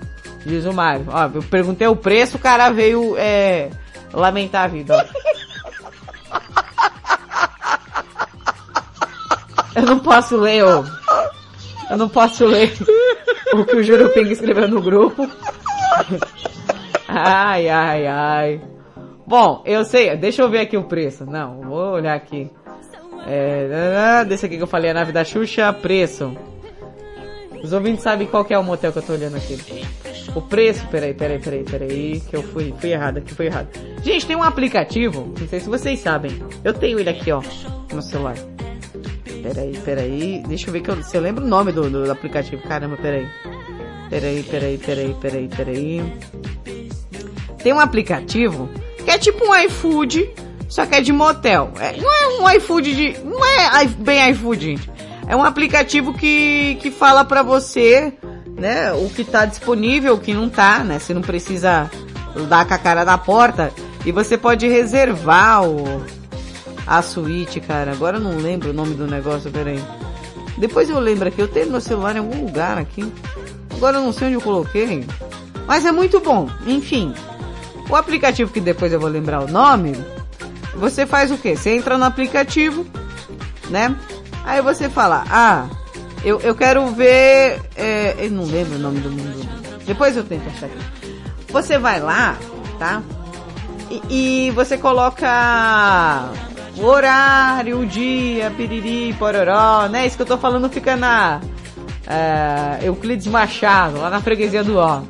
Diz 0.46 0.66
o 0.66 0.74
Mário. 0.74 1.06
Ó, 1.10 1.30
eu 1.34 1.44
perguntei 1.44 1.88
o 1.88 1.96
preço, 1.96 2.38
o 2.38 2.40
cara 2.40 2.70
veio 2.70 3.16
é, 3.18 3.70
lamentar 4.12 4.66
a 4.66 4.68
vida. 4.68 4.96
ó. 4.96 5.30
Eu 9.76 9.84
não 9.84 10.00
posso 10.00 10.36
ler, 10.36 10.64
ô. 10.64 10.84
Eu 11.90 11.98
não 11.98 12.10
posso 12.10 12.46
ler 12.46 12.72
o 13.54 13.66
que 13.66 13.76
o 13.76 13.84
Jurupinga 13.84 14.32
escreveu 14.32 14.68
no 14.68 14.82
grupo. 14.82 15.28
Ai, 17.08 17.68
ai, 17.68 18.08
ai. 18.08 18.62
Bom, 19.26 19.64
eu 19.66 19.84
sei, 19.84 20.16
deixa 20.16 20.42
eu 20.42 20.50
ver 20.50 20.60
aqui 20.60 20.78
o 20.78 20.84
preço. 20.84 21.26
Não, 21.26 21.62
vou 21.62 21.94
olhar 21.94 22.16
aqui. 22.16 22.50
É, 23.28 24.24
desse 24.26 24.46
aqui 24.46 24.58
que 24.58 24.64
eu 24.64 24.68
falei, 24.68 24.92
a 24.92 24.94
nave 24.94 25.12
da 25.12 25.24
Xuxa, 25.24 25.74
preço. 25.74 26.36
Os 27.64 27.74
ouvintes 27.74 28.04
sabem 28.04 28.28
qual 28.28 28.46
que 28.46 28.54
é 28.54 28.58
o 28.58 28.64
motel 28.64 28.92
que 28.92 29.00
eu 29.00 29.04
tô 29.04 29.14
olhando 29.14 29.36
aqui. 29.38 29.58
O 30.36 30.42
preço, 30.42 30.88
peraí, 30.88 31.14
peraí, 31.14 31.40
peraí, 31.40 31.64
peraí, 31.64 32.22
que 32.22 32.36
eu 32.36 32.44
fui, 32.44 32.74
fui 32.80 32.92
errado 32.92 33.18
aqui, 33.18 33.34
fui 33.34 33.48
errado. 33.48 33.68
Gente, 34.04 34.26
tem 34.26 34.36
um 34.36 34.44
aplicativo, 34.44 35.34
não 35.38 35.48
sei 35.48 35.60
se 35.60 35.68
vocês 35.68 36.00
sabem. 36.00 36.32
Eu 36.64 36.74
tenho 36.74 37.00
ele 37.00 37.10
aqui, 37.10 37.32
ó, 37.32 37.42
no 37.94 38.02
celular. 38.02 38.36
Peraí, 39.42 39.78
peraí, 39.84 40.44
deixa 40.48 40.70
eu 40.70 40.74
ver 40.74 40.82
que 40.82 40.90
eu, 40.90 41.04
se 41.04 41.16
eu 41.16 41.22
lembro 41.22 41.44
o 41.44 41.48
nome 41.48 41.72
do, 41.72 41.90
do 41.90 42.12
aplicativo. 42.12 42.62
Caramba, 42.64 42.98
peraí. 42.98 43.28
Peraí, 44.10 44.44
peraí, 44.44 44.78
peraí, 44.78 45.16
peraí, 45.22 45.48
peraí. 45.48 46.14
Tem 47.62 47.74
um 47.74 47.80
aplicativo 47.80 48.70
que 49.04 49.12
é 49.12 49.18
tipo 49.18 49.46
um 49.46 49.56
iFood, 49.56 50.30
só 50.68 50.86
que 50.86 50.96
é 50.96 51.02
de 51.02 51.12
motel. 51.12 51.72
É, 51.80 51.96
não 51.98 52.14
é 52.14 52.42
um 52.42 52.58
iFood 52.58 52.96
de. 52.96 53.20
Não 53.24 53.44
é 53.46 53.86
bem 53.86 54.32
iFood, 54.32 54.62
gente. 54.62 54.92
É 55.28 55.36
um 55.36 55.44
aplicativo 55.44 56.14
que, 56.14 56.78
que 56.82 56.90
fala 56.90 57.24
pra 57.24 57.44
você, 57.44 58.12
né, 58.58 58.92
o 58.94 59.10
que 59.10 59.24
tá 59.24 59.46
disponível, 59.46 60.16
o 60.16 60.20
que 60.20 60.34
não 60.34 60.50
tá, 60.50 60.80
né? 60.84 60.98
Você 60.98 61.14
não 61.14 61.22
precisa 61.22 61.90
dar 62.48 62.66
com 62.66 62.74
a 62.74 62.78
cara 62.78 63.06
na 63.06 63.18
porta. 63.18 63.72
E 64.06 64.12
você 64.12 64.38
pode 64.38 64.68
reservar 64.68 65.64
o, 65.64 66.02
a 66.90 67.04
suíte, 67.04 67.60
cara. 67.60 67.92
Agora 67.92 68.18
eu 68.18 68.22
não 68.22 68.38
lembro 68.38 68.72
o 68.72 68.74
nome 68.74 68.96
do 68.96 69.06
negócio, 69.06 69.52
peraí. 69.52 69.80
Depois 70.58 70.90
eu 70.90 71.00
lembro 71.00 71.28
aqui, 71.28 71.40
eu 71.40 71.48
tenho 71.48 71.70
meu 71.70 71.80
celular 71.80 72.16
em 72.16 72.20
algum 72.20 72.46
lugar 72.46 72.80
aqui. 72.80 73.14
Agora 73.76 73.98
eu 73.98 74.04
não 74.04 74.12
sei 74.12 74.28
onde 74.28 74.38
eu 74.38 74.42
coloquei. 74.42 75.06
Mas 75.68 75.86
é 75.86 75.92
muito 75.92 76.20
bom. 76.20 76.50
Enfim, 76.66 77.14
o 77.88 77.96
aplicativo 77.96 78.52
que 78.52 78.60
depois 78.60 78.92
eu 78.92 79.00
vou 79.00 79.08
lembrar 79.08 79.42
o 79.42 79.48
nome, 79.48 79.94
você 80.74 81.06
faz 81.06 81.32
o 81.32 81.38
quê? 81.38 81.56
Você 81.56 81.76
entra 81.76 81.96
no 81.96 82.06
aplicativo, 82.06 82.84
né? 83.70 83.96
Aí 84.44 84.60
você 84.60 84.90
fala, 84.90 85.24
ah, 85.30 85.68
eu, 86.24 86.40
eu 86.42 86.56
quero 86.56 86.88
ver. 86.88 87.62
É, 87.76 88.16
eu 88.18 88.32
não 88.32 88.46
lembro 88.46 88.78
o 88.78 88.80
nome 88.80 89.00
do 89.00 89.12
mundo. 89.12 89.48
Depois 89.86 90.18
eu 90.18 90.24
tento 90.24 90.50
achar 90.50 90.66
aqui. 90.66 91.22
Você 91.50 91.78
vai 91.78 92.00
lá, 92.00 92.36
tá? 92.80 93.04
E, 93.92 94.48
e 94.48 94.52
você 94.52 94.76
coloca 94.76 96.32
o 96.80 96.86
horário, 96.86 97.80
o 97.80 97.86
dia, 97.86 98.52
piriri, 98.52 99.14
pororó, 99.14 99.88
né? 99.88 100.08
Isso 100.08 100.16
que 100.16 100.22
eu 100.22 100.28
tô 100.28 100.38
falando 100.38 100.70
fica 100.70 100.96
na 100.96 101.42
é, 102.08 102.88
Euclides 102.88 103.28
Machado, 103.28 104.00
lá 104.00 104.10
na 104.10 104.22
freguesia 104.22 104.64
do 104.64 104.78
Ó. 104.78 105.02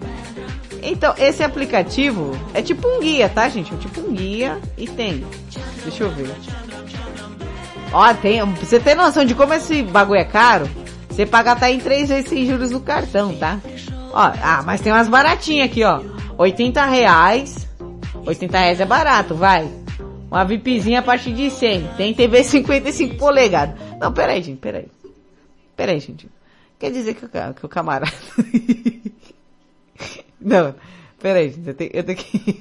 Então, 0.82 1.14
esse 1.18 1.44
aplicativo 1.44 2.32
é 2.54 2.62
tipo 2.62 2.88
um 2.88 3.00
guia, 3.00 3.30
tá, 3.30 3.48
gente? 3.50 3.74
É 3.74 3.78
tipo 3.78 4.02
um 4.02 4.14
guia 4.14 4.60
e 4.78 4.88
tem. 4.88 5.26
Deixa 5.84 6.04
eu 6.04 6.12
ver. 6.12 6.32
Ó, 7.92 8.14
tem. 8.16 8.40
Pra 8.40 8.66
você 8.66 8.80
ter 8.80 8.96
noção 8.96 9.26
de 9.26 9.36
como 9.36 9.54
esse 9.54 9.84
bagulho 9.84 10.20
é 10.20 10.26
caro, 10.26 10.70
você 11.10 11.26
paga 11.26 11.52
até 11.52 11.72
em 11.72 11.80
três 11.80 12.10
vezes 12.10 12.30
sem 12.30 12.46
juros 12.46 12.72
no 12.72 12.80
cartão, 12.80 13.36
tá? 13.36 13.60
Ó, 14.12 14.32
ah, 14.42 14.64
mas 14.66 14.82
tem 14.82 14.92
umas 14.92 15.08
baratinhas 15.08 15.70
aqui, 15.70 15.84
ó. 15.84 16.02
80 16.38 16.86
reais. 16.86 17.68
80 18.26 18.58
reais 18.58 18.80
é 18.80 18.86
barato, 18.86 19.36
vai. 19.36 19.70
Uma 20.30 20.46
VIPzinha 20.46 21.00
a 21.00 21.04
partir 21.04 21.34
de 21.34 21.50
100. 21.50 21.88
Tem 21.98 22.14
TV 22.14 22.44
55 22.44 23.16
polegadas. 23.16 23.76
Não, 24.00 24.14
peraí, 24.14 24.44
gente, 24.44 24.60
peraí. 24.60 24.86
Peraí, 25.76 26.00
gente. 26.00 26.30
Quer 26.78 26.92
dizer 26.92 27.16
que 27.16 27.26
o, 27.26 27.30
que 27.30 27.66
o 27.66 27.70
camarada... 27.70 28.12
Não, 30.40 30.76
peraí, 31.20 31.50
gente, 31.50 31.68
eu 31.68 31.74
tenho, 31.74 31.92
eu 31.94 32.04
tenho 32.04 32.18
que... 32.18 32.60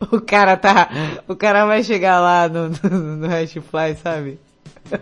o 0.12 0.20
cara 0.20 0.56
tá... 0.56 0.88
O 1.26 1.34
cara 1.34 1.64
vai 1.64 1.82
chegar 1.82 2.20
lá 2.20 2.48
no, 2.48 2.68
no, 2.68 3.16
no 3.16 3.26
Hashfly, 3.26 3.96
sabe? 4.00 4.38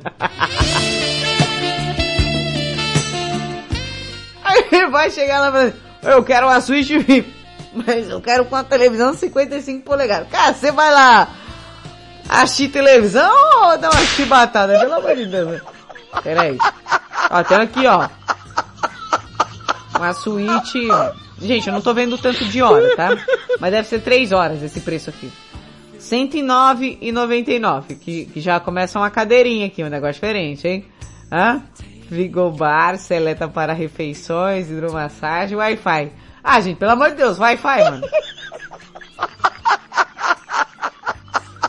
Aí 4.45 4.65
ele 4.73 4.89
vai 4.89 5.11
chegar 5.11 5.41
lá 5.41 5.49
e 5.49 5.53
falar, 5.53 5.75
eu 6.15 6.25
quero 6.25 6.47
uma 6.47 6.61
Switch 6.61 6.89
VIP, 6.89 7.35
mas 7.87 8.09
eu 8.09 8.21
quero 8.21 8.45
com 8.45 8.57
a 8.57 8.65
televisão 8.65 9.15
55 9.15 9.85
polegadas. 9.85 10.29
Cara, 10.29 10.53
você 10.55 10.71
vai 10.73 10.91
lá 10.93 11.29
assistir 12.29 12.69
televisão 12.69 13.31
ou 13.65 13.79
dar 13.79 13.91
uma 13.91 14.05
chibatada? 14.07 14.79
Pelo 14.79 14.95
amor 14.95 15.17
de 15.17 15.27
Deus. 15.27 15.51
né? 15.53 15.61
Pera 16.23 16.43
aí. 16.43 16.59
Ó, 17.31 17.43
tem 17.43 17.57
aqui, 17.59 17.87
ó. 17.87 18.09
Uma 19.97 20.13
suíte. 20.13 20.79
Gente, 21.41 21.69
eu 21.69 21.73
não 21.73 21.81
tô 21.81 21.95
vendo 21.95 22.19
tanto 22.19 22.45
de 22.45 22.63
hora, 22.63 22.95
tá? 22.97 23.11
Mas 23.61 23.71
deve 23.71 23.89
ser 23.89 24.01
3 24.01 24.33
horas 24.33 24.63
esse 24.63 24.81
preço 24.81 25.11
aqui. 25.11 25.31
R$ 25.93 25.99
109,99. 25.99 27.99
Que, 27.99 28.27
que 28.27 28.41
já 28.41 28.61
começa 28.61 28.99
uma 28.99 29.11
cadeirinha 29.11 29.67
aqui, 29.67 29.83
um 29.83 29.89
negócio 29.89 30.15
diferente, 30.15 30.67
hein? 30.67 30.85
Hã? 31.31 31.63
Frigobar, 32.09 32.99
seleta 32.99 33.49
para 33.49 33.73
refeições, 33.73 34.71
hidromassagem, 34.71 35.57
Wi-Fi. 35.57 36.13
Ah, 36.51 36.63
gente, 36.63 36.79
pelo 36.79 36.93
amor 36.93 37.11
de 37.11 37.17
Deus, 37.17 37.39
Wi-Fi, 37.39 37.85
mano. 37.91 38.09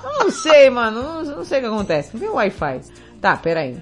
Não 0.01 0.31
sei, 0.31 0.69
mano. 0.69 1.03
Não, 1.03 1.21
não 1.21 1.43
sei 1.43 1.57
o 1.59 1.61
que 1.63 1.67
acontece. 1.67 2.11
Não 2.13 2.21
tem 2.21 2.29
Wi-Fi. 2.29 2.79
Tá, 3.19 3.35
peraí. 3.35 3.77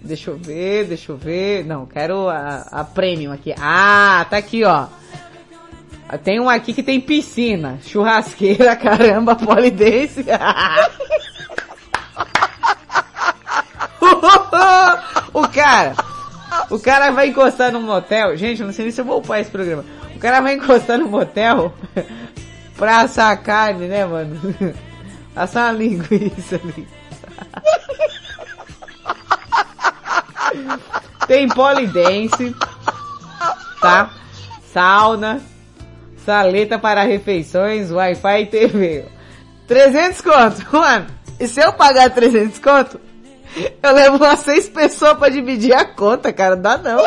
Deixa 0.00 0.30
eu 0.30 0.38
ver, 0.38 0.86
deixa 0.86 1.12
eu 1.12 1.18
ver. 1.18 1.66
Não, 1.66 1.84
quero 1.84 2.30
a, 2.30 2.66
a 2.72 2.82
premium 2.82 3.30
aqui. 3.30 3.54
Ah, 3.60 4.24
tá 4.30 4.38
aqui, 4.38 4.64
ó. 4.64 4.86
Tem 6.24 6.40
um 6.40 6.48
aqui 6.48 6.72
que 6.72 6.82
tem 6.82 6.98
piscina, 6.98 7.78
churrasqueira, 7.82 8.74
caramba, 8.80 9.36
polidense. 9.36 10.24
o 15.34 15.46
cara, 15.48 15.94
o 16.70 16.78
cara 16.78 17.10
vai 17.10 17.28
encostar 17.28 17.70
no 17.70 17.82
motel. 17.82 18.34
Gente, 18.34 18.62
eu 18.62 18.66
não 18.66 18.72
sei 18.72 18.86
nem 18.86 18.92
se 18.92 19.00
eu 19.02 19.04
vou 19.04 19.18
upar 19.18 19.40
esse 19.40 19.50
programa. 19.50 19.84
Cara 20.22 20.40
vai 20.40 20.54
encostar 20.54 20.98
no 20.98 21.08
motel 21.08 21.74
pra 22.78 23.00
assar 23.00 23.32
a 23.32 23.36
carne, 23.36 23.88
né, 23.88 24.06
mano? 24.06 24.40
Assar 25.34 25.72
uma 25.72 25.78
linguiça 25.78 26.60
ali. 26.62 26.86
Tem 31.26 31.48
polidense, 31.48 32.54
tá? 33.80 34.10
Sauna, 34.72 35.40
saleta 36.24 36.78
para 36.78 37.02
refeições, 37.02 37.90
Wi-Fi 37.90 38.42
e 38.42 38.46
TV. 38.46 39.04
300 39.66 40.20
conto, 40.20 40.66
mano. 40.72 41.06
E 41.40 41.48
se 41.48 41.60
eu 41.60 41.72
pagar 41.72 42.10
300 42.10 42.58
conto, 42.58 43.00
eu 43.82 43.92
levo 43.92 44.18
umas 44.18 44.40
seis 44.40 44.68
pessoas 44.68 45.16
pra 45.18 45.30
dividir 45.30 45.72
a 45.72 45.84
conta, 45.84 46.32
cara. 46.32 46.54
Não 46.54 46.62
dá 46.62 46.78
não. 46.78 47.02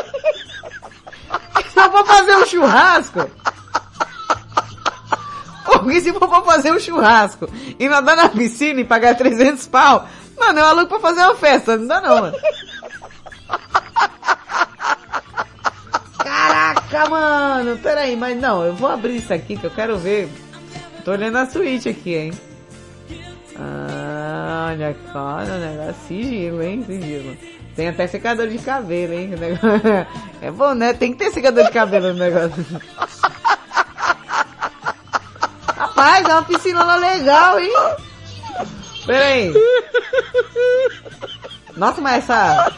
Eu 1.75 1.91
for 1.91 2.05
fazer 2.05 2.35
um 2.37 2.45
churrasco, 2.45 3.29
porque 5.65 6.01
se 6.01 6.13
for 6.13 6.27
pra 6.27 6.41
fazer 6.41 6.71
um 6.71 6.79
churrasco 6.79 7.49
e 7.77 7.87
nadar 7.89 8.15
na 8.15 8.29
piscina 8.29 8.81
e 8.81 8.85
pagar 8.85 9.15
300 9.15 9.67
pau, 9.67 10.07
mano, 10.37 10.59
eu 10.59 10.65
alugo 10.65 10.87
pra 10.87 10.99
fazer 10.99 11.21
uma 11.21 11.35
festa. 11.35 11.77
Não 11.77 11.87
dá 11.87 12.01
não, 12.01 12.21
mano. 12.21 12.37
Caraca, 16.17 17.09
mano. 17.09 17.77
Pera 17.77 18.01
aí, 18.01 18.15
mas 18.15 18.39
não, 18.39 18.63
eu 18.63 18.73
vou 18.73 18.89
abrir 18.89 19.17
isso 19.17 19.33
aqui 19.33 19.57
que 19.57 19.65
eu 19.65 19.71
quero 19.71 19.97
ver. 19.97 20.29
Tô 21.03 21.11
olhando 21.11 21.37
a 21.37 21.45
suíte 21.45 21.89
aqui, 21.89 22.15
hein. 22.15 22.33
Ah, 23.57 24.69
olha 24.71 24.95
só, 25.11 25.37
o 25.37 25.59
negócio 25.59 25.95
sigilo, 26.07 26.63
hein, 26.63 26.83
sigilo. 26.85 27.37
Tem 27.75 27.89
até 27.89 28.07
secador 28.07 28.47
de 28.47 28.57
cabelo, 28.59 29.13
hein. 29.13 29.31
É 30.41 30.49
bom, 30.49 30.73
né? 30.73 30.93
Tem 30.93 31.11
que 31.11 31.19
ter 31.19 31.31
secador 31.31 31.65
de 31.65 31.71
cabelo 31.71 32.13
no 32.13 32.19
negócio. 32.19 32.65
Rapaz, 35.75 36.25
é 36.27 36.33
uma 36.33 36.43
piscina 36.43 36.95
legal, 36.95 37.59
hein? 37.59 37.73
Pera 39.05 39.25
aí. 39.25 39.53
Nossa, 41.75 41.99
mas 42.01 42.23
essa... 42.23 42.73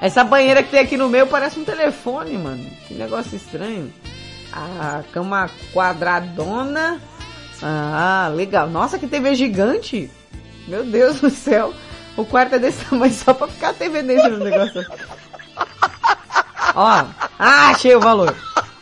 Essa 0.00 0.22
banheira 0.22 0.62
que 0.62 0.70
tem 0.70 0.78
aqui 0.78 0.96
no 0.96 1.08
meio 1.08 1.26
parece 1.26 1.58
um 1.58 1.64
telefone, 1.64 2.38
mano. 2.38 2.64
Que 2.86 2.94
negócio 2.94 3.36
estranho. 3.36 3.92
A 4.52 5.02
cama 5.12 5.50
quadradona. 5.74 7.00
Ah, 7.60 8.30
legal. 8.32 8.70
Nossa, 8.70 9.00
que 9.00 9.08
TV 9.08 9.34
gigante. 9.34 10.08
Meu 10.68 10.84
Deus 10.84 11.20
do 11.20 11.28
céu. 11.28 11.74
O 12.18 12.24
quarto 12.24 12.56
é 12.56 12.58
desse 12.58 12.84
tamanho 12.84 13.14
só 13.14 13.32
pra 13.32 13.46
ficar 13.46 13.68
a 13.68 13.74
TV 13.74 14.02
dentro 14.02 14.38
do 14.38 14.44
negócio. 14.44 14.84
Ó, 16.74 17.04
ah, 17.38 17.68
achei 17.70 17.94
o 17.94 18.00
valor. 18.00 18.34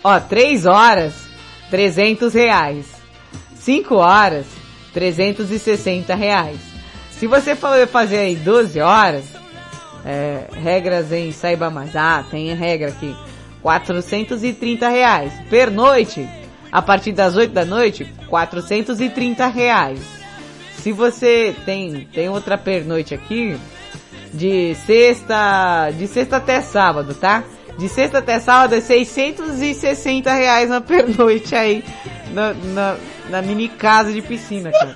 Ó, 0.02 0.18
3 0.18 0.64
horas, 0.64 1.12
300 1.70 2.32
reais. 2.32 2.86
5 3.56 3.94
horas, 3.94 4.46
360 4.94 6.14
reais. 6.14 6.58
Se 7.10 7.26
você 7.26 7.54
for 7.54 7.86
fazer 7.88 8.20
aí 8.20 8.36
12 8.36 8.80
horas, 8.80 9.26
é, 10.02 10.46
regras 10.52 11.12
em 11.12 11.30
saiba 11.30 11.68
mais. 11.68 11.94
Ah, 11.94 12.24
tem 12.30 12.54
regra 12.54 12.88
aqui. 12.88 13.14
430 13.60 14.88
reais. 14.88 15.32
Per 15.50 15.70
noite, 15.70 16.26
a 16.72 16.80
partir 16.80 17.12
das 17.12 17.36
8 17.36 17.52
da 17.52 17.66
noite, 17.66 18.10
430 18.30 19.46
reais. 19.46 20.15
Se 20.86 20.92
você 20.92 21.52
tem, 21.64 22.08
tem 22.14 22.28
outra 22.28 22.56
pernoite 22.56 23.12
aqui, 23.12 23.58
de 24.32 24.72
sexta, 24.86 25.90
de 25.90 26.06
sexta 26.06 26.36
até 26.36 26.60
sábado, 26.60 27.12
tá? 27.12 27.42
De 27.76 27.88
sexta 27.88 28.18
até 28.18 28.38
sábado 28.38 28.76
é 28.76 28.80
660 28.80 30.32
reais 30.32 30.70
na 30.70 30.80
pernoite 30.80 31.56
aí, 31.58 31.82
na, 32.30 32.54
na, 32.54 32.96
na 33.28 33.42
mini 33.42 33.68
casa 33.68 34.12
de 34.12 34.22
piscina, 34.22 34.70
cara. 34.70 34.94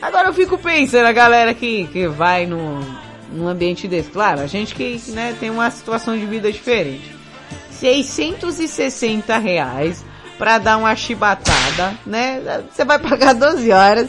Agora 0.00 0.28
eu 0.28 0.32
fico 0.32 0.56
pensando, 0.58 1.06
a 1.06 1.12
galera 1.12 1.52
que, 1.54 1.88
que 1.88 2.06
vai 2.06 2.46
no, 2.46 2.78
num 3.32 3.48
ambiente 3.48 3.88
desse, 3.88 4.10
claro, 4.10 4.42
a 4.42 4.46
gente 4.46 4.76
que 4.76 5.02
né, 5.08 5.36
tem 5.40 5.50
uma 5.50 5.68
situação 5.72 6.16
de 6.16 6.24
vida 6.24 6.52
diferente. 6.52 7.16
660 7.68 9.38
reais 9.38 10.06
pra 10.38 10.58
dar 10.58 10.76
uma 10.76 10.94
chibatada, 10.94 11.94
né? 12.06 12.62
Você 12.70 12.84
vai 12.84 12.98
pagar 12.98 13.34
12 13.34 13.70
horas. 13.72 14.08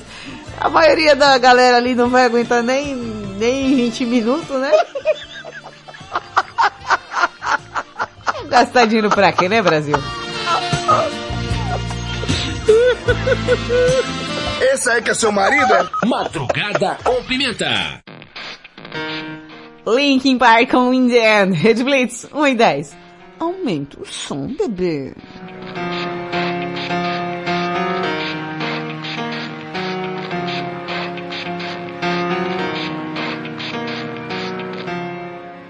A 0.59 0.69
maioria 0.69 1.15
da 1.15 1.37
galera 1.37 1.77
ali 1.77 1.95
não 1.95 2.09
vai 2.09 2.25
aguentar 2.25 2.61
nem, 2.61 2.95
nem 2.95 3.75
20 3.75 4.05
minutos, 4.05 4.59
né? 4.59 4.71
Gastar 8.49 8.85
dinheiro 8.85 9.09
pra 9.09 9.31
quê, 9.31 9.47
né, 9.47 9.61
Brasil? 9.61 9.95
Esse 14.61 14.89
aí 14.89 15.01
que 15.01 15.11
é 15.11 15.13
seu 15.13 15.31
marido? 15.31 15.73
é? 15.73 15.87
Madrugada 16.05 16.97
com 17.03 17.23
pimenta. 17.23 18.01
Linkin 19.87 20.37
Park 20.37 20.71
com 20.71 20.93
In 20.93 21.09
The 21.09 21.43
End, 21.43 21.55
Red 21.55 21.83
Blitz, 21.83 22.27
1 22.33 22.47
e 22.47 22.55
10. 22.55 22.97
Aumenta 23.39 24.01
o 24.01 24.05
som, 24.05 24.47
bebê. 24.47 25.13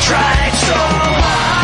tried 0.00 0.52
so 0.54 0.74
hard 0.74 1.63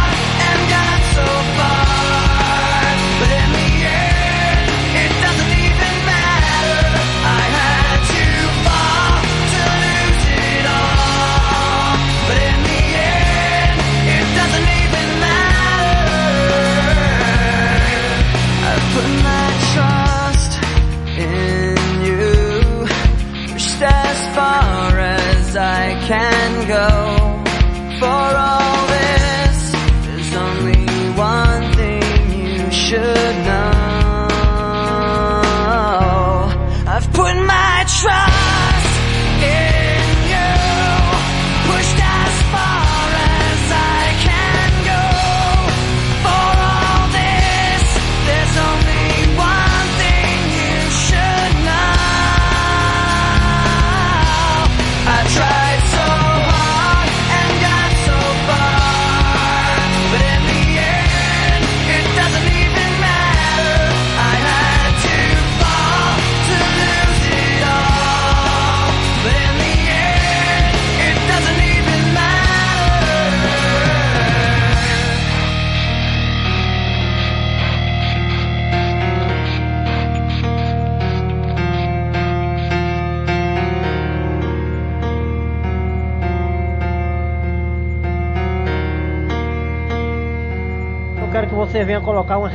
você 91.71 91.85
venha 91.85 92.01
colocar 92.01 92.39
umas 92.39 92.53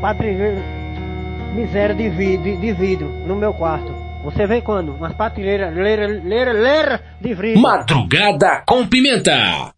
patrilheiras, 0.00 0.62
miséria 1.54 1.94
de, 1.94 2.08
vi- 2.08 2.36
de, 2.36 2.56
vidro 2.72 3.08
no 3.26 3.34
meu 3.34 3.54
quarto. 3.54 3.94
Você 4.24 4.46
vem 4.46 4.60
quando? 4.60 4.94
Umas 4.94 5.14
patrilheiras, 5.14 5.74
leira, 5.74 6.06
leira, 6.06 6.52
leira 6.52 7.00
de 7.20 7.32
vidro. 7.34 7.60
Madrugada 7.62 8.62
com 8.66 8.86
pimenta. 8.86 9.72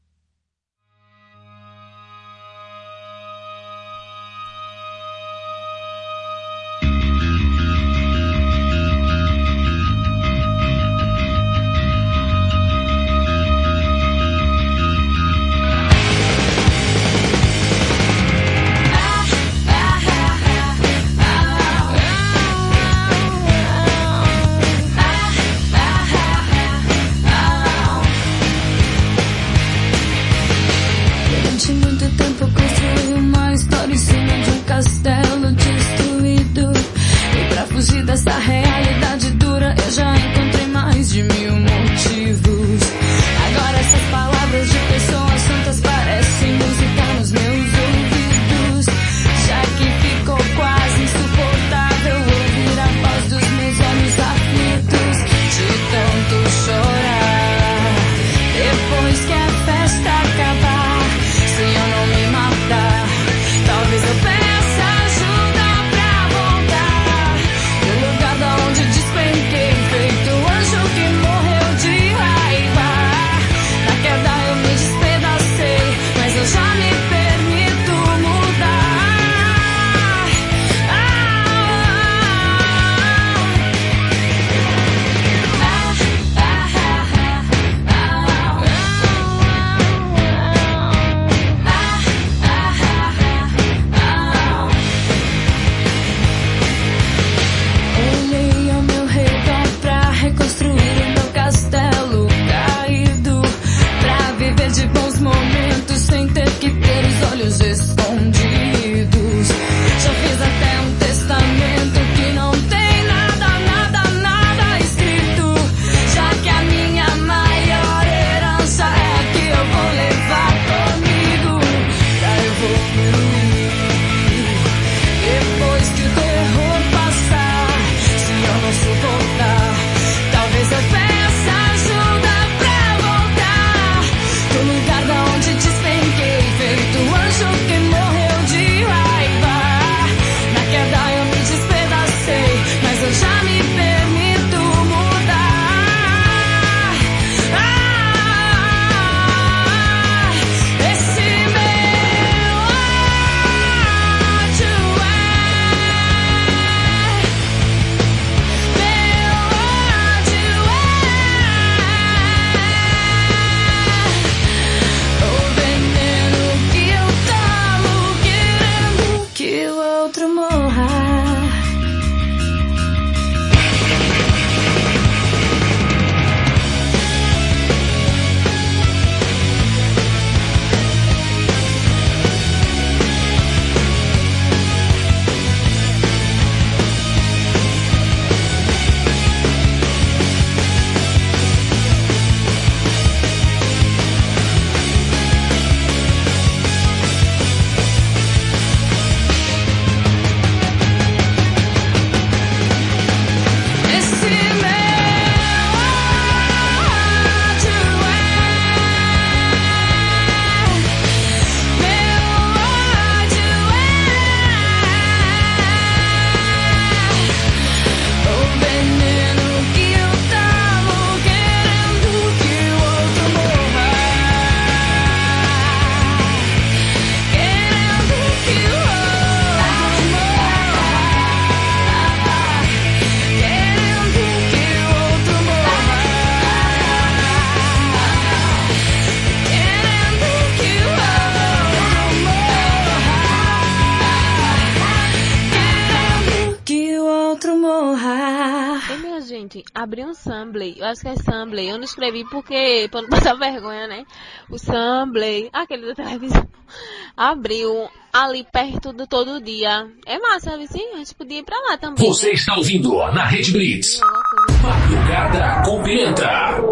básica 250.92 251.10
é 251.10 251.64
Eu 251.64 251.78
não 251.78 251.84
escrevi 251.84 252.24
porque, 252.28 252.88
pra 252.90 253.02
não 253.02 253.08
passar 253.10 253.34
vergonha, 253.34 253.86
né? 253.86 254.04
O 254.50 254.58
Sambley, 254.58 255.48
aquele 255.52 255.86
da 255.88 255.94
televisão, 255.94 256.46
abriu 257.16 257.88
ali 258.12 258.44
perto 258.52 258.92
do 258.92 259.06
todo 259.06 259.40
dia. 259.40 259.88
É 260.06 260.18
massa, 260.18 260.56
vizinho? 260.56 260.94
A 260.94 260.98
gente 260.98 261.14
podia 261.14 261.38
ir 261.38 261.44
pra 261.44 261.58
lá 261.68 261.76
também. 261.78 262.06
Você 262.06 262.30
está 262.30 262.56
ouvindo 262.56 262.94
na 263.12 263.24
Rede 263.24 263.52
Blitz. 263.52 264.00
É 264.00 264.04
assim. 264.04 264.62
Madrugada 264.62 265.62
com 265.64 265.82
pimenta. 265.82 266.62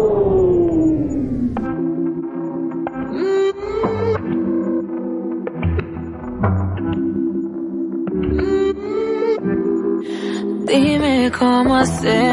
Dime 10.67 11.31
cómo 11.31 11.73
hacer 11.73 12.30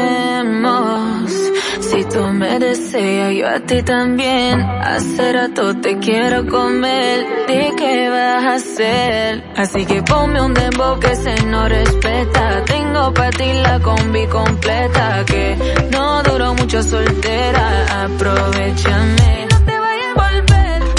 yo 2.99 3.47
a 3.47 3.59
ti 3.61 3.81
también. 3.83 4.61
Hace 4.61 5.31
rato 5.31 5.75
te 5.77 5.97
quiero 5.99 6.45
comer, 6.47 7.25
¿de 7.47 7.73
qué 7.77 8.09
vas 8.09 8.43
a 8.43 8.53
hacer? 8.55 9.43
Así 9.55 9.85
que 9.85 10.01
ponme 10.03 10.41
un 10.41 10.53
dembow 10.53 10.99
que 10.99 11.15
se 11.15 11.35
no 11.45 11.67
respeta. 11.69 12.65
Tengo 12.65 13.13
para 13.13 13.29
ti 13.29 13.53
la 13.63 13.79
combi 13.79 14.27
completa, 14.27 15.23
que 15.25 15.57
no 15.91 16.23
duró 16.23 16.53
mucho 16.55 16.83
soltera. 16.83 18.03
Aprovechame. 18.03 19.47
No 19.49 19.57
te 19.65 19.79
vayas 19.79 20.11
a 20.15 20.31
volver. 20.31 20.98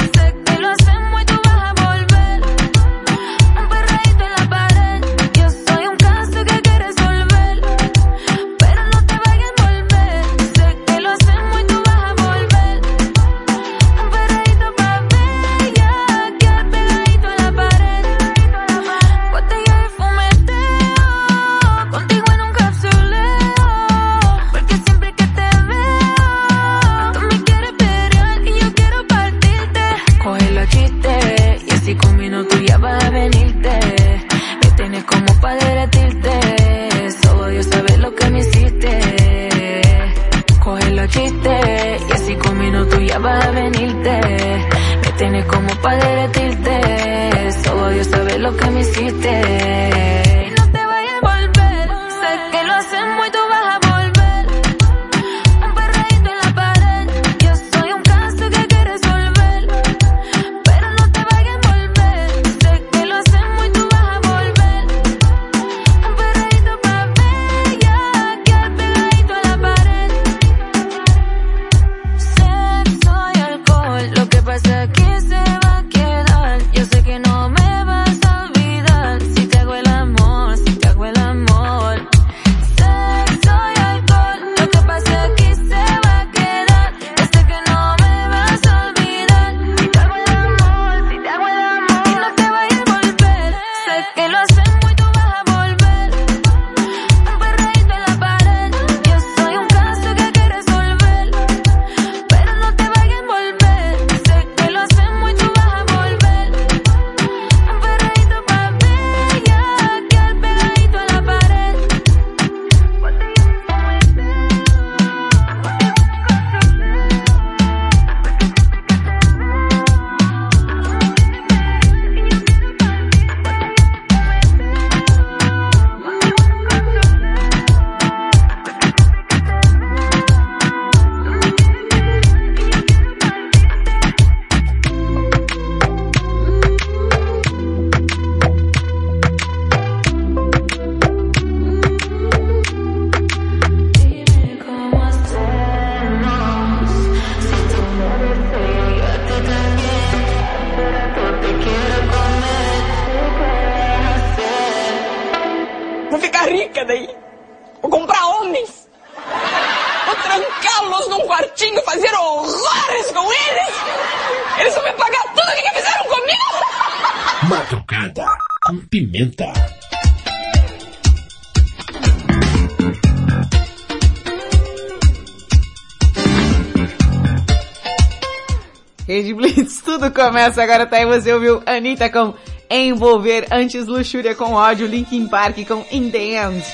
Começa 180.31 180.62
agora, 180.62 180.86
tá 180.86 180.97
aí 180.97 181.05
você 181.05 181.32
ouviu 181.32 181.61
Anitta 181.66 182.09
com 182.09 182.32
Envolver, 182.70 183.48
antes 183.51 183.85
Luxúria 183.85 184.32
com 184.32 184.52
ódio, 184.52 184.86
Linkin 184.86 185.27
Park 185.27 185.66
com 185.66 185.85
In 185.90 186.09
The 186.09 186.47
End. 186.47 186.65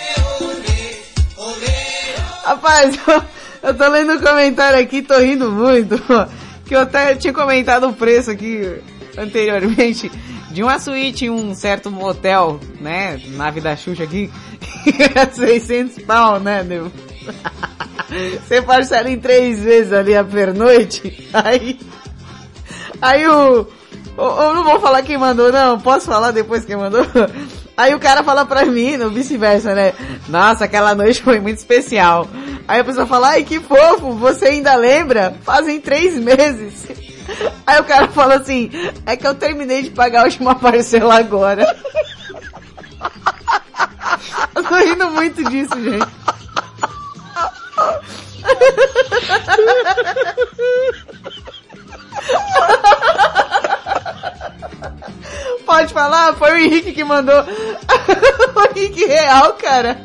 Rapaz, 2.45 2.99
eu, 3.09 3.23
eu 3.71 3.75
tô 3.75 3.89
lendo 3.89 4.17
o 4.17 4.21
comentário 4.21 4.79
aqui, 4.79 5.01
tô 5.01 5.19
rindo 5.19 5.51
muito, 5.51 5.97
que 6.69 6.77
eu 6.77 6.81
até 6.81 7.15
tinha 7.15 7.33
comentado 7.33 7.89
o 7.89 7.95
preço 7.95 8.31
aqui 8.31 8.79
anteriormente 9.17 10.13
de 10.51 10.63
uma 10.63 10.79
suíte 10.79 11.25
em 11.25 11.31
um 11.31 11.55
certo 11.55 11.91
motel, 11.91 12.61
né, 12.79 13.19
nave 13.29 13.63
da 13.63 13.75
Xuxa 13.75 14.05
aqui, 14.05 14.31
que 14.85 15.03
era 15.03 15.33
600 15.33 16.05
pau, 16.05 16.39
né, 16.39 16.63
meu? 16.63 16.93
Você 18.47 18.61
parcela 18.61 19.11
em 19.11 19.19
três 19.19 19.63
vezes 19.63 19.95
ali 19.95 20.15
a 20.15 20.23
pernoite, 20.23 21.27
aí 21.33 21.76
Aí 23.01 23.27
o. 23.27 23.67
Eu 24.19 24.55
não 24.55 24.65
vou 24.65 24.81
falar 24.81 25.03
quem 25.03 25.19
mandou, 25.19 25.53
não. 25.53 25.79
Posso 25.79 26.07
falar 26.07 26.31
depois 26.31 26.65
quem 26.65 26.77
mandou? 26.77 27.05
Aí 27.77 27.95
o 27.95 28.01
cara 28.01 28.25
fala 28.25 28.47
pra 28.47 28.65
mim, 28.65 28.97
não 28.97 29.11
vice-versa, 29.11 29.75
né? 29.75 29.93
Nossa, 30.29 30.65
aquela 30.65 30.95
noite 30.95 31.23
foi 31.23 31.39
muito 31.39 31.59
especial. 31.59 32.27
Aí 32.67 32.81
a 32.81 32.85
pessoa 32.85 33.07
fala, 33.07 33.29
ai 33.29 33.45
que 33.45 33.61
fofo, 33.61 34.13
você 34.13 34.47
ainda 34.47 34.75
lembra? 34.77 35.37
Fazem 35.45 35.79
três 35.79 36.15
meses. 36.15 36.87
Aí 37.67 37.79
o 37.79 37.85
cara 37.85 38.09
fala 38.09 38.37
assim, 38.37 38.71
é 39.05 39.15
que 39.15 39.27
eu 39.27 39.35
terminei 39.35 39.83
de 39.83 39.91
pagar 39.91 40.23
a 40.23 40.25
última 40.25 40.55
parcela 40.55 41.19
agora. 41.19 41.77
Eu 44.55 44.65
tô 44.65 44.75
rindo 44.77 45.11
muito 45.11 45.45
disso, 45.51 45.75
gente. 45.83 46.07
Pode 55.67 55.93
falar? 55.93 56.35
Foi 56.35 56.53
o 56.53 56.57
Henrique 56.57 56.93
que 56.93 57.05
mandou. 57.05 57.43
o 57.45 58.79
Henrique 58.79 59.05
real, 59.05 59.55
cara. 59.55 60.01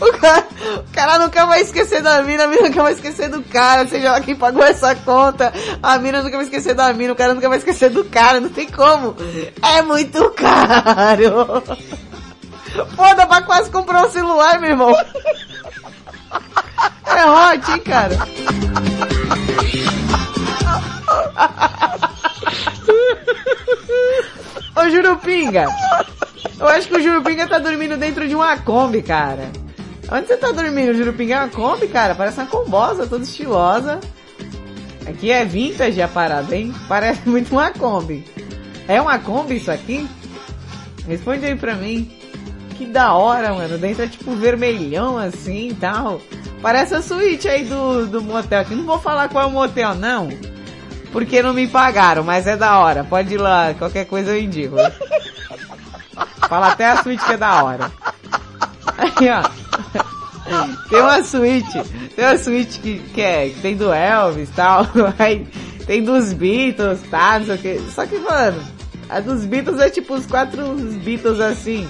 O 0.00 0.12
cara, 0.18 0.46
o 0.78 0.92
cara 0.92 1.18
nunca 1.18 1.46
vai 1.46 1.60
esquecer 1.62 2.02
da 2.02 2.22
mina, 2.22 2.44
a 2.44 2.48
mina 2.48 2.68
nunca 2.68 2.82
vai 2.82 2.92
esquecer 2.92 3.28
do 3.30 3.42
cara, 3.42 3.86
seja 3.86 4.12
lá 4.12 4.20
quem 4.20 4.34
pagou 4.34 4.64
essa 4.64 4.94
conta, 4.94 5.52
a 5.82 5.96
mina 5.98 6.22
nunca 6.22 6.36
vai 6.36 6.44
esquecer 6.44 6.74
da 6.74 6.92
mina, 6.92 7.12
o 7.12 7.16
cara 7.16 7.34
nunca 7.34 7.48
vai 7.48 7.58
esquecer 7.58 7.88
do 7.88 8.04
cara, 8.04 8.40
não 8.40 8.48
tem 8.48 8.66
como. 8.68 9.16
É 9.62 9.80
muito 9.82 10.28
caro. 10.30 11.62
Pô, 12.96 13.14
dá 13.14 13.26
pra 13.26 13.42
quase 13.42 13.70
comprar 13.70 14.06
um 14.06 14.10
celular, 14.10 14.60
meu 14.60 14.70
irmão. 14.70 14.94
É 17.06 17.26
hot, 17.26 17.70
hein, 17.70 17.80
cara. 17.80 18.16
Ô 24.76 24.88
Jurupinga, 24.88 25.66
eu 26.58 26.68
acho 26.68 26.88
que 26.88 26.96
o 26.96 27.02
Jurupinga 27.02 27.46
tá 27.46 27.58
dormindo 27.58 27.96
dentro 27.96 28.26
de 28.28 28.34
uma 28.34 28.56
Kombi, 28.58 29.02
cara. 29.02 29.50
Onde 30.10 30.26
você 30.26 30.36
tá 30.36 30.50
dormindo? 30.52 30.90
O 30.90 30.94
Jurupinga 30.94 31.34
é 31.34 31.38
uma 31.38 31.48
Kombi, 31.48 31.88
cara? 31.88 32.14
Parece 32.14 32.38
uma 32.40 32.46
combosa, 32.46 33.06
toda 33.06 33.24
estilosa. 33.24 34.00
Aqui 35.06 35.30
é 35.30 35.44
vintage 35.44 36.00
a 36.00 36.08
parada, 36.08 36.54
hein? 36.56 36.74
Parece 36.88 37.20
muito 37.28 37.52
uma 37.52 37.70
Kombi. 37.70 38.24
É 38.88 39.00
uma 39.00 39.18
Kombi 39.18 39.56
isso 39.56 39.70
aqui? 39.70 40.08
Responde 41.06 41.46
aí 41.46 41.56
pra 41.56 41.74
mim. 41.74 42.10
Que 42.76 42.86
da 42.86 43.14
hora, 43.14 43.52
mano. 43.54 43.78
Dentro 43.78 44.04
é 44.04 44.08
tipo 44.08 44.34
vermelhão 44.34 45.18
assim 45.18 45.68
e 45.68 45.74
tal. 45.74 46.20
Parece 46.62 46.94
a 46.94 47.02
suíte 47.02 47.48
aí 47.48 47.64
do, 47.64 48.06
do 48.06 48.22
motel 48.22 48.60
aqui. 48.60 48.74
Não 48.74 48.84
vou 48.84 48.98
falar 48.98 49.28
qual 49.28 49.44
é 49.44 49.46
o 49.46 49.50
motel, 49.50 49.94
não. 49.94 50.28
Porque 51.12 51.42
não 51.42 51.52
me 51.52 51.66
pagaram, 51.66 52.22
mas 52.22 52.46
é 52.46 52.56
da 52.56 52.78
hora. 52.78 53.04
Pode 53.04 53.34
ir 53.34 53.38
lá, 53.38 53.74
qualquer 53.74 54.06
coisa 54.06 54.30
eu 54.30 54.40
indico. 54.40 54.76
Fala 56.48 56.68
até 56.68 56.86
a 56.86 57.02
suíte 57.02 57.24
que 57.24 57.32
é 57.32 57.36
da 57.36 57.62
hora. 57.62 57.90
Aí, 58.98 59.30
ó. 59.30 59.42
Tem 60.88 61.00
uma 61.00 61.22
suíte, 61.22 61.80
tem 62.16 62.24
uma 62.24 62.36
suíte 62.36 62.80
que, 62.80 62.98
que, 62.98 63.20
é, 63.20 63.50
que 63.50 63.60
tem 63.60 63.76
do 63.76 63.92
Elvis 63.92 64.48
e 64.48 64.52
tal. 64.52 64.86
Aí 65.18 65.46
tem 65.86 66.02
dos 66.02 66.32
Beatles, 66.32 67.00
tá? 67.10 67.38
Não 67.38 67.46
sei 67.46 67.54
o 67.54 67.58
que. 67.58 67.78
Só 67.92 68.06
que, 68.06 68.18
mano, 68.18 68.60
a 69.08 69.20
dos 69.20 69.44
Beatles 69.44 69.80
é 69.80 69.90
tipo 69.90 70.14
os 70.14 70.26
quatro 70.26 70.74
Beatles 71.04 71.40
assim. 71.40 71.88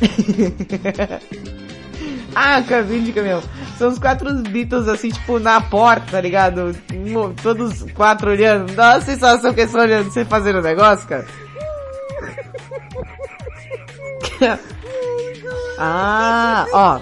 ah, 2.34 2.62
cabine 2.62 3.04
de 3.04 3.12
caminhão. 3.12 3.42
São 3.78 3.88
os 3.88 3.98
quatro 3.98 4.34
Beatles 4.42 4.88
assim, 4.88 5.10
tipo, 5.10 5.38
na 5.38 5.60
porta, 5.60 6.10
tá 6.10 6.20
ligado? 6.20 6.76
Todos 7.40 7.84
quatro 7.92 8.32
olhando. 8.32 8.74
Dá 8.74 8.94
uma 8.94 9.00
sensação 9.00 9.54
que 9.54 9.60
eles 9.60 9.70
estão 9.70 9.84
olhando 9.84 10.10
você 10.10 10.24
fazendo 10.24 10.58
o 10.58 10.62
negócio, 10.62 11.06
cara. 11.06 11.24
ah, 15.78 16.66
ó. 16.72 17.00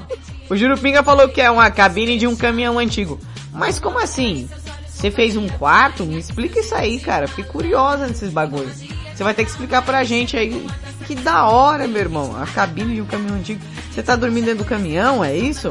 O 0.51 0.57
Jurupinga 0.57 1.03
falou 1.03 1.31
que 1.31 1.41
é 1.41 1.51
uma 1.51 1.71
cabine 1.71 2.19
de 2.19 2.27
um 2.27 2.37
caminhão 2.37 2.79
antigo. 2.79 3.19
Mas 3.53 3.81
como 3.81 3.99
assim? 3.99 4.47
Você 4.87 5.11
fez 5.11 5.35
um 5.35 5.49
quarto? 5.49 6.05
Me 6.05 6.19
explica 6.19 6.61
isso 6.61 6.75
aí, 6.75 7.01
cara. 7.01 7.27
Fiquei 7.27 7.45
curiosa 7.45 8.07
nesses 8.07 8.31
bagulhos. 8.31 8.83
Você 9.15 9.25
vai 9.25 9.33
ter 9.33 9.45
que 9.45 9.51
explicar 9.51 9.81
pra 9.81 10.05
gente 10.05 10.37
aí. 10.37 10.67
Que 11.07 11.15
da 11.15 11.47
hora, 11.47 11.89
meu 11.89 12.03
irmão. 12.03 12.37
A 12.39 12.47
cabine 12.47 12.97
de 12.97 13.01
um 13.01 13.07
caminhão 13.07 13.37
antigo. 13.37 13.61
Você 13.91 14.03
tá 14.03 14.15
dormindo 14.15 14.45
dentro 14.45 14.65
do 14.65 14.69
caminhão, 14.69 15.25
é 15.25 15.35
isso? 15.35 15.71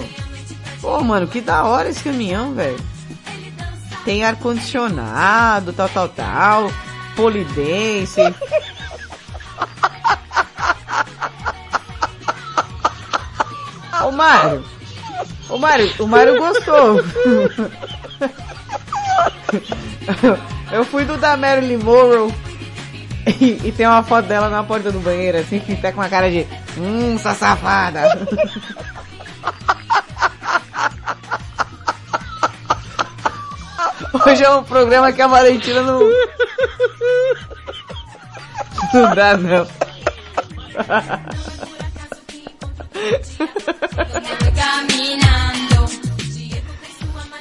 Pô, 0.85 1.03
mano, 1.03 1.27
que 1.27 1.41
da 1.41 1.63
hora 1.63 1.89
esse 1.89 2.03
caminhão, 2.03 2.53
velho. 2.53 2.77
Tem 4.05 4.23
ar-condicionado, 4.23 5.73
tal, 5.73 5.89
tal, 5.89 6.07
tal. 6.07 6.71
Polidense. 7.15 8.21
Ô 14.05 14.11
Mário. 14.11 14.63
Ô 15.49 15.57
Mário, 15.57 15.91
o 15.97 16.07
Mário 16.07 16.37
gostou. 16.37 16.97
Eu 20.71 20.85
fui 20.85 21.03
do 21.03 21.17
da 21.17 21.35
Marilyn 21.35 21.77
Monroe 21.77 22.31
e, 23.41 23.59
e, 23.69 23.71
tem 23.71 23.87
uma 23.87 24.03
foto 24.03 24.27
dela 24.27 24.49
na 24.49 24.63
porta 24.63 24.91
do 24.91 24.99
banheiro, 24.99 25.39
assim, 25.39 25.59
que 25.59 25.75
tá 25.77 25.91
com 25.91 25.99
uma 25.99 26.09
cara 26.09 26.29
de 26.29 26.45
Hum, 26.77 27.17
safada. 27.17 28.03
Hoje 34.23 34.43
é 34.43 34.49
um 34.51 34.63
programa 34.63 35.11
que 35.11 35.21
a 35.21 35.27
Valentina 35.27 35.81
não... 35.81 35.99
Não 38.93 39.15
dá, 39.15 39.35
não. 39.35 39.67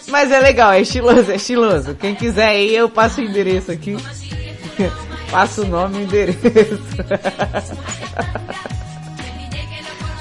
Mas 0.09 0.31
é 0.31 0.41
legal, 0.41 0.73
é 0.73 0.81
estiloso, 0.81 1.31
é 1.31 1.37
estiloso. 1.37 1.95
Quem 1.95 2.15
quiser 2.15 2.49
aí, 2.49 2.75
eu 2.75 2.89
passo 2.89 3.21
o 3.21 3.25
endereço 3.25 3.71
aqui. 3.71 3.97
passo 5.31 5.63
o 5.63 5.67
nome 5.67 5.99
e 5.99 6.01
o 6.01 6.05
endereço. 6.05 6.39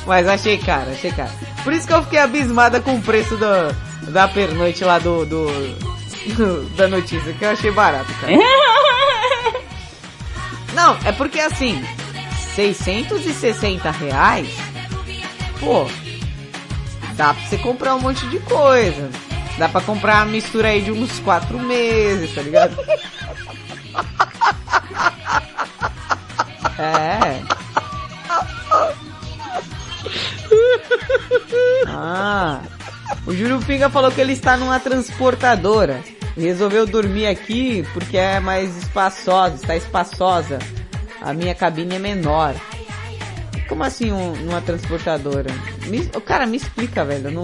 Mas 0.06 0.28
achei 0.28 0.58
caro, 0.58 0.92
achei 0.92 1.12
caro. 1.12 1.32
Por 1.64 1.74
isso 1.74 1.88
que 1.88 1.94
eu 1.94 2.04
fiquei 2.04 2.20
abismada 2.20 2.82
com 2.82 2.96
o 2.96 3.02
preço 3.02 3.38
do, 3.38 4.12
da 4.12 4.28
pernoite 4.28 4.84
lá 4.84 5.00
do, 5.00 5.26
do, 5.26 5.48
do, 6.36 6.64
da 6.76 6.88
notícia, 6.88 7.34
que 7.34 7.44
eu 7.44 7.52
achei 7.52 7.72
barato, 7.72 8.12
cara. 8.22 8.34
Não, 10.74 10.98
é 11.06 11.12
porque 11.12 11.40
assim, 11.40 11.84
660 12.56 13.92
reais, 13.92 14.50
pô, 15.60 15.88
dá 17.16 17.34
pra 17.34 17.44
você 17.44 17.58
comprar 17.58 17.96
um 17.96 18.00
monte 18.00 18.28
de 18.30 18.40
coisa. 18.40 19.10
Dá 19.58 19.70
pra 19.70 19.82
comprar 19.82 20.18
uma 20.18 20.32
mistura 20.32 20.70
aí 20.70 20.82
de 20.82 20.92
uns 20.92 21.20
quatro 21.20 21.60
meses, 21.60 22.34
tá 22.34 22.42
ligado? 22.42 22.76
É. 26.76 27.40
Ah, 31.88 32.62
o 33.28 33.34
Jurupinga 33.34 33.90
falou 33.90 34.12
que 34.12 34.20
ele 34.20 34.34
está 34.34 34.58
numa 34.58 34.80
transportadora. 34.80 36.04
Resolveu 36.38 36.86
dormir 36.86 37.28
aqui 37.28 37.86
porque 37.94 38.18
é 38.18 38.40
mais 38.40 38.76
espaçosa, 38.78 39.56
está 39.56 39.76
espaçosa. 39.76 40.60
A 41.22 41.34
minha 41.34 41.54
cabine 41.54 41.96
é 41.96 42.00
menor. 42.00 42.54
Como 43.70 43.84
assim 43.84 44.12
um, 44.12 44.34
numa 44.36 44.62
transportadora? 44.62 45.50
Me, 45.88 46.06
cara, 46.26 46.46
me 46.46 46.58
explica, 46.58 47.06
velho. 47.06 47.28
Eu 47.28 47.32
não, 47.32 47.44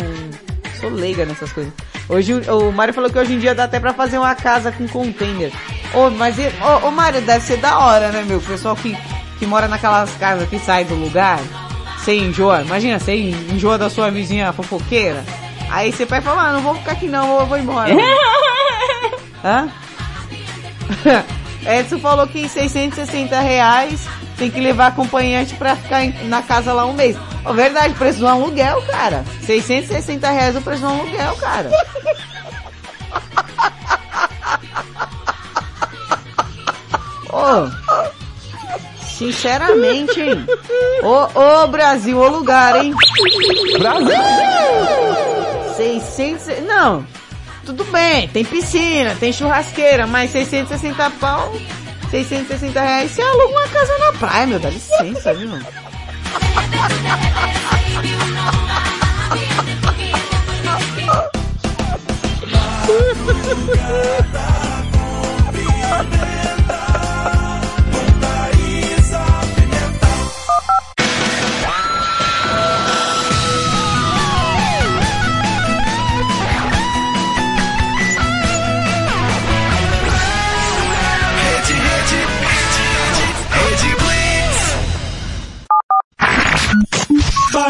sou 0.80 0.90
leiga 0.90 1.26
nessas 1.26 1.52
coisas. 1.54 1.72
Hoje, 2.10 2.34
o 2.34 2.70
o 2.70 2.74
Mário 2.74 2.94
falou 2.94 3.10
que 3.10 3.18
hoje 3.20 3.34
em 3.34 3.40
dia 3.40 3.54
dá 3.54 3.66
até 3.66 3.80
pra 3.80 3.94
fazer 3.94 4.18
uma 4.18 4.34
casa 4.36 4.72
com 4.72 4.88
container. 4.88 5.52
Ô, 5.94 6.10
mas, 6.10 6.38
e- 6.40 6.52
ô, 6.84 6.88
ô 6.88 6.92
Mário, 6.92 7.22
deve 7.22 7.46
ser 7.46 7.58
da 7.58 7.78
hora, 7.80 8.12
né, 8.12 8.24
meu? 8.28 8.40
O 8.40 8.42
pessoal 8.42 8.76
que, 8.76 8.98
que 9.38 9.46
mora 9.46 9.68
naquelas 9.68 10.12
casas 10.16 10.50
que 10.50 10.58
sai 10.60 10.84
do 10.86 10.96
lugar, 10.96 11.40
você 11.98 12.16
enjoa. 12.16 12.62
Imagina, 12.64 13.00
você 13.00 13.16
enjoa 13.16 13.78
da 13.78 13.90
sua 13.90 14.10
vizinha 14.10 14.52
fofoqueira. 14.52 15.24
Aí 15.70 15.92
você 15.92 16.06
pega 16.06 16.22
e 16.22 16.26
fala, 16.26 16.50
ah, 16.50 16.54
não 16.54 16.62
vou 16.62 16.76
ficar 16.76 16.94
aqui 16.94 17.08
não, 17.08 17.40
eu 17.40 17.46
vou 17.46 17.58
embora. 17.58 17.94
Hã? 19.44 19.70
Edson 21.66 22.00
falou 22.00 22.26
que 22.28 22.48
660 22.48 23.40
reais 23.40 24.08
tem 24.38 24.50
que 24.50 24.60
levar 24.60 24.88
acompanhante 24.88 25.56
pra 25.56 25.76
ficar 25.76 26.06
na 26.26 26.42
casa 26.42 26.74
lá 26.74 26.86
um 26.86 26.94
mês. 26.94 27.18
Ó, 27.46 27.54
verdade, 27.54 27.94
preço 27.96 28.20
do 28.20 28.28
aluguel, 28.28 28.82
cara. 28.84 29.26
660 29.42 30.30
reais 30.30 30.56
o 30.56 30.62
preço 30.62 30.82
do 30.82 30.88
aluguel, 30.88 31.36
cara. 31.36 31.70
Ô, 37.32 37.70
sinceramente, 39.06 40.20
hein? 40.20 40.48
Ô, 41.04 41.28
ô 41.40 41.68
Brasil, 41.68 42.18
ô 42.18 42.28
lugar, 42.28 42.84
hein? 42.84 42.92
Brasil! 43.78 44.10
600, 45.76 46.64
não, 46.66 47.06
tudo 47.70 47.84
bem, 47.92 48.28
tem 48.30 48.44
piscina, 48.44 49.16
tem 49.20 49.32
churrasqueira, 49.32 50.08
mas 50.08 50.32
660 50.32 51.08
pau, 51.20 51.54
660 52.10 52.82
reais, 52.82 53.12
você 53.12 53.22
aluga 53.22 53.46
uma 53.46 53.68
casa 53.68 53.96
na 54.00 54.14
praia, 54.14 54.48
meu, 54.48 54.60
dá 54.60 54.72
licença, 54.72 55.36
viu? 55.36 55.52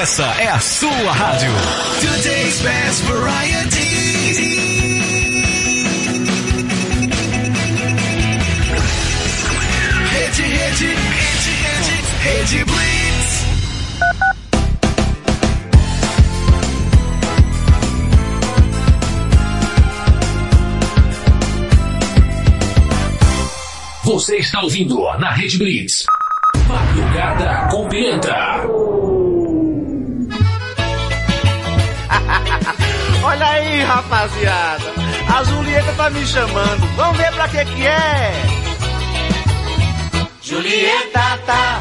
Essa 0.00 0.24
é 0.40 0.48
a 0.48 0.58
sua 0.58 1.12
rádio. 1.12 1.52
Today's 2.00 2.62
best 2.62 3.02
variety. 3.02 3.84
Rede, 10.10 10.42
rede, 10.42 10.86
rede, 10.86 11.50
rede, 11.60 11.92
rede 12.22 12.64
Blitz. 12.64 13.44
Você 24.04 24.36
está 24.38 24.62
ouvindo 24.62 24.98
na 25.18 25.30
Rede 25.32 25.58
Blitz. 25.58 26.06
Madrugada 26.66 27.68
com 27.70 27.86
Pimenta. 27.86 28.79
Aí, 33.80 33.84
rapaziada. 33.84 34.84
A 35.34 35.44
Julieta 35.44 35.92
tá 35.92 36.10
me 36.10 36.26
chamando. 36.26 36.86
Vamos 36.96 37.16
ver 37.16 37.32
pra 37.32 37.48
que 37.48 37.64
que 37.64 37.86
é. 37.86 38.32
Julieta 40.42 41.38
tá, 41.46 41.80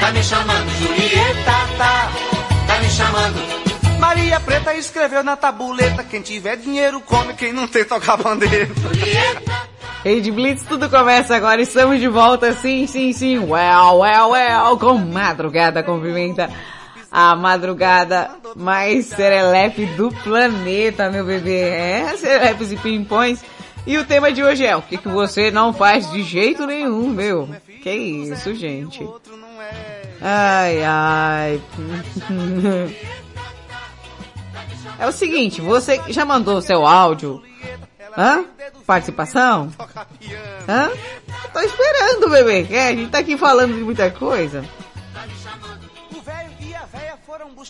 tá 0.00 0.10
me 0.12 0.22
chamando. 0.22 0.70
Julieta 0.78 1.52
tá, 1.78 2.10
tá 2.66 2.78
me 2.80 2.88
chamando. 2.88 3.66
Maria 3.98 4.40
Preta 4.40 4.74
escreveu 4.74 5.22
na 5.22 5.36
tabuleta. 5.36 6.04
Quem 6.04 6.20
tiver 6.20 6.56
dinheiro 6.56 7.00
come, 7.00 7.34
quem 7.34 7.52
não 7.52 7.66
tem 7.66 7.84
toca 7.84 8.16
bandeira. 8.16 8.68
Rede 10.04 10.30
Blitz, 10.30 10.62
tudo 10.62 10.88
começa 10.88 11.34
agora, 11.34 11.60
estamos 11.60 11.98
de 11.98 12.06
volta, 12.06 12.52
sim, 12.52 12.86
sim, 12.86 13.12
sim, 13.12 13.38
well, 13.38 13.98
well, 13.98 14.30
well, 14.30 14.78
com 14.78 14.96
madrugada 14.98 15.82
com 15.82 16.00
pimenta, 16.00 16.48
a 17.10 17.34
madrugada 17.34 18.30
mais 18.54 19.06
serelepe 19.06 19.86
do 19.86 20.10
planeta, 20.22 21.10
meu 21.10 21.24
bebê, 21.24 21.60
é, 21.60 22.16
serelepes 22.16 22.72
e 22.72 22.76
pimpões, 22.76 23.42
e 23.86 23.96
o 23.98 24.04
tema 24.04 24.32
de 24.32 24.42
hoje 24.42 24.66
é, 24.66 24.76
o 24.76 24.82
que 24.82 24.96
que 24.96 25.08
você 25.08 25.50
não 25.50 25.72
faz 25.72 26.10
de 26.10 26.22
jeito 26.22 26.66
nenhum, 26.66 27.08
meu, 27.08 27.48
que 27.82 27.90
isso, 27.90 28.54
gente, 28.54 29.06
ai, 30.20 30.82
ai, 30.84 31.60
é 34.98 35.06
o 35.06 35.12
seguinte, 35.12 35.60
você 35.60 36.00
já 36.08 36.24
mandou 36.24 36.60
seu 36.60 36.86
áudio, 36.86 37.42
hã? 38.16 38.44
Participação? 38.86 39.70
Hã? 40.68 40.90
Tô 41.52 41.60
esperando, 41.60 42.30
bebê. 42.30 42.66
É, 42.70 42.88
a 42.88 42.92
gente 42.94 43.10
tá 43.10 43.18
aqui 43.18 43.36
falando 43.36 43.74
de 43.74 43.82
muita 43.82 44.10
coisa. 44.10 44.64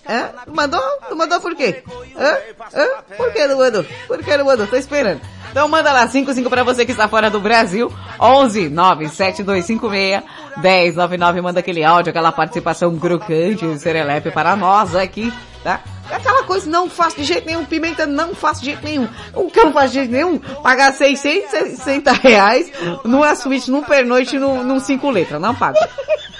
Hã? 0.08 0.30
Mandou? 0.46 0.80
Não 1.10 1.16
mandou 1.16 1.40
por 1.40 1.54
quê? 1.54 1.82
Hã? 2.16 2.36
Hã? 2.74 2.86
Por 3.16 3.32
que 3.32 3.46
não 3.46 3.58
mandou? 3.58 3.84
Por 4.06 4.22
que 4.22 4.36
não 4.36 4.44
mandou? 4.44 4.66
Tô 4.66 4.76
esperando. 4.76 5.20
Então 5.50 5.68
manda 5.68 5.92
lá, 5.92 6.06
55 6.06 6.50
pra 6.50 6.62
você 6.62 6.84
que 6.84 6.92
está 6.92 7.08
fora 7.08 7.30
do 7.30 7.40
Brasil, 7.40 7.90
11 8.20 8.68
97256 8.68 10.22
1099, 10.56 11.40
manda 11.40 11.60
aquele 11.60 11.84
áudio, 11.84 12.10
aquela 12.10 12.32
participação 12.32 12.96
crocante, 12.98 13.78
serelepe 13.78 14.30
para 14.30 14.56
nós 14.56 14.94
aqui, 14.94 15.32
tá? 15.62 15.80
Aquela 16.10 16.44
coisa, 16.44 16.70
não 16.70 16.88
faço 16.88 17.16
de 17.16 17.24
jeito 17.24 17.46
nenhum, 17.46 17.64
pimenta 17.64 18.06
não 18.06 18.34
faço 18.34 18.60
de 18.60 18.66
jeito 18.66 18.84
nenhum. 18.84 19.08
O 19.34 19.50
que 19.50 19.58
eu 19.58 19.66
não 19.66 19.72
faço 19.72 19.88
de 19.88 19.94
jeito 19.94 20.12
nenhum? 20.12 20.38
Pagar 20.38 20.92
660 20.92 22.12
reais 22.12 22.70
numa 23.04 23.34
suíte, 23.34 23.70
num 23.70 23.82
pernoite, 23.82 24.38
num, 24.38 24.62
num 24.62 24.78
cinco 24.78 25.10
letras, 25.10 25.40
não 25.40 25.54
pago. 25.54 25.78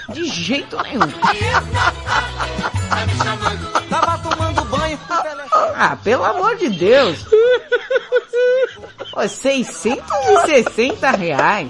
De 0.09 0.23
jeito 0.25 0.77
nenhum. 0.83 1.01
Ah, 5.75 5.97
pelo 6.01 6.23
amor 6.23 6.55
de 6.55 6.69
Deus. 6.69 7.25
Ó, 9.13 9.27
660 9.27 11.11
reais. 11.11 11.67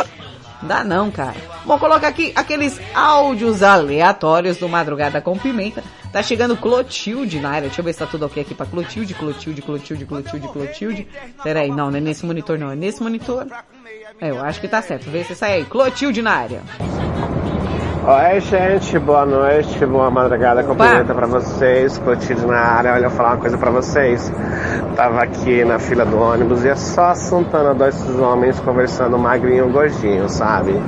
Dá 0.67 0.83
não, 0.83 1.09
cara. 1.09 1.35
Vou 1.65 1.79
colocar 1.79 2.07
aqui 2.07 2.31
aqueles 2.35 2.79
áudios 2.93 3.63
aleatórios 3.63 4.57
do 4.57 4.67
Madrugada 4.67 5.21
com 5.21 5.37
Pimenta. 5.37 5.83
Tá 6.11 6.21
chegando 6.21 6.57
Clotilde 6.57 7.39
na 7.39 7.49
área. 7.49 7.67
Deixa 7.67 7.81
eu 7.81 7.85
ver 7.85 7.93
se 7.93 7.99
tá 7.99 8.05
tudo 8.05 8.25
ok 8.25 8.43
aqui 8.43 8.53
pra 8.53 8.65
Clotilde, 8.65 9.13
Clotilde, 9.13 9.61
Clotilde, 9.61 10.05
Clotilde, 10.05 10.47
Clotilde. 10.49 11.07
Pera 11.41 11.61
aí, 11.61 11.69
não, 11.69 11.89
não 11.89 11.97
é 11.97 12.01
nesse 12.01 12.25
monitor 12.25 12.59
não, 12.59 12.71
é 12.71 12.75
nesse 12.75 13.01
monitor. 13.01 13.47
É, 14.19 14.29
eu 14.29 14.43
acho 14.43 14.59
que 14.59 14.67
tá 14.67 14.81
certo. 14.81 15.09
Vê 15.09 15.23
se 15.23 15.35
sai 15.35 15.53
aí. 15.53 15.65
Clotilde 15.65 16.21
na 16.21 16.31
área. 16.31 16.61
Oi, 18.09 18.39
gente, 18.39 18.97
boa 18.99 19.25
noite, 19.25 19.85
boa 19.85 20.09
madrugada, 20.09 20.63
cumprimenta 20.63 21.13
pra 21.13 21.27
vocês, 21.27 21.97
Clotilde 21.97 22.45
na 22.45 22.57
área. 22.57 22.93
Olha, 22.93 23.03
eu 23.03 23.09
vou 23.09 23.17
falar 23.17 23.31
uma 23.31 23.37
coisa 23.37 23.57
pra 23.57 23.69
vocês. 23.69 24.31
Tava 24.95 25.21
aqui 25.21 25.65
na 25.65 25.77
fila 25.77 26.05
do 26.05 26.17
ônibus 26.17 26.63
e 26.63 26.69
é 26.69 26.75
só 26.77 27.13
Santana, 27.13 27.73
dois 27.73 28.01
homens 28.17 28.57
conversando, 28.61 29.17
magrinho 29.17 29.67
e 29.67 29.71
gordinho, 29.73 30.29
sabe? 30.29 30.81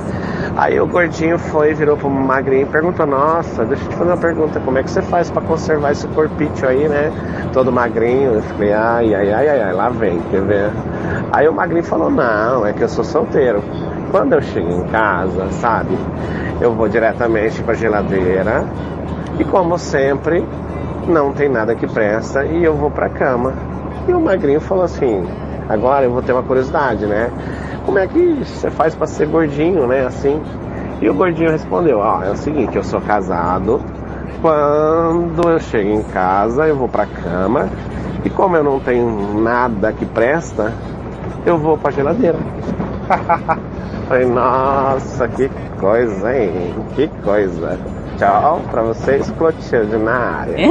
Aí 0.56 0.80
o 0.80 0.86
gordinho 0.86 1.38
foi, 1.38 1.74
virou 1.74 1.94
pro 1.94 2.08
magrinho 2.08 2.62
e 2.62 2.70
perguntou: 2.70 3.04
Nossa, 3.04 3.66
deixa 3.66 3.84
eu 3.84 3.88
te 3.90 3.96
fazer 3.96 4.12
uma 4.12 4.16
pergunta, 4.16 4.58
como 4.58 4.78
é 4.78 4.82
que 4.82 4.90
você 4.90 5.02
faz 5.02 5.30
pra 5.30 5.42
conservar 5.42 5.92
esse 5.92 6.08
corpite 6.08 6.64
aí, 6.64 6.88
né? 6.88 7.12
Todo 7.52 7.70
magrinho. 7.70 8.32
Eu 8.32 8.42
falei: 8.42 8.72
Ai, 8.72 9.14
ai, 9.14 9.30
ai, 9.30 9.48
ai, 9.48 9.60
ai, 9.60 9.72
lá 9.74 9.90
vem, 9.90 10.18
quer 10.30 10.40
ver? 10.40 10.70
Aí 11.32 11.46
o 11.46 11.52
magrinho 11.52 11.84
falou: 11.84 12.10
Não, 12.10 12.64
é 12.64 12.72
que 12.72 12.80
eu 12.80 12.88
sou 12.88 13.04
solteiro. 13.04 13.62
Quando 14.10 14.32
eu 14.32 14.42
chego 14.42 14.72
em 14.72 14.82
casa, 14.88 15.48
sabe? 15.52 15.96
Eu 16.60 16.74
vou 16.74 16.88
diretamente 16.88 17.62
pra 17.62 17.74
geladeira 17.74 18.64
e, 19.38 19.44
como 19.44 19.78
sempre, 19.78 20.44
não 21.06 21.32
tem 21.32 21.48
nada 21.48 21.76
que 21.76 21.86
presta 21.86 22.44
e 22.44 22.64
eu 22.64 22.74
vou 22.74 22.90
pra 22.90 23.08
cama. 23.08 23.54
E 24.08 24.12
o 24.12 24.20
magrinho 24.20 24.60
falou 24.60 24.84
assim: 24.84 25.24
Agora 25.68 26.04
eu 26.04 26.10
vou 26.10 26.22
ter 26.22 26.32
uma 26.32 26.42
curiosidade, 26.42 27.06
né? 27.06 27.30
Como 27.86 27.98
é 27.98 28.06
que 28.08 28.44
você 28.44 28.68
faz 28.70 28.96
pra 28.96 29.06
ser 29.06 29.26
gordinho, 29.28 29.86
né? 29.86 30.04
Assim. 30.04 30.42
E 31.00 31.08
o 31.08 31.14
gordinho 31.14 31.50
respondeu: 31.50 31.98
Ó, 31.98 32.22
é 32.24 32.30
o 32.30 32.36
seguinte, 32.36 32.76
eu 32.76 32.82
sou 32.82 33.00
casado. 33.00 33.80
Quando 34.42 35.48
eu 35.48 35.60
chego 35.60 35.88
em 35.88 36.02
casa, 36.02 36.66
eu 36.66 36.74
vou 36.74 36.88
pra 36.88 37.06
cama. 37.06 37.68
E 38.24 38.30
como 38.30 38.56
eu 38.56 38.64
não 38.64 38.80
tenho 38.80 39.40
nada 39.40 39.92
que 39.92 40.04
presta, 40.04 40.72
eu 41.46 41.56
vou 41.56 41.78
pra 41.78 41.92
geladeira. 41.92 42.38
Falei, 44.10 44.26
nossa, 44.26 45.28
que 45.28 45.48
coisa, 45.78 46.36
hein? 46.36 46.50
Que 46.96 47.06
coisa. 47.22 47.78
Tchau 48.18 48.60
pra 48.68 48.82
vocês, 48.82 49.30
Clotilde 49.38 49.96
na 49.98 50.40
área. 50.40 50.56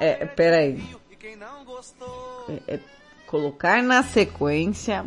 É, 0.00 0.26
peraí. 0.26 0.84
É, 2.48 2.74
é, 2.74 2.80
colocar 3.26 3.82
na 3.82 4.02
sequência 4.02 5.06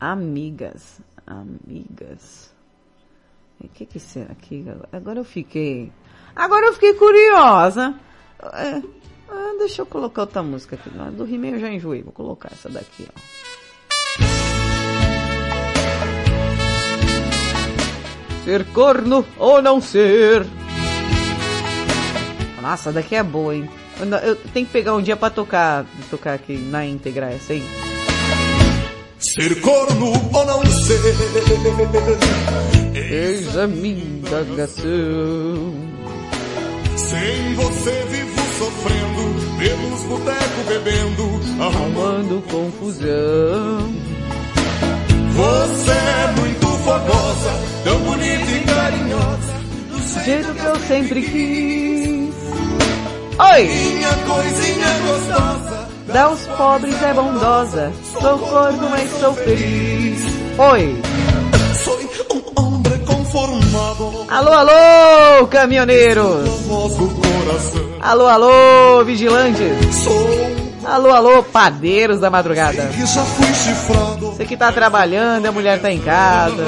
amigas. 0.00 1.00
Amigas. 1.24 2.52
O 3.62 3.68
que 3.68 3.86
que 3.86 4.00
será 4.00 4.32
aqui? 4.32 4.64
Agora 4.90 5.20
eu 5.20 5.24
fiquei. 5.24 5.92
Agora 6.34 6.66
eu 6.66 6.72
fiquei 6.72 6.94
curiosa. 6.94 7.94
É, 8.42 8.82
ah, 9.28 9.54
deixa 9.58 9.82
eu 9.82 9.86
colocar 9.86 10.22
outra 10.22 10.42
música 10.42 10.74
aqui. 10.74 10.90
Do 10.90 11.24
He-Man 11.24 11.50
eu 11.50 11.60
já 11.60 11.70
enjoei. 11.70 12.02
Vou 12.02 12.12
colocar 12.12 12.50
essa 12.52 12.68
daqui, 12.68 13.06
ó. 13.08 13.55
Ser 18.46 18.64
corno 18.66 19.26
ou 19.38 19.60
não 19.60 19.80
ser? 19.80 20.46
Nossa, 22.62 22.92
daqui 22.92 23.16
é 23.16 23.22
boa, 23.24 23.52
hein? 23.56 23.68
Eu, 24.22 24.36
tenho 24.36 24.64
que 24.64 24.72
pegar 24.72 24.94
um 24.94 25.02
dia 25.02 25.16
pra 25.16 25.30
tocar, 25.30 25.84
tocar 26.08 26.34
aqui 26.34 26.56
na 26.56 26.86
íntegra 26.86 27.26
essa 27.32 27.54
aí. 27.54 27.68
Ser 29.18 29.60
corno 29.60 30.12
ou 30.32 30.46
não 30.46 30.64
ser? 30.64 31.00
Eis 32.94 33.56
a 33.58 33.66
minha 33.66 34.04
indagação. 34.04 34.84
Sem 36.94 37.54
você 37.56 38.04
vivo 38.10 38.42
sofrendo, 38.58 39.58
pelos 39.58 40.02
botecos 40.04 40.66
bebendo, 40.68 41.40
Arrumando 41.64 42.44
confusão. 42.48 43.92
Você 45.34 45.90
é 45.90 46.40
muito 46.40 46.65
fogosa, 46.86 47.50
tão 47.82 47.98
bonita 47.98 48.50
e 48.52 48.60
carinhosa. 48.60 49.56
Do 49.90 50.24
jeito 50.24 50.54
que 50.54 50.64
eu 50.64 50.76
sempre 50.86 51.22
quis. 51.22 52.34
Oi! 53.38 53.62
Minha 53.64 54.14
coisinha 54.24 54.88
gostosa. 55.06 55.88
Dá 56.06 56.22
aos 56.22 56.40
pobres 56.46 57.02
é 57.02 57.12
bondosa. 57.12 57.92
Sou 58.20 58.38
corno, 58.38 58.88
mas 58.88 59.10
sou 59.18 59.34
feliz. 59.34 60.24
Oi! 60.58 61.02
Sou 61.82 61.98
um 62.36 62.62
homem 62.62 62.98
conformado. 63.04 64.26
Alô, 64.28 64.52
alô, 64.52 65.46
caminhoneiros! 65.48 66.48
Alô, 68.00 68.26
alô, 68.28 69.04
vigilantes! 69.04 70.06
Alô, 70.84 71.10
alô, 71.10 71.42
padeiros 71.42 72.20
da 72.20 72.30
madrugada! 72.30 72.88
Você 74.36 74.44
que 74.44 74.54
tá 74.54 74.70
trabalhando 74.70 75.46
e 75.46 75.48
a 75.48 75.52
mulher 75.52 75.80
tá 75.80 75.90
em 75.90 75.98
casa. 75.98 76.66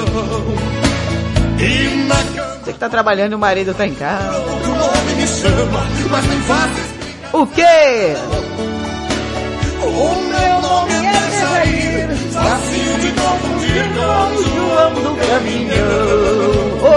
Você 2.63 2.73
que 2.73 2.79
tá 2.79 2.89
trabalhando 2.89 3.33
e 3.33 3.35
o 3.35 3.39
marido 3.39 3.75
tá 3.75 3.85
em 3.85 3.93
casa. 3.93 4.43
o 7.31 7.45
quê? 7.45 8.15
O 9.83 10.15
meu 10.15 10.61
nome 10.61 10.93
é 10.93 11.13
Jair. 11.39 12.07
De 12.99 13.11
confundir 13.11 13.85
com 13.93 14.33
o 14.33 14.43
João 14.43 14.93
do 14.95 15.15
caminhão. 15.27 15.77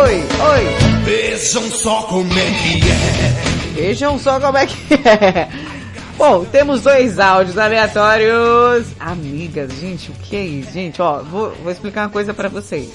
Oi, 0.05 0.25
oi! 0.53 0.63
Vejam 1.05 1.71
só 1.71 2.03
como 2.05 2.33
é 2.33 2.47
que 2.47 2.81
é. 2.89 3.35
Vejam 3.75 4.19
só 4.19 4.41
como 4.41 4.57
é 4.57 4.65
que 4.65 4.95
é. 4.95 5.49
Bom, 6.23 6.45
temos 6.45 6.83
dois 6.83 7.19
áudios 7.19 7.59
aleatórios. 7.59 8.87
Amigas, 9.01 9.73
gente, 9.73 10.13
o 10.13 10.15
que 10.15 10.37
é 10.37 10.45
isso? 10.45 10.71
Gente, 10.71 11.03
ó, 11.03 11.21
vou, 11.21 11.51
vou 11.51 11.73
explicar 11.73 12.03
uma 12.03 12.11
coisa 12.11 12.33
pra 12.33 12.49
vocês. 12.49 12.89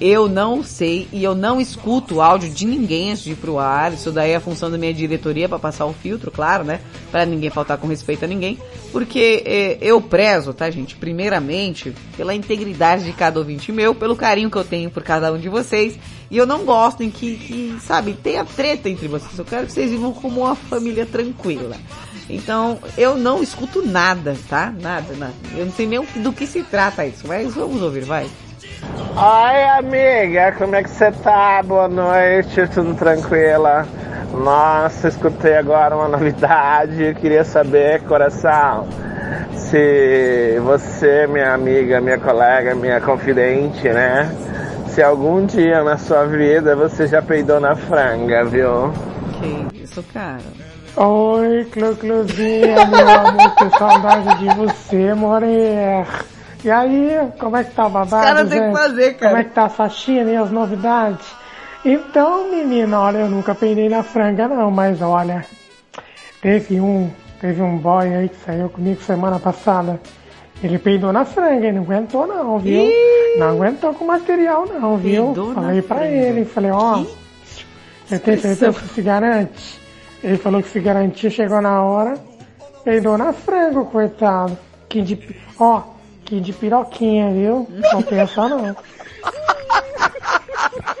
Eu 0.00 0.30
não 0.30 0.62
sei 0.62 1.06
e 1.12 1.22
eu 1.22 1.34
não 1.34 1.60
escuto 1.60 2.14
o 2.14 2.22
áudio 2.22 2.48
de 2.48 2.64
ninguém 2.64 3.10
antes 3.10 3.22
de 3.24 3.32
ir 3.32 3.34
pro 3.34 3.58
ar. 3.58 3.92
Isso 3.92 4.10
daí 4.10 4.30
é 4.30 4.36
a 4.36 4.40
função 4.40 4.70
da 4.70 4.78
minha 4.78 4.94
diretoria 4.94 5.46
pra 5.46 5.58
passar 5.58 5.84
o 5.84 5.92
filtro, 5.92 6.30
claro, 6.30 6.64
né? 6.64 6.80
Pra 7.10 7.26
ninguém 7.26 7.50
faltar 7.50 7.76
com 7.76 7.86
respeito 7.86 8.24
a 8.24 8.28
ninguém. 8.28 8.56
Porque 8.92 9.42
eh, 9.44 9.76
eu 9.82 10.00
prezo, 10.00 10.54
tá, 10.54 10.70
gente? 10.70 10.96
Primeiramente, 10.96 11.92
pela 12.16 12.34
integridade 12.34 13.04
de 13.04 13.12
cada 13.12 13.38
ouvinte 13.38 13.70
meu, 13.70 13.94
pelo 13.94 14.16
carinho 14.16 14.50
que 14.50 14.56
eu 14.56 14.64
tenho 14.64 14.88
por 14.90 15.02
cada 15.02 15.30
um 15.30 15.38
de 15.38 15.50
vocês. 15.50 15.98
E 16.30 16.38
eu 16.38 16.46
não 16.46 16.64
gosto 16.64 17.02
em 17.02 17.10
que, 17.10 17.36
que, 17.36 17.76
sabe, 17.82 18.14
tenha 18.14 18.42
treta 18.42 18.88
entre 18.88 19.06
vocês. 19.06 19.38
Eu 19.38 19.44
quero 19.44 19.66
que 19.66 19.72
vocês 19.72 19.90
vivam 19.90 20.14
como 20.14 20.40
uma 20.40 20.54
família 20.54 21.04
tranquila. 21.04 21.76
Então, 22.28 22.78
eu 22.96 23.16
não 23.16 23.42
escuto 23.42 23.84
nada, 23.86 24.36
tá? 24.48 24.72
Nada, 24.80 25.14
nada. 25.16 25.32
Eu 25.56 25.66
não 25.66 25.72
sei 25.72 25.86
nem 25.86 26.00
do 26.16 26.32
que 26.32 26.46
se 26.46 26.62
trata 26.62 27.06
isso, 27.06 27.26
mas 27.26 27.54
vamos 27.54 27.80
ouvir, 27.80 28.04
vai. 28.04 28.26
Oi, 29.16 29.62
amiga, 29.78 30.52
como 30.52 30.76
é 30.76 30.82
que 30.82 30.90
você 30.90 31.10
tá? 31.10 31.62
Boa 31.62 31.88
noite, 31.88 32.66
tudo 32.72 32.94
tranquila? 32.94 33.86
Nossa, 34.32 35.08
escutei 35.08 35.56
agora 35.56 35.96
uma 35.96 36.06
novidade. 36.08 37.02
Eu 37.02 37.14
queria 37.14 37.44
saber, 37.44 38.02
coração, 38.02 38.86
se 39.54 40.58
você, 40.62 41.26
minha 41.26 41.54
amiga, 41.54 42.00
minha 42.00 42.18
colega, 42.18 42.74
minha 42.74 43.00
confidente, 43.00 43.88
né? 43.88 44.30
Se 44.88 45.02
algum 45.02 45.46
dia 45.46 45.82
na 45.82 45.96
sua 45.96 46.24
vida 46.26 46.76
você 46.76 47.06
já 47.06 47.22
peidou 47.22 47.58
na 47.58 47.74
franga, 47.74 48.44
viu? 48.44 48.92
Que 49.40 49.82
isso, 49.82 50.02
cara? 50.12 50.67
Oi, 51.00 51.64
Clu-Cluzinha, 51.66 52.86
meu 52.90 53.08
amor, 53.08 53.54
que 53.54 53.78
saudade 53.78 54.38
de 54.40 54.48
você, 54.56 55.14
mulher. 55.14 56.08
E 56.64 56.68
aí, 56.68 57.16
como 57.38 57.56
é 57.56 57.62
que 57.62 57.72
tá 57.72 57.86
o 57.86 57.90
babado, 57.90 58.26
cara 58.26 58.44
tem 58.44 58.58
que 58.58 58.64
gente? 58.64 58.76
fazer, 58.76 59.14
cara. 59.14 59.30
Como 59.30 59.40
é 59.40 59.44
que 59.44 59.50
tá 59.54 59.64
a 59.66 59.68
faxina 59.68 60.28
e 60.28 60.36
as 60.36 60.50
novidades? 60.50 61.24
Então, 61.84 62.50
menina, 62.50 63.00
olha, 63.00 63.18
eu 63.18 63.28
nunca 63.28 63.54
peidei 63.54 63.88
na 63.88 64.02
franga 64.02 64.48
não, 64.48 64.72
mas 64.72 65.00
olha, 65.00 65.46
teve 66.42 66.80
um, 66.80 67.08
teve 67.40 67.62
um 67.62 67.78
boy 67.78 68.12
aí 68.12 68.28
que 68.28 68.36
saiu 68.44 68.68
comigo 68.68 69.00
semana 69.00 69.38
passada. 69.38 70.00
Ele 70.60 70.80
peidou 70.80 71.12
na 71.12 71.24
franga 71.24 71.68
e 71.68 71.72
não 71.72 71.82
aguentou 71.82 72.26
não, 72.26 72.58
viu? 72.58 72.90
Ih! 72.90 73.38
Não 73.38 73.50
aguentou 73.50 73.94
com 73.94 74.02
o 74.04 74.08
material 74.08 74.66
não, 74.66 74.96
viu? 74.96 75.32
Falei 75.54 75.80
pra 75.80 75.98
franga. 75.98 76.12
ele, 76.12 76.44
falei, 76.44 76.72
ó, 76.72 77.04
você 78.04 78.18
tem 78.18 78.36
certeza 78.36 78.72
que 78.72 78.88
se 78.88 79.00
garante? 79.00 79.87
Ele 80.22 80.36
falou 80.36 80.62
que 80.62 80.68
se 80.68 80.80
garantiu, 80.80 81.30
chegou 81.30 81.60
na 81.60 81.82
hora, 81.82 82.14
peidou 82.84 83.16
na 83.16 83.32
franga, 83.32 83.84
coitado. 83.84 84.58
Que 84.88 85.02
de, 85.02 85.36
ó, 85.58 85.82
que 86.24 86.40
de 86.40 86.52
piroquinha, 86.52 87.30
viu? 87.30 87.68
Não 87.92 88.02
pensa 88.02 88.48
não. 88.48 88.76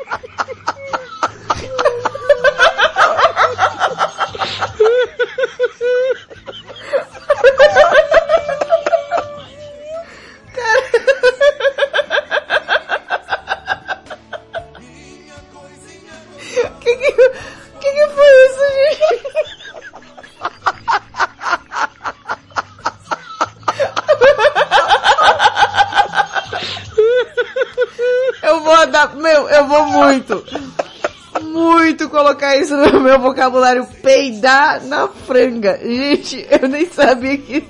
Peidar, 28.68 29.16
meu, 29.16 29.48
eu 29.48 29.66
vou 29.66 29.86
muito, 29.86 30.44
muito 31.40 32.10
colocar 32.10 32.54
isso 32.54 32.76
no 32.76 33.00
meu 33.00 33.18
vocabulário. 33.18 33.86
Peidar 34.02 34.84
na 34.84 35.08
franga. 35.08 35.78
Gente, 35.82 36.46
eu 36.50 36.68
nem 36.68 36.86
sabia 36.86 37.38
que... 37.38 37.66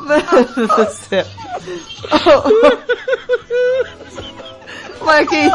Mano 0.00 0.66
do 0.66 0.90
céu. 0.90 1.26
Mas 5.08 5.26
quem, 5.26 5.50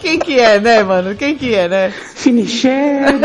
quem 0.00 0.18
que 0.18 0.40
é, 0.40 0.58
né, 0.58 0.82
mano? 0.82 1.14
Quem 1.14 1.36
que 1.36 1.54
é, 1.54 1.68
né? 1.68 1.94
Finichere. 2.16 3.14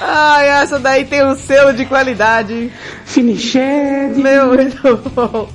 Ai, 0.00 0.48
essa 0.48 0.78
daí 0.78 1.04
tem 1.04 1.22
um 1.26 1.36
selo 1.36 1.74
de 1.74 1.84
qualidade. 1.84 2.72
Finichere. 3.04 4.16
Meu, 4.16 4.46
muito 4.46 4.96
bom. 5.14 5.50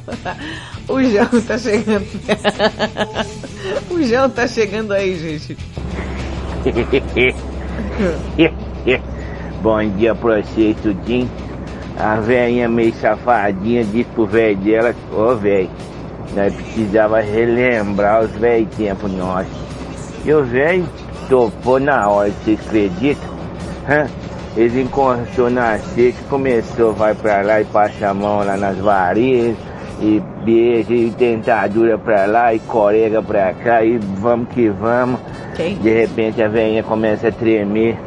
O 0.87 1.03
João 1.03 1.41
tá 1.47 1.57
chegando. 1.57 2.05
O 3.89 4.03
João 4.03 4.29
tá 4.29 4.47
chegando 4.47 4.93
aí, 4.93 5.17
gente. 5.17 5.57
Bom 9.61 9.89
dia 9.97 10.15
pra 10.15 10.41
vocês, 10.41 10.77
tudinho. 10.81 11.29
A 11.99 12.15
velhinha 12.15 12.69
meio 12.69 12.93
safadinha 12.93 13.83
disse 13.83 14.09
pro 14.15 14.25
velho 14.25 14.55
dela, 14.55 14.95
ô 15.11 15.35
velho, 15.35 15.69
nós 16.33 16.53
precisava 16.53 17.19
relembrar 17.19 18.21
os 18.23 18.31
velhos 18.31 18.73
tempos 18.75 19.11
nossos. 19.11 19.51
E 20.23 20.31
o 20.31 20.43
velho 20.43 20.85
topou 21.27 21.77
na 21.79 22.07
hora, 22.07 22.31
vocês 22.31 22.59
acreditam? 22.65 23.29
Hã? 23.89 24.07
Eles 24.55 24.75
encostou 24.75 25.49
na 25.49 25.77
seca, 25.77 26.17
começou, 26.29 26.93
vai 26.93 27.13
pra 27.13 27.41
lá 27.41 27.61
e 27.61 27.65
passa 27.65 28.09
a 28.09 28.13
mão 28.13 28.45
lá 28.45 28.55
nas 28.55 28.77
varizes, 28.77 29.57
e 30.01 30.21
beija, 30.45 30.93
e 30.93 31.09
dentadura 31.09 31.97
pra 31.97 32.25
lá, 32.25 32.53
e 32.53 32.59
corega 32.59 33.21
pra 33.21 33.53
cá, 33.53 33.83
e 33.83 33.97
vamos 33.97 34.47
que 34.49 34.69
vamos. 34.69 35.19
De 35.81 35.89
repente 35.89 36.41
a 36.41 36.47
velhinha 36.47 36.81
começa 36.81 37.27
a 37.27 37.31
tremer, 37.31 37.97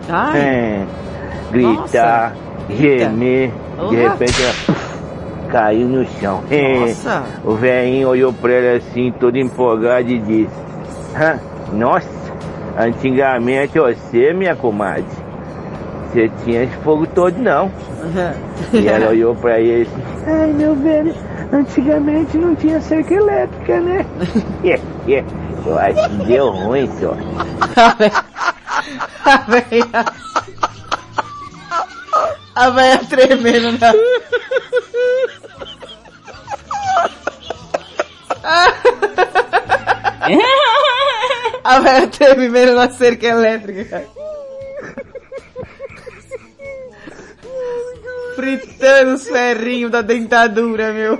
gritar, 1.51 2.35
gemer, 2.71 3.53
de 3.91 3.97
repente 3.97 4.43
ela 4.43 4.55
caiu 5.51 5.87
no 5.89 6.05
chão. 6.21 6.43
Nossa. 6.81 7.23
O 7.45 7.55
velhinho 7.55 8.09
olhou 8.09 8.33
pra 8.33 8.53
ela 8.53 8.77
assim, 8.79 9.13
todo 9.19 9.37
empolgado 9.37 10.09
e 10.09 10.19
disse, 10.19 10.55
"Hã? 11.17 11.39
nossa, 11.73 12.09
antigamente 12.79 13.79
você, 13.79 14.33
minha 14.33 14.55
comadre, 14.57 15.05
você 16.11 16.31
tinha 16.45 16.65
esse 16.65 16.77
fogo 16.79 17.07
todo 17.07 17.37
não. 17.39 17.71
E 18.73 18.87
ela 18.89 19.09
olhou 19.13 19.35
pra 19.35 19.59
ele 19.61 19.83
assim, 19.83 20.03
ai 20.27 20.53
meu 20.53 20.75
velho, 20.77 21.15
antigamente 21.53 22.37
não 22.37 22.55
tinha 22.55 22.81
cerca 22.81 23.15
elétrica, 23.15 23.81
né? 23.81 24.05
Eu 25.65 25.79
acho 25.79 26.09
que 26.11 26.17
deu 26.27 26.51
ruim, 26.51 26.91
senhor. 26.99 27.17
A 32.55 32.71
velha. 32.71 33.01
Tremendo 33.09 33.73
na. 33.73 33.93
A 41.65 41.81
velha 41.81 42.09
tremendo 42.09 42.75
na 42.75 42.91
cerca 42.91 43.27
elétrica. 43.27 44.05
Fritando 48.35 49.15
os 49.15 49.29
ferrinhos 49.29 49.91
da 49.91 50.03
dentadura, 50.03 50.93
meu. 50.93 51.19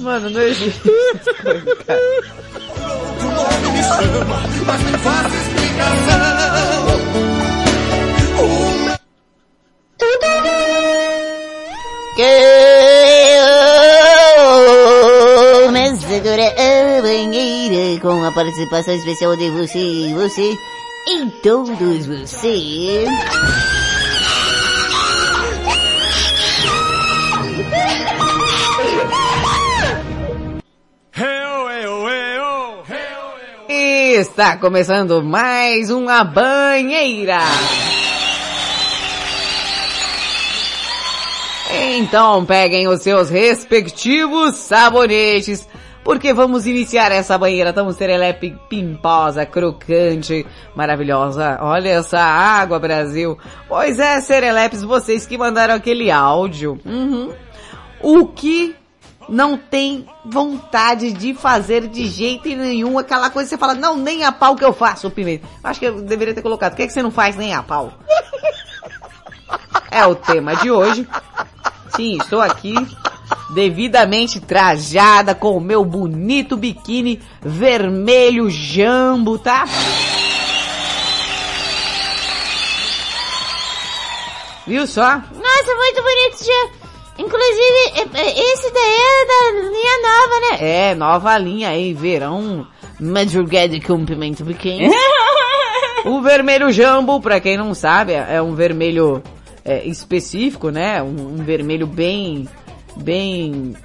Mano, 0.00 0.30
não 0.30 0.42
existe 0.42 0.80
coisas, 1.42 1.78
cara. 1.86 2.00
Mas 4.66 4.82
me 4.84 4.98
faça 4.98 5.36
explicação. 5.36 6.82
Começa 15.66 16.14
agora 16.16 16.48
a 16.48 17.02
banheira 17.02 18.00
com 18.00 18.24
a 18.24 18.30
participação 18.32 18.94
especial 18.94 19.36
de 19.36 19.50
você, 19.50 20.14
você 20.14 20.56
e 21.08 21.30
todos 21.42 22.06
vocês. 22.06 23.08
Está 34.22 34.56
começando 34.56 35.20
mais 35.20 35.90
uma 35.90 36.22
banheira. 36.22 37.40
Então 41.96 42.44
peguem 42.44 42.86
os 42.86 43.02
seus 43.02 43.28
respectivos 43.28 44.54
sabonetes, 44.54 45.68
porque 46.04 46.32
vamos 46.32 46.66
iniciar 46.66 47.10
essa 47.10 47.36
banheira 47.36 47.72
tão 47.72 47.92
serelepe, 47.92 48.56
pimposa, 48.68 49.44
crocante, 49.44 50.46
maravilhosa. 50.76 51.58
Olha 51.60 51.90
essa 51.90 52.20
água, 52.20 52.78
Brasil. 52.78 53.36
Pois 53.68 53.98
é, 53.98 54.20
serelepes, 54.20 54.84
vocês 54.84 55.26
que 55.26 55.36
mandaram 55.36 55.74
aquele 55.74 56.12
áudio. 56.12 56.78
Uhum. 56.84 57.32
O 58.00 58.28
que 58.28 58.76
não 59.28 59.56
tem 59.56 60.06
vontade 60.24 61.12
de 61.12 61.34
fazer 61.34 61.88
de 61.88 62.06
jeito 62.06 62.48
nenhum 62.48 62.98
aquela 62.98 63.30
coisa 63.30 63.48
que 63.48 63.54
você 63.54 63.58
fala, 63.58 63.74
não, 63.74 63.96
nem 63.96 64.24
a 64.24 64.32
pau 64.32 64.56
que 64.56 64.64
eu 64.64 64.72
faço, 64.72 65.10
Pimenta. 65.10 65.46
Acho 65.62 65.80
que 65.80 65.86
eu 65.86 66.02
deveria 66.02 66.34
ter 66.34 66.42
colocado, 66.42 66.72
o 66.72 66.76
que, 66.76 66.82
é 66.82 66.86
que 66.86 66.92
você 66.92 67.02
não 67.02 67.10
faz 67.10 67.36
nem 67.36 67.54
a 67.54 67.62
pau? 67.62 67.92
É 69.90 70.06
o 70.06 70.14
tema 70.14 70.56
de 70.56 70.70
hoje. 70.70 71.06
Sim, 71.94 72.16
estou 72.16 72.40
aqui 72.40 72.74
devidamente 73.50 74.40
trajada 74.40 75.34
com 75.34 75.56
o 75.56 75.60
meu 75.60 75.84
bonito 75.84 76.56
biquíni 76.56 77.20
vermelho 77.42 78.48
jambo, 78.48 79.38
tá? 79.38 79.64
Viu 84.66 84.86
só? 84.86 85.02
Nossa, 85.02 85.74
muito 85.74 86.02
bonito, 86.02 86.44
tia. 86.44 86.81
Inclusive, 87.18 87.92
é- 87.94 88.20
é- 88.20 88.52
esse 88.52 88.70
daí 88.70 88.98
é 88.98 89.26
da 89.26 89.68
linha 89.68 89.98
nova, 90.02 90.40
né? 90.40 90.58
É, 90.60 90.94
nova 90.94 91.38
linha 91.38 91.68
aí, 91.68 91.92
verão, 91.92 92.66
madrugada 92.98 93.78
com 93.80 94.04
pimenta 94.04 94.42
biquíni. 94.42 94.88
o 96.04 96.20
vermelho 96.22 96.72
jambo, 96.72 97.20
pra 97.20 97.40
quem 97.40 97.56
não 97.56 97.74
sabe, 97.74 98.12
é 98.14 98.40
um 98.40 98.54
vermelho 98.54 99.22
é, 99.64 99.84
específico, 99.86 100.70
né? 100.70 101.02
Um, 101.02 101.34
um 101.40 101.44
vermelho 101.44 101.86
bem, 101.86 102.48
bem, 102.96 103.76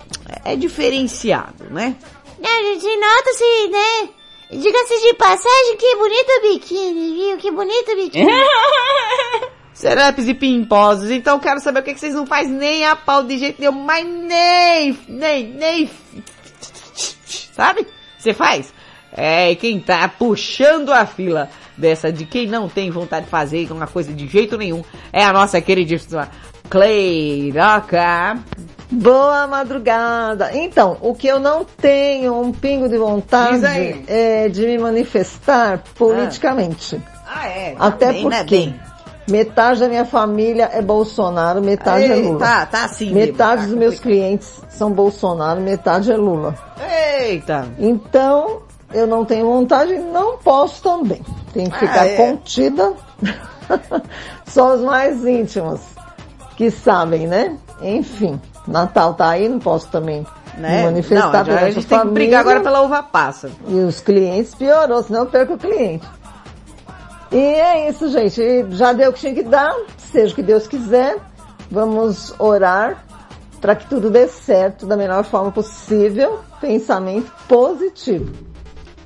é 0.45 0.56
diferenciado, 0.56 1.66
né? 1.70 1.95
Né, 2.40 2.49
gente, 2.64 2.95
nota-se, 2.98 3.68
né? 3.70 4.10
Diga-se 4.52 5.02
de 5.02 5.14
passagem, 5.16 5.76
que 5.78 5.95
bonito 5.98 6.41
biquíni, 6.44 7.14
viu? 7.14 7.38
Que 7.38 7.52
bonito 7.52 7.95
biquíni. 7.95 8.32
Serapes 9.78 10.28
e 10.28 10.34
pimposos, 10.34 11.12
então 11.12 11.38
quero 11.38 11.60
saber 11.60 11.82
o 11.82 11.84
que, 11.84 11.94
que 11.94 11.99
vocês 11.99 12.16
não 12.16 12.26
fazem 12.26 12.52
nem 12.52 12.84
a 12.84 12.95
pau 12.95 13.22
de 13.22 13.38
jeito 13.38 13.62
nenhum, 13.62 13.74
mas 13.74 14.04
nem, 14.08 14.98
nem, 15.08 15.54
nem, 15.54 15.90
sabe? 17.54 17.86
Você 18.18 18.34
faz? 18.34 18.74
É, 19.16 19.52
e 19.52 19.56
quem 19.56 19.80
tá 19.80 20.08
puxando 20.08 20.91
a 20.91 21.06
fila 21.06 21.48
dessa 21.78 22.12
de 22.12 22.26
quem 22.26 22.48
não 22.48 22.68
tem 22.68 22.90
vontade 22.90 23.26
de 23.26 23.30
fazer 23.30 23.72
uma 23.72 23.86
coisa 23.86 24.12
de 24.12 24.26
jeito 24.28 24.58
nenhum 24.58 24.84
é 25.14 25.24
a 25.24 25.32
nossa 25.32 25.62
queridíssima 25.62 26.28
Cleiroca. 26.72 28.40
Boa 28.90 29.45
madrugada. 29.45 30.58
Então, 30.58 30.98
o 31.02 31.14
que 31.14 31.28
eu 31.28 31.40
não 31.40 31.64
tenho 31.64 32.41
um 32.41 32.52
pingo 32.52 32.90
de 32.90 32.98
vontade 32.98 33.64
é 34.08 34.49
de 34.49 34.66
me 34.66 34.80
manifestar 34.80 35.84
politicamente. 35.94 36.99
Ah, 37.28 37.48
é? 37.48 37.76
Até 37.78 38.12
né, 38.12 38.22
porque 38.24 38.44
bem. 38.56 38.88
Metade 39.30 39.80
da 39.82 39.88
minha 39.88 40.06
família 40.06 40.70
é 40.74 40.82
Bolsonaro, 40.82 41.62
metade 41.62 42.06
é 42.06 42.16
Ei, 42.18 42.24
Lula. 42.24 42.40
tá- 42.40 42.66
tá 42.66 42.86
assim 42.86 43.06
mesmo, 43.14 43.20
Metade 43.32 43.62
tá 43.62 43.68
dos 43.68 43.76
meus 43.76 43.99
clientes 43.99 44.62
são 44.70 44.91
Bolsonaro, 44.91 45.60
metade 45.62 46.12
é 46.12 46.16
Lula. 46.18 46.56
Eita! 47.20 47.68
Então, 47.80 48.62
eu 48.94 49.06
não 49.08 49.26
tenho 49.26 49.45
vontade 49.45 49.94
e 49.94 49.99
não 49.99 50.38
posso 50.38 50.82
também. 50.82 51.22
Tenho 51.54 51.70
que 51.70 51.76
Ah, 51.76 51.80
ficar 51.80 52.06
é. 52.08 52.16
contida. 52.16 52.94
Só 54.45 54.76
os 54.76 54.82
mais 54.82 55.26
íntimos 55.26 55.82
que 56.56 56.72
sabem, 56.72 57.28
né? 57.28 57.58
Enfim. 57.82 58.40
Natal 58.68 59.14
tá 59.14 59.30
aí, 59.30 59.48
não 59.48 59.60
posso 59.60 59.88
também 59.88 60.26
Né? 60.58 60.80
me 60.80 60.84
manifestar 60.86 61.45
Não, 61.45 61.54
já 61.54 61.60
a 61.62 61.72
gente 61.72 61.86
tem 61.88 61.98
que 61.98 62.04
família. 62.06 62.14
brigar 62.14 62.41
agora 62.41 62.60
pela 62.62 62.82
uva 62.82 63.02
passa. 63.04 63.49
E 63.68 63.76
os 63.76 63.99
clientes 64.02 64.54
piorou, 64.56 65.02
senão 65.04 65.22
eu 65.22 65.26
perco 65.28 65.54
o 65.54 65.58
cliente. 65.58 66.06
E 67.32 67.38
é 67.38 67.90
isso, 67.90 68.10
gente. 68.10 68.41
Já 68.72 68.94
deu 68.94 69.10
o 69.10 69.14
que 69.14 69.20
tinha 69.20 69.34
que 69.34 69.44
dar, 69.44 69.76
seja 69.98 70.32
o 70.32 70.36
que 70.36 70.44
Deus 70.44 70.68
quiser. 70.68 71.18
Vamos 71.70 72.34
orar 72.40 73.06
para 73.60 73.76
que 73.76 73.88
tudo 73.88 74.10
dê 74.10 74.28
certo 74.28 74.86
da 74.86 74.95
melhor 74.95 75.24
forma 75.24 75.52
possível. 75.52 76.40
Pensamento 76.62 77.32
positivo. 77.48 78.32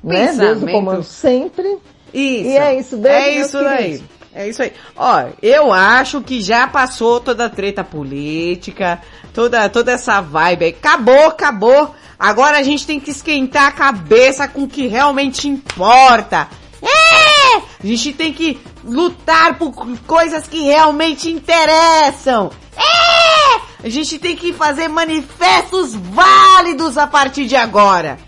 Né? 0.02 0.26
Deus 0.26 0.36
Pensamento. 0.36 0.72
comando 0.72 1.02
sempre. 1.02 1.78
Isso. 2.12 2.48
E 2.48 2.56
é 2.56 2.78
isso, 2.78 2.96
beijo, 2.96 3.16
É 3.16 3.30
isso 3.30 3.58
queridos. 3.58 4.02
É 4.34 4.48
isso 4.48 4.62
aí. 4.62 4.72
Ó, 4.96 5.24
eu 5.42 5.72
acho 5.72 6.22
que 6.22 6.40
já 6.40 6.66
passou 6.66 7.20
toda 7.20 7.46
a 7.46 7.50
treta 7.50 7.84
política, 7.84 9.00
toda, 9.34 9.68
toda 9.68 9.92
essa 9.92 10.20
vibe 10.20 10.64
aí. 10.64 10.70
Acabou, 10.70 11.26
acabou. 11.26 11.94
Agora 12.18 12.58
a 12.58 12.62
gente 12.62 12.86
tem 12.86 12.98
que 12.98 13.10
esquentar 13.10 13.66
a 13.66 13.72
cabeça 13.72 14.48
com 14.48 14.62
o 14.62 14.68
que 14.68 14.86
realmente 14.86 15.48
importa. 15.48 16.48
É! 16.82 17.31
A 17.56 17.86
gente 17.86 18.12
tem 18.12 18.32
que 18.32 18.60
lutar 18.84 19.58
por 19.58 19.72
coisas 20.06 20.46
que 20.46 20.62
realmente 20.62 21.30
interessam. 21.30 22.50
É! 22.76 23.60
A 23.84 23.88
gente 23.88 24.18
tem 24.18 24.36
que 24.36 24.52
fazer 24.52 24.88
manifestos 24.88 25.94
válidos 25.94 26.96
a 26.96 27.06
partir 27.06 27.46
de 27.46 27.56
agora. 27.56 28.18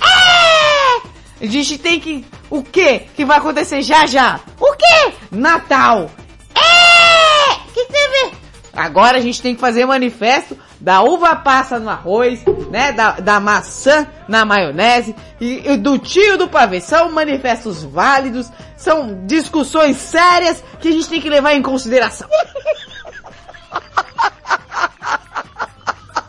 É! 0.00 1.44
A 1.44 1.46
gente 1.46 1.78
tem 1.78 1.98
que... 1.98 2.24
O 2.50 2.62
que 2.62 3.00
que 3.14 3.24
vai 3.24 3.38
acontecer 3.38 3.82
já 3.82 4.06
já? 4.06 4.40
O 4.58 4.74
que? 4.74 5.12
Natal. 5.30 6.10
É! 6.54 7.54
Que 7.72 7.84
teve? 7.86 8.36
Agora 8.72 9.18
a 9.18 9.20
gente 9.20 9.42
tem 9.42 9.54
que 9.54 9.60
fazer 9.60 9.84
manifesto 9.86 10.56
da 10.80 11.02
uva 11.02 11.34
passa 11.36 11.78
no 11.78 11.88
arroz, 11.88 12.44
né? 12.70 12.92
Da, 12.92 13.12
da 13.12 13.40
maçã 13.40 14.06
na 14.28 14.44
maionese 14.44 15.14
e, 15.40 15.72
e 15.72 15.76
do 15.76 15.98
tio 15.98 16.38
do 16.38 16.48
pavê. 16.48 16.80
São 16.80 17.10
manifestos 17.10 17.82
válidos, 17.82 18.50
são 18.76 19.26
discussões 19.26 19.96
sérias 19.96 20.62
que 20.80 20.88
a 20.88 20.92
gente 20.92 21.08
tem 21.08 21.20
que 21.20 21.28
levar 21.28 21.54
em 21.54 21.62
consideração. 21.62 22.28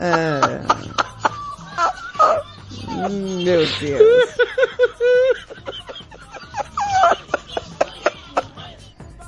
Ah. 0.01 0.61
Meu 3.09 3.65
Deus. 3.79 4.29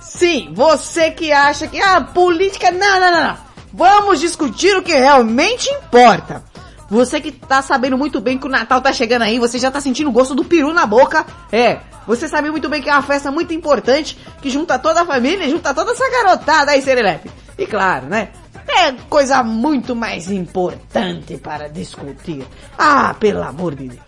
Sim, 0.02 0.53
você 0.53 1.11
que 1.11 1.31
acha 1.31 1.68
que 1.68 1.81
a 1.81 1.99
política. 2.02 2.72
Não, 2.72 2.99
não, 2.99 3.11
não, 3.11 3.23
não. 3.23 3.51
Vamos 3.73 4.19
discutir 4.19 4.76
o 4.76 4.81
que 4.81 4.93
realmente 4.93 5.69
importa. 5.69 6.43
Você 6.89 7.22
que 7.22 7.31
tá 7.31 7.61
sabendo 7.61 7.98
muito 7.98 8.19
bem 8.19 8.38
que 8.38 8.45
o 8.45 8.49
Natal 8.49 8.81
tá 8.81 8.91
chegando 8.91 9.22
aí, 9.22 9.39
você 9.39 9.57
já 9.57 9.72
tá 9.72 9.80
sentindo 9.80 10.10
o 10.10 10.14
gosto 10.14 10.35
do 10.35 10.43
peru 10.43 10.73
na 10.73 10.85
boca. 10.85 11.26
É, 11.52 11.80
você 12.06 12.27
sabe 12.27 12.52
muito 12.52 12.68
bem 12.68 12.81
que 12.81 12.89
é 12.89 12.93
uma 12.93 13.02
festa 13.02 13.31
muito 13.31 13.53
importante, 13.53 14.18
que 14.41 14.49
junta 14.49 14.77
toda 14.77 15.02
a 15.02 15.06
família, 15.06 15.49
junta 15.49 15.73
toda 15.73 15.91
essa 15.91 16.10
garotada 16.10 16.72
aí, 16.72 16.81
Serelepe. 16.81 17.31
E 17.57 17.65
claro, 17.65 18.07
né? 18.07 18.30
É 18.68 18.91
coisa 19.10 19.43
muito 19.43 19.95
mais 19.95 20.30
importante 20.30 21.38
para 21.38 21.69
discutir. 21.69 22.45
Ah, 22.77 23.15
pelo 23.19 23.43
amor 23.43 23.76
de 23.76 23.89
Deus. 23.89 24.02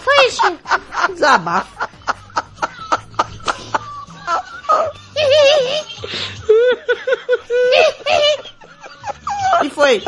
Foi 0.00 0.26
isso. 0.26 0.58
Desabafo. 1.12 1.88
E 9.62 9.70
foi. 9.70 10.02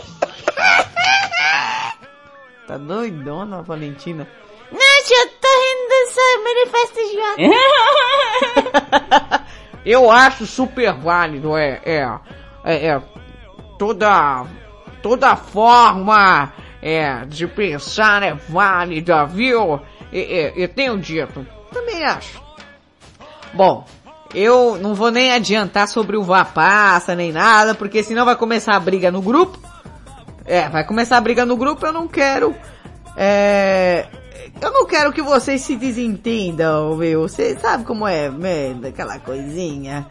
Tá 2.67 2.77
doidona 2.79 3.59
a 3.59 3.63
Valentina. 3.63 4.27
Nossa, 4.71 5.15
eu 5.15 5.29
tô 5.41 5.49
rindo 5.63 5.89
dessa 5.89 6.21
manifesta 6.43 7.01
de 7.05 7.17
Eu 9.91 10.11
acho 10.11 10.47
super 10.47 10.95
válido, 10.95 11.57
é, 11.57 11.81
é, 11.85 12.09
é, 12.65 12.87
é 12.87 13.03
toda, 13.79 14.47
toda 15.03 15.37
forma, 15.37 16.53
é, 16.81 17.25
de 17.27 17.47
pensar 17.49 18.23
é 18.23 18.33
válida, 18.33 19.27
viu? 19.27 19.81
E, 20.13 20.21
e, 20.21 20.53
eu 20.63 20.69
tenho 20.69 20.97
dito, 20.99 21.47
também 21.73 22.05
acho. 22.05 22.41
Bom, 23.53 23.85
eu 24.35 24.79
não 24.79 24.95
vou 24.95 25.11
nem 25.11 25.33
adiantar 25.33 25.89
sobre 25.89 26.17
o 26.17 26.23
Vapassa 26.23 27.15
nem 27.15 27.33
nada, 27.33 27.75
porque 27.75 28.03
senão 28.03 28.25
vai 28.25 28.37
começar 28.37 28.75
a 28.77 28.81
briga 28.81 29.11
no 29.11 29.21
grupo. 29.23 29.59
É, 30.45 30.69
vai 30.69 30.85
começar 30.85 31.17
a 31.17 31.21
briga 31.21 31.47
no 31.47 31.57
grupo, 31.57 31.87
eu 31.87 31.93
não 31.93 32.09
quero, 32.09 32.53
é, 33.17 34.07
eu 34.61 34.73
não 34.73 34.87
quero 34.87 35.13
que 35.13 35.23
vocês 35.23 35.61
se 35.63 35.77
desentendam, 35.77 36.97
meu. 36.97 37.23
Você 37.29 37.57
sabe 37.57 37.85
como 37.85 38.07
é, 38.09 38.29
merda, 38.29 38.89
aquela 38.89 39.19
coisinha. 39.19 40.07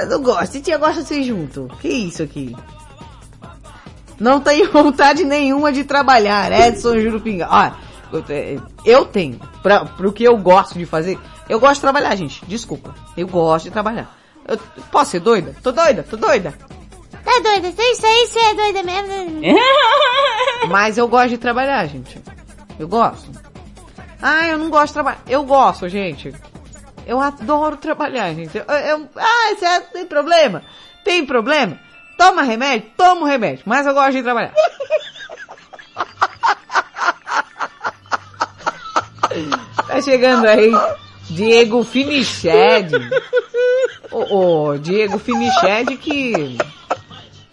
Eu 0.00 0.06
não 0.08 0.22
gosto. 0.22 0.60
Tia 0.60 0.78
gosta 0.78 1.02
de 1.02 1.08
ser 1.08 1.22
junto. 1.24 1.68
Que 1.80 1.88
isso 1.88 2.22
aqui? 2.22 2.54
Não 4.20 4.40
tenho 4.40 4.70
vontade 4.72 5.24
nenhuma 5.24 5.72
de 5.72 5.84
trabalhar, 5.84 6.52
Edson 6.52 6.98
Jurupinga. 7.00 7.48
Olha, 7.50 7.74
eu 8.12 8.22
te- 8.22 8.60
eu 8.84 9.04
tenho. 9.04 9.40
Pra, 9.62 9.84
pro 9.84 10.12
que 10.12 10.22
eu 10.24 10.36
gosto 10.36 10.78
de 10.78 10.86
fazer, 10.86 11.18
eu 11.48 11.58
gosto 11.60 11.74
de 11.74 11.80
trabalhar, 11.80 12.14
gente. 12.16 12.44
Desculpa. 12.46 12.94
Eu 13.16 13.26
gosto 13.26 13.64
de 13.64 13.70
trabalhar. 13.70 14.10
Eu, 14.46 14.58
posso 14.90 15.10
ser 15.12 15.20
doida? 15.20 15.54
Tô 15.62 15.70
doida, 15.72 16.02
tô 16.08 16.16
doida. 16.16 16.52
Tá 17.24 17.38
doida? 17.40 17.68
Isso 17.68 18.06
aí, 18.06 18.26
você 18.26 18.38
é 18.40 18.54
doida 18.54 18.82
mesmo? 18.82 19.40
Mas 20.68 20.98
eu 20.98 21.06
gosto 21.08 21.28
de 21.30 21.38
trabalhar, 21.38 21.86
gente. 21.86 22.20
Eu 22.78 22.88
gosto. 22.88 23.30
Ah, 24.20 24.46
eu 24.48 24.58
não 24.58 24.70
gosto 24.70 24.88
de 24.88 24.92
trabalhar. 24.94 25.20
Eu 25.28 25.44
gosto, 25.44 25.88
gente. 25.88 26.34
Eu 27.06 27.20
adoro 27.20 27.76
trabalhar, 27.76 28.32
gente. 28.34 28.56
Eu, 28.56 28.64
eu- 28.64 29.08
ah, 29.16 29.52
isso 29.52 29.64
é, 29.64 29.80
tem 29.80 30.06
problema? 30.06 30.62
Tem 31.04 31.24
problema? 31.26 31.78
Toma 32.16 32.42
remédio? 32.42 32.90
Toma 32.96 33.22
o 33.22 33.24
remédio. 33.24 33.62
Mas 33.66 33.86
eu 33.86 33.94
gosto 33.94 34.12
de 34.12 34.22
trabalhar. 34.22 34.52
tá 39.88 40.00
chegando 40.00 40.46
aí 40.46 40.70
Diego 41.34 41.82
Finiched. 41.84 42.90
O, 44.10 44.70
o 44.70 44.78
Diego 44.78 45.18
Finiched 45.18 45.96
que 45.96 46.58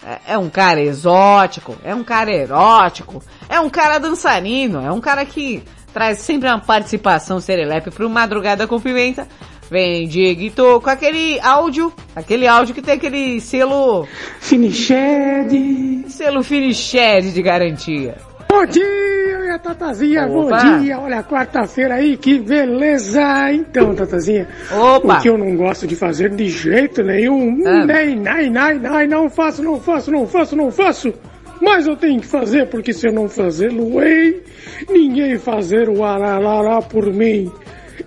é, 0.03 0.33
é 0.33 0.37
um 0.37 0.49
cara 0.49 0.81
exótico, 0.81 1.77
é 1.83 1.93
um 1.95 2.03
cara 2.03 2.31
erótico, 2.31 3.23
é 3.47 3.59
um 3.59 3.69
cara 3.69 3.97
dançarino, 3.97 4.81
é 4.85 4.91
um 4.91 4.99
cara 4.99 5.25
que 5.25 5.63
traz 5.93 6.19
sempre 6.19 6.49
uma 6.49 6.59
participação 6.59 7.39
serelepe 7.39 7.91
pro 7.91 8.09
Madrugada 8.09 8.67
com 8.67 8.79
Pimenta. 8.79 9.27
Vem 9.71 10.07
Dieguito 10.07 10.81
com 10.81 10.89
aquele 10.89 11.39
áudio, 11.41 11.93
aquele 12.15 12.47
áudio 12.47 12.73
que 12.73 12.81
tem 12.81 12.95
aquele 12.95 13.39
selo... 13.39 14.07
Finiched. 14.39 16.09
Selo 16.09 16.43
Finiched 16.43 17.31
de 17.31 17.41
garantia. 17.43 18.17
Bom 18.51 18.65
dia, 18.65 19.39
minha 19.41 19.59
Tatazinha, 19.59 20.25
Opa. 20.27 20.57
bom 20.57 20.79
dia. 20.81 20.99
Olha, 20.99 21.23
quarta-feira 21.23 21.95
aí, 21.95 22.17
que 22.17 22.39
beleza. 22.39 23.51
Então, 23.53 23.93
Tatazinha, 23.95 24.47
Opa. 24.71 25.17
o 25.17 25.21
que 25.21 25.29
eu 25.29 25.37
não 25.37 25.55
gosto 25.55 25.85
de 25.85 25.95
fazer 25.95 26.29
de 26.31 26.49
jeito 26.49 27.03
nenhum, 27.03 27.61
Ah. 27.65 27.85
nem, 27.85 28.15
nem, 28.15 28.49
nem, 28.49 28.79
nem, 28.79 29.07
não 29.07 29.29
faço, 29.29 29.61
não 29.61 29.79
faço, 29.79 30.11
não 30.11 30.25
faço, 30.27 30.55
não 30.55 30.71
faço. 30.71 31.13
Mas 31.61 31.85
eu 31.87 31.95
tenho 31.95 32.19
que 32.19 32.25
fazer, 32.27 32.67
porque 32.67 32.91
se 32.93 33.07
eu 33.07 33.13
não 33.13 33.27
fazê-lo, 33.29 34.01
ei, 34.01 34.43
ninguém 34.89 35.37
fazer 35.37 35.87
o 35.89 36.03
aralará 36.03 36.81
por 36.81 37.05
mim. 37.13 37.51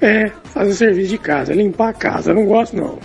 É, 0.01 0.31
fazer 0.45 0.73
serviço 0.75 1.11
de 1.11 1.19
casa, 1.19 1.53
limpar 1.53 1.91
a 1.91 1.93
casa, 1.93 2.33
não 2.35 2.47
gosto 2.47 2.75
não. 2.77 2.99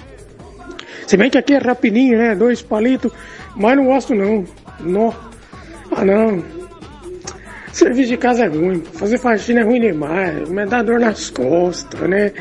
Se 1.05 1.15
bem 1.17 1.29
que 1.29 1.37
aqui 1.37 1.53
é 1.53 1.57
rapidinho, 1.59 2.17
né? 2.17 2.33
Dois 2.35 2.61
palitos, 2.61 3.11
mas 3.55 3.75
não 3.77 3.85
gosto 3.85 4.15
não. 4.15 4.43
Nó. 4.79 5.11
Ah 5.91 6.03
não. 6.03 6.56
Serviço 7.71 8.09
de 8.09 8.17
casa 8.17 8.45
é 8.45 8.47
ruim, 8.47 8.79
pô. 8.79 8.97
fazer 8.97 9.17
faxina 9.19 9.59
é 9.59 9.63
ruim 9.63 9.79
demais, 9.81 10.49
me 10.49 10.65
dá 10.65 10.81
dor 10.81 10.99
nas 10.99 11.29
costas, 11.29 11.99
né? 12.09 12.31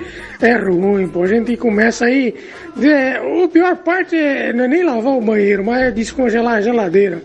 É 0.40 0.55
ruim, 0.57 1.09
pô. 1.09 1.24
A 1.24 1.27
gente 1.27 1.57
começa 1.57 2.07
aí. 2.07 2.35
É, 2.81 3.20
o 3.20 3.48
pior 3.48 3.77
parte 3.77 4.16
é, 4.16 4.53
não 4.53 4.65
é 4.65 4.69
nem 4.69 4.82
lavar 4.85 5.15
o 5.15 5.20
banheiro, 5.20 5.65
mas 5.65 5.82
é 5.82 5.90
descongelar 5.90 6.55
a 6.57 6.61
geladeira. 6.61 7.23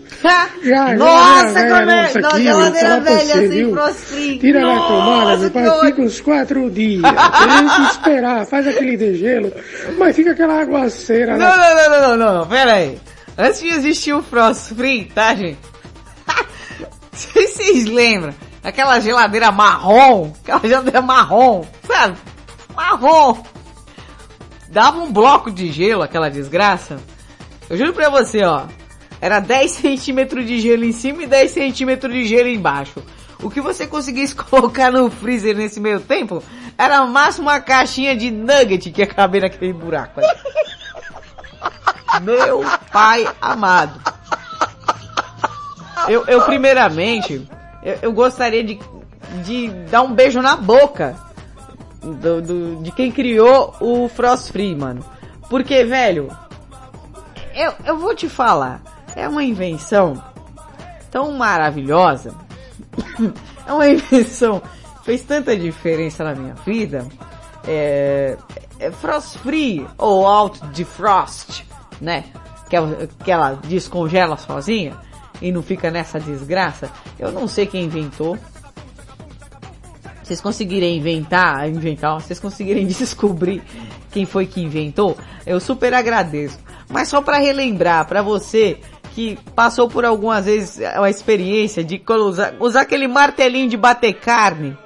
Já, 0.62 0.94
Nossa, 0.94 1.52
já, 1.60 1.68
como 1.68 1.90
é- 1.90 2.02
nossa, 2.02 2.20
não, 2.20 2.28
aqui, 2.30 2.42
geladeira 2.42 3.00
velha 3.00 3.18
você, 3.20 3.32
assim, 3.32 3.48
viu? 3.48 3.72
frostfree. 3.72 4.38
Tira 4.38 4.60
Nossa, 4.60 4.88
tomada, 4.88 5.36
meu 5.38 5.50
pai, 5.50 5.86
fica 5.86 6.02
uns 6.02 6.20
quatro 6.20 6.70
dias. 6.70 7.02
Tem 7.02 7.68
que 7.68 7.90
esperar, 7.92 8.46
faz 8.46 8.66
aquele 8.66 8.96
degelo, 8.96 9.52
mas 9.98 10.14
fica 10.16 10.32
aquela 10.32 10.60
aguaceira 10.60 11.36
Não, 11.36 11.46
lá. 11.46 11.56
não, 11.56 11.74
não, 11.74 12.00
não, 12.00 12.16
não, 12.16 12.34
não, 12.40 12.46
pera 12.46 12.74
aí. 12.74 12.98
Antes 13.38 13.60
de 13.60 13.68
existir 13.68 14.12
o 14.12 14.22
Frost 14.22 14.74
Free, 14.74 15.04
tá, 15.14 15.34
gente? 15.34 15.58
Se 17.12 17.28
vocês 17.32 17.86
lembram? 17.86 18.34
Aquela 18.62 19.00
geladeira 19.00 19.50
marrom, 19.50 20.32
aquela 20.42 20.60
geladeira 20.60 21.02
marrom, 21.02 21.64
sabe? 21.86 22.16
Marrom. 22.74 23.42
Dava 24.68 24.98
um 24.98 25.12
bloco 25.12 25.50
de 25.50 25.70
gelo, 25.70 26.02
aquela 26.02 26.30
desgraça. 26.30 26.98
Eu 27.68 27.76
juro 27.76 27.92
pra 27.92 28.08
você, 28.08 28.42
ó. 28.44 28.66
era 29.20 29.40
10 29.40 29.70
centímetros 29.72 30.46
de 30.46 30.60
gelo 30.60 30.84
em 30.84 30.92
cima 30.92 31.24
e 31.24 31.26
10 31.26 31.50
centímetros 31.50 32.12
de 32.12 32.24
gelo 32.24 32.48
embaixo. 32.48 33.02
O 33.42 33.50
que 33.50 33.60
você 33.60 33.86
conseguisse 33.86 34.34
colocar 34.36 34.90
no 34.90 35.10
freezer 35.10 35.56
nesse 35.56 35.80
meio 35.80 36.00
tempo 36.00 36.42
era 36.78 37.00
no 37.00 37.08
máximo 37.08 37.48
uma 37.48 37.60
caixinha 37.60 38.16
de 38.16 38.30
nugget 38.30 38.90
que 38.90 39.02
ia 39.02 39.06
caber 39.06 39.42
naquele 39.42 39.72
buraco. 39.72 40.20
Meu 42.22 42.62
pai 42.92 43.26
amado. 43.40 44.00
Eu, 46.08 46.24
eu 46.26 46.42
primeiramente, 46.42 47.46
eu, 47.82 47.98
eu 48.02 48.12
gostaria 48.12 48.62
de, 48.64 48.78
de 49.44 49.68
dar 49.90 50.02
um 50.02 50.12
beijo 50.14 50.40
na 50.42 50.56
boca 50.56 51.16
do, 52.00 52.42
do- 52.42 52.82
de 52.82 52.90
quem 52.92 53.10
criou 53.12 53.74
o 53.80 54.08
Frost 54.08 54.50
Free, 54.50 54.74
mano. 54.74 55.04
Porque, 55.48 55.84
velho, 55.84 56.28
eu, 57.54 57.72
eu 57.84 57.98
vou 57.98 58.14
te 58.14 58.28
falar, 58.28 58.80
é 59.14 59.28
uma 59.28 59.44
invenção 59.44 60.22
tão 61.10 61.32
maravilhosa, 61.32 62.34
é 63.66 63.72
uma 63.72 63.88
invenção 63.88 64.62
fez 65.04 65.22
tanta 65.22 65.56
diferença 65.56 66.22
na 66.24 66.34
minha 66.34 66.54
vida. 66.64 67.06
É, 67.66 68.36
é 68.78 68.90
Frost 68.90 69.38
Free 69.38 69.86
ou 69.98 70.26
Out 70.26 70.64
Defrost, 70.68 71.62
né? 72.00 72.24
Que, 72.68 72.76
que 73.24 73.30
ela 73.30 73.58
descongela 73.64 74.36
sozinha 74.36 74.96
e 75.42 75.52
não 75.52 75.62
fica 75.62 75.90
nessa 75.90 76.18
desgraça. 76.18 76.90
Eu 77.18 77.32
não 77.32 77.46
sei 77.46 77.66
quem 77.66 77.84
inventou. 77.84 78.38
Vocês 80.22 80.40
conseguirem 80.40 80.96
inventar, 80.96 81.68
inventar, 81.68 82.20
vocês 82.20 82.38
conseguirem 82.38 82.86
descobrir 82.88 83.62
quem 84.10 84.24
foi 84.24 84.46
que 84.46 84.62
inventou, 84.62 85.16
eu 85.44 85.58
super 85.58 85.92
agradeço. 85.92 86.58
Mas 86.88 87.08
só 87.08 87.20
para 87.20 87.38
relembrar 87.38 88.06
para 88.06 88.22
você 88.22 88.78
que 89.14 89.38
passou 89.54 89.88
por 89.88 90.04
algumas 90.04 90.44
vezes 90.44 90.80
a 90.80 91.08
experiência 91.10 91.82
de 91.82 92.00
usar, 92.08 92.54
usar 92.60 92.82
aquele 92.82 93.08
martelinho 93.08 93.68
de 93.68 93.76
bater 93.76 94.14
carne. 94.14 94.76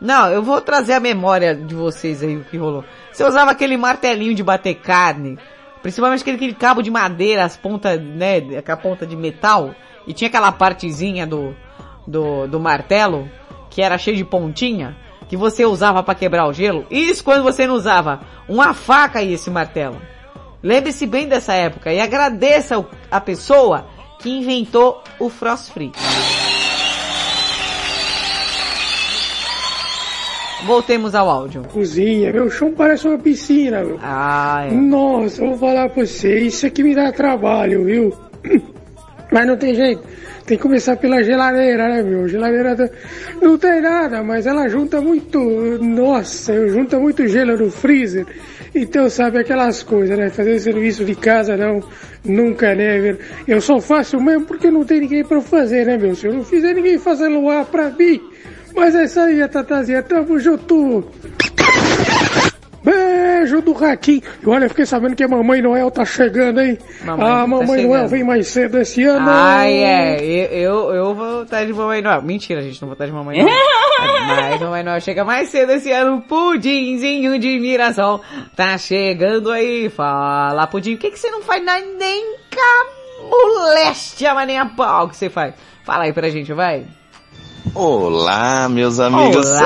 Não, 0.00 0.30
eu 0.30 0.42
vou 0.42 0.60
trazer 0.60 0.92
a 0.92 1.00
memória 1.00 1.54
de 1.54 1.74
vocês 1.74 2.22
aí 2.22 2.36
o 2.36 2.44
que 2.44 2.56
rolou. 2.56 2.84
Você 3.12 3.24
usava 3.24 3.50
aquele 3.50 3.76
martelinho 3.76 4.34
de 4.34 4.42
bater 4.42 4.74
carne, 4.74 5.38
principalmente 5.86 6.22
aquele, 6.22 6.36
aquele 6.36 6.54
cabo 6.54 6.82
de 6.82 6.90
madeira, 6.90 7.44
as 7.44 7.56
pontas, 7.56 8.02
né, 8.02 8.40
com 8.40 8.72
a 8.72 8.76
ponta 8.76 9.06
de 9.06 9.14
metal, 9.14 9.72
e 10.04 10.12
tinha 10.12 10.26
aquela 10.26 10.50
partezinha 10.50 11.24
do, 11.24 11.54
do, 12.04 12.48
do 12.48 12.58
martelo, 12.58 13.30
que 13.70 13.80
era 13.80 13.96
cheio 13.96 14.16
de 14.16 14.24
pontinha, 14.24 14.96
que 15.28 15.36
você 15.36 15.64
usava 15.64 16.02
para 16.02 16.16
quebrar 16.16 16.48
o 16.48 16.52
gelo. 16.52 16.84
Isso 16.90 17.22
quando 17.22 17.44
você 17.44 17.68
não 17.68 17.74
usava 17.76 18.20
uma 18.48 18.74
faca 18.74 19.22
e 19.22 19.32
esse 19.32 19.48
martelo. 19.48 20.02
Lembre-se 20.60 21.06
bem 21.06 21.28
dessa 21.28 21.54
época 21.54 21.92
e 21.92 22.00
agradeça 22.00 22.84
a 23.08 23.20
pessoa 23.20 23.86
que 24.18 24.28
inventou 24.28 25.04
o 25.20 25.28
Frost 25.28 25.70
Free. 25.70 25.92
Voltemos 30.66 31.14
ao 31.14 31.28
áudio. 31.30 31.62
Cozinha, 31.72 32.32
meu 32.32 32.50
chão 32.50 32.72
parece 32.72 33.06
uma 33.06 33.18
piscina, 33.18 33.82
meu. 33.84 33.98
Ah, 34.02 34.66
é. 34.68 34.74
Nossa, 34.74 35.42
eu 35.42 35.50
vou 35.50 35.58
falar 35.58 35.88
pra 35.90 36.04
você, 36.04 36.38
isso 36.40 36.66
aqui 36.66 36.82
me 36.82 36.94
dá 36.94 37.12
trabalho, 37.12 37.84
viu? 37.84 38.12
Mas 39.32 39.46
não 39.46 39.56
tem 39.56 39.74
jeito. 39.74 40.02
Tem 40.46 40.56
que 40.56 40.62
começar 40.62 40.96
pela 40.96 41.22
geladeira, 41.24 41.88
né, 41.88 42.02
meu? 42.02 42.28
Geladeira 42.28 42.76
tá- 42.76 42.88
não 43.42 43.58
tem 43.58 43.80
nada, 43.80 44.22
mas 44.22 44.46
ela 44.46 44.68
junta 44.68 45.00
muito. 45.00 45.40
Nossa, 45.82 46.68
junta 46.68 47.00
muito 47.00 47.26
gelo 47.26 47.56
no 47.58 47.68
freezer. 47.68 48.24
Então, 48.72 49.10
sabe 49.10 49.38
aquelas 49.40 49.82
coisas, 49.82 50.16
né? 50.16 50.30
Fazer 50.30 50.60
serviço 50.60 51.04
de 51.04 51.16
casa 51.16 51.56
não, 51.56 51.80
nunca, 52.24 52.76
né, 52.76 52.96
meu? 53.00 53.16
Eu 53.48 53.60
só 53.60 53.80
faço 53.80 54.20
mesmo 54.20 54.46
porque 54.46 54.70
não 54.70 54.84
tem 54.84 55.00
ninguém 55.00 55.24
pra 55.24 55.40
fazer, 55.40 55.84
né, 55.84 55.96
meu? 55.98 56.14
Se 56.14 56.26
eu 56.28 56.34
não 56.34 56.44
fizer, 56.44 56.74
ninguém 56.74 56.96
faz 56.96 57.18
luar 57.18 57.64
pra 57.64 57.90
mim. 57.90 58.20
Mas 58.76 58.94
é 58.94 59.04
isso 59.04 59.18
aí, 59.18 59.48
Tatazinha. 59.48 60.02
Tamo 60.02 60.38
junto. 60.38 61.10
Beijo 62.84 63.60
do 63.62 63.72
ratinho. 63.72 64.22
E 64.40 64.48
olha, 64.48 64.66
eu 64.66 64.68
fiquei 64.68 64.86
sabendo 64.86 65.16
que 65.16 65.24
a 65.24 65.28
Mamãe 65.28 65.60
Noel 65.60 65.90
tá 65.90 66.04
chegando, 66.04 66.60
hein? 66.60 66.78
Mamãe 67.04 67.26
ah, 67.26 67.40
tá 67.40 67.46
Mamãe 67.46 67.66
chegando. 67.66 67.88
Noel 67.88 68.08
vem 68.08 68.22
mais 68.22 68.46
cedo 68.46 68.78
esse 68.78 69.02
ano. 69.02 69.26
Ai, 69.28 69.72
é, 69.72 70.24
eu, 70.24 70.44
eu, 70.52 70.94
eu 70.94 71.14
vou 71.14 71.42
estar 71.42 71.64
de 71.64 71.72
Mamãe 71.72 72.00
Noel. 72.00 72.22
Mentira, 72.22 72.62
gente, 72.62 72.80
não 72.80 72.86
vou 72.86 72.92
estar 72.92 73.06
de 73.06 73.12
Mamãe 73.12 73.42
Noel. 73.42 73.56
Mas 74.28 74.60
Mamãe 74.60 74.84
Noel 74.84 75.00
chega 75.00 75.24
mais 75.24 75.48
cedo 75.48 75.72
esse 75.72 75.90
ano. 75.90 76.22
Pudimzinho 76.22 77.38
de 77.40 77.58
Mirassol 77.58 78.20
tá 78.54 78.78
chegando 78.78 79.50
aí. 79.50 79.88
Fala, 79.88 80.66
Pudim, 80.68 80.94
o 80.94 80.98
que, 80.98 81.10
que 81.10 81.18
você 81.18 81.30
não 81.30 81.42
faz 81.42 81.64
na, 81.64 81.80
nem 81.80 82.36
com 82.54 82.60
a 82.60 82.96
moléstia, 83.28 84.32
mas 84.32 84.46
nem 84.46 84.58
a 84.58 84.66
pau 84.66 85.08
que 85.08 85.16
você 85.16 85.28
faz? 85.28 85.54
Fala 85.84 86.04
aí 86.04 86.12
pra 86.12 86.28
gente, 86.28 86.52
vai. 86.52 86.86
Olá, 87.74 88.68
meus 88.68 88.98
amigos 89.00 89.46
Olá. 89.46 89.58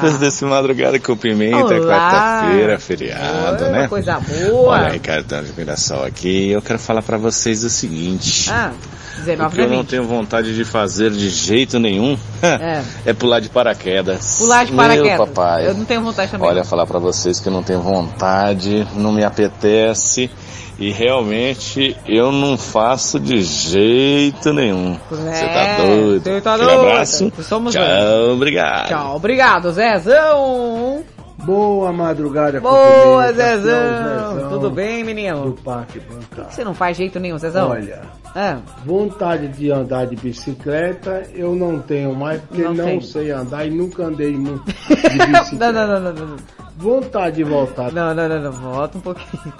serelepas 0.00 0.18
desse 0.18 0.44
Madrugada 0.44 0.98
com 0.98 1.16
Pimenta, 1.16 1.80
quarta-feira, 1.80 2.78
feriado, 2.78 3.64
Oi, 3.64 3.70
né? 3.70 3.88
coisa 3.88 4.18
boa. 4.18 4.72
Olha, 4.72 4.88
Ricardo 4.88 5.42
de 5.42 5.52
Mirassol 5.52 6.04
aqui, 6.04 6.50
eu 6.50 6.62
quero 6.62 6.78
falar 6.78 7.02
pra 7.02 7.16
vocês 7.16 7.62
o 7.62 7.70
seguinte. 7.70 8.50
Ah, 8.50 8.72
o 9.18 9.24
19 9.24 9.54
que 9.54 9.60
eu 9.62 9.68
não 9.68 9.78
20. 9.78 9.88
tenho 9.88 10.04
vontade 10.04 10.54
de 10.54 10.64
fazer 10.64 11.10
de 11.10 11.28
jeito 11.28 11.78
nenhum 11.78 12.16
É. 12.42 12.82
é 13.06 13.12
pular 13.12 13.40
de 13.40 13.48
paraquedas. 13.48 14.36
Pular 14.38 14.64
de 14.64 14.72
Meu 14.72 14.82
paraquedas. 14.82 15.18
papai. 15.28 15.66
Eu 15.68 15.74
não 15.74 15.84
tenho 15.84 16.02
vontade 16.02 16.30
também. 16.30 16.48
Olha, 16.48 16.64
falar 16.64 16.86
pra 16.86 16.98
vocês 16.98 17.40
que 17.40 17.48
eu 17.48 17.52
não 17.52 17.62
tenho 17.62 17.80
vontade, 17.80 18.86
não 18.94 19.12
me 19.12 19.24
apetece 19.24 20.30
e 20.78 20.90
realmente 20.90 21.96
eu 22.06 22.32
não 22.32 22.58
faço 22.58 23.20
de 23.20 23.40
jeito 23.42 24.52
nenhum. 24.52 24.98
Você 25.08 25.44
tá 25.46 25.60
É, 25.60 25.76
doido? 25.86 26.22
você 26.24 26.40
tá 26.40 26.56
doido. 26.56 26.80
abraço. 26.80 27.32
Somos 27.42 27.72
Tchau, 27.72 27.82
dois. 27.84 28.32
obrigado. 28.34 28.88
Tchau, 28.88 29.16
obrigado, 29.16 29.70
Zezão. 29.70 31.04
Boa 31.44 31.92
madrugada, 31.92 32.60
Boa, 32.60 33.32
Zezão. 33.32 34.34
Zezão 34.34 34.48
Tudo 34.50 34.70
bem, 34.70 35.04
menino? 35.04 35.44
Do 35.44 35.52
Parque 35.62 36.00
Por 36.00 36.14
Bancário. 36.16 36.46
que 36.46 36.54
você 36.54 36.64
não 36.64 36.74
faz 36.74 36.96
jeito 36.96 37.18
nenhum, 37.20 37.38
Zezão? 37.38 37.70
Olha, 37.70 38.02
Ah, 38.34 38.58
vontade 38.84 39.48
de 39.48 39.70
andar 39.70 40.06
de 40.06 40.16
bicicleta 40.16 41.22
eu 41.34 41.54
não 41.54 41.78
tenho 41.80 42.14
mais 42.14 42.40
porque 42.42 42.62
Não 42.62 42.72
não, 42.74 43.00
sei 43.00 43.30
andar 43.30 43.66
e 43.66 43.70
nunca 43.70 44.04
andei 44.04 44.32
muito 44.36 44.64
de 44.64 44.72
bicicleta. 45.26 45.72
não, 45.72 45.72
não, 45.72 46.00
não, 46.00 46.12
não, 46.12 46.26
não. 46.28 46.36
Vontade 46.76 47.36
de 47.36 47.44
voltar 47.44 47.92
Não, 47.92 48.14
não, 48.14 48.28
não, 48.28 48.40
não. 48.40 48.52
Volta 48.52 48.98
um 48.98 49.00
pouquinho. 49.00 49.52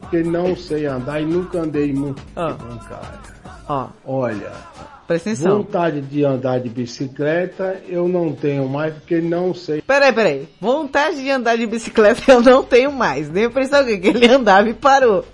porque 0.00 0.22
não 0.22 0.56
sei 0.56 0.86
andar 0.86 1.20
e 1.20 1.26
nunca 1.26 1.58
andei 1.58 1.92
muito 1.92 2.22
Ah. 2.36 2.52
de 2.52 2.64
bancária. 2.64 3.20
Ó, 3.68 3.88
Olha, 4.06 4.52
presta 5.06 5.30
atenção. 5.30 5.58
vontade 5.58 6.00
de 6.00 6.24
andar 6.24 6.60
de 6.60 6.68
bicicleta 6.68 7.80
eu 7.88 8.08
não 8.08 8.32
tenho 8.32 8.68
mais 8.68 8.94
porque 8.94 9.20
não 9.20 9.54
sei 9.54 9.82
Peraí, 9.82 10.12
peraí. 10.12 10.48
Vontade 10.60 11.22
de 11.22 11.30
andar 11.30 11.56
de 11.56 11.66
bicicleta 11.66 12.22
eu 12.30 12.40
não 12.40 12.62
tenho 12.62 12.92
mais. 12.92 13.28
Deu 13.28 13.44
a 13.44 13.46
impressão 13.46 13.84
que 13.84 13.98
que 13.98 14.08
ele 14.08 14.26
andava 14.26 14.68
e 14.68 14.74
parou. 14.74 15.24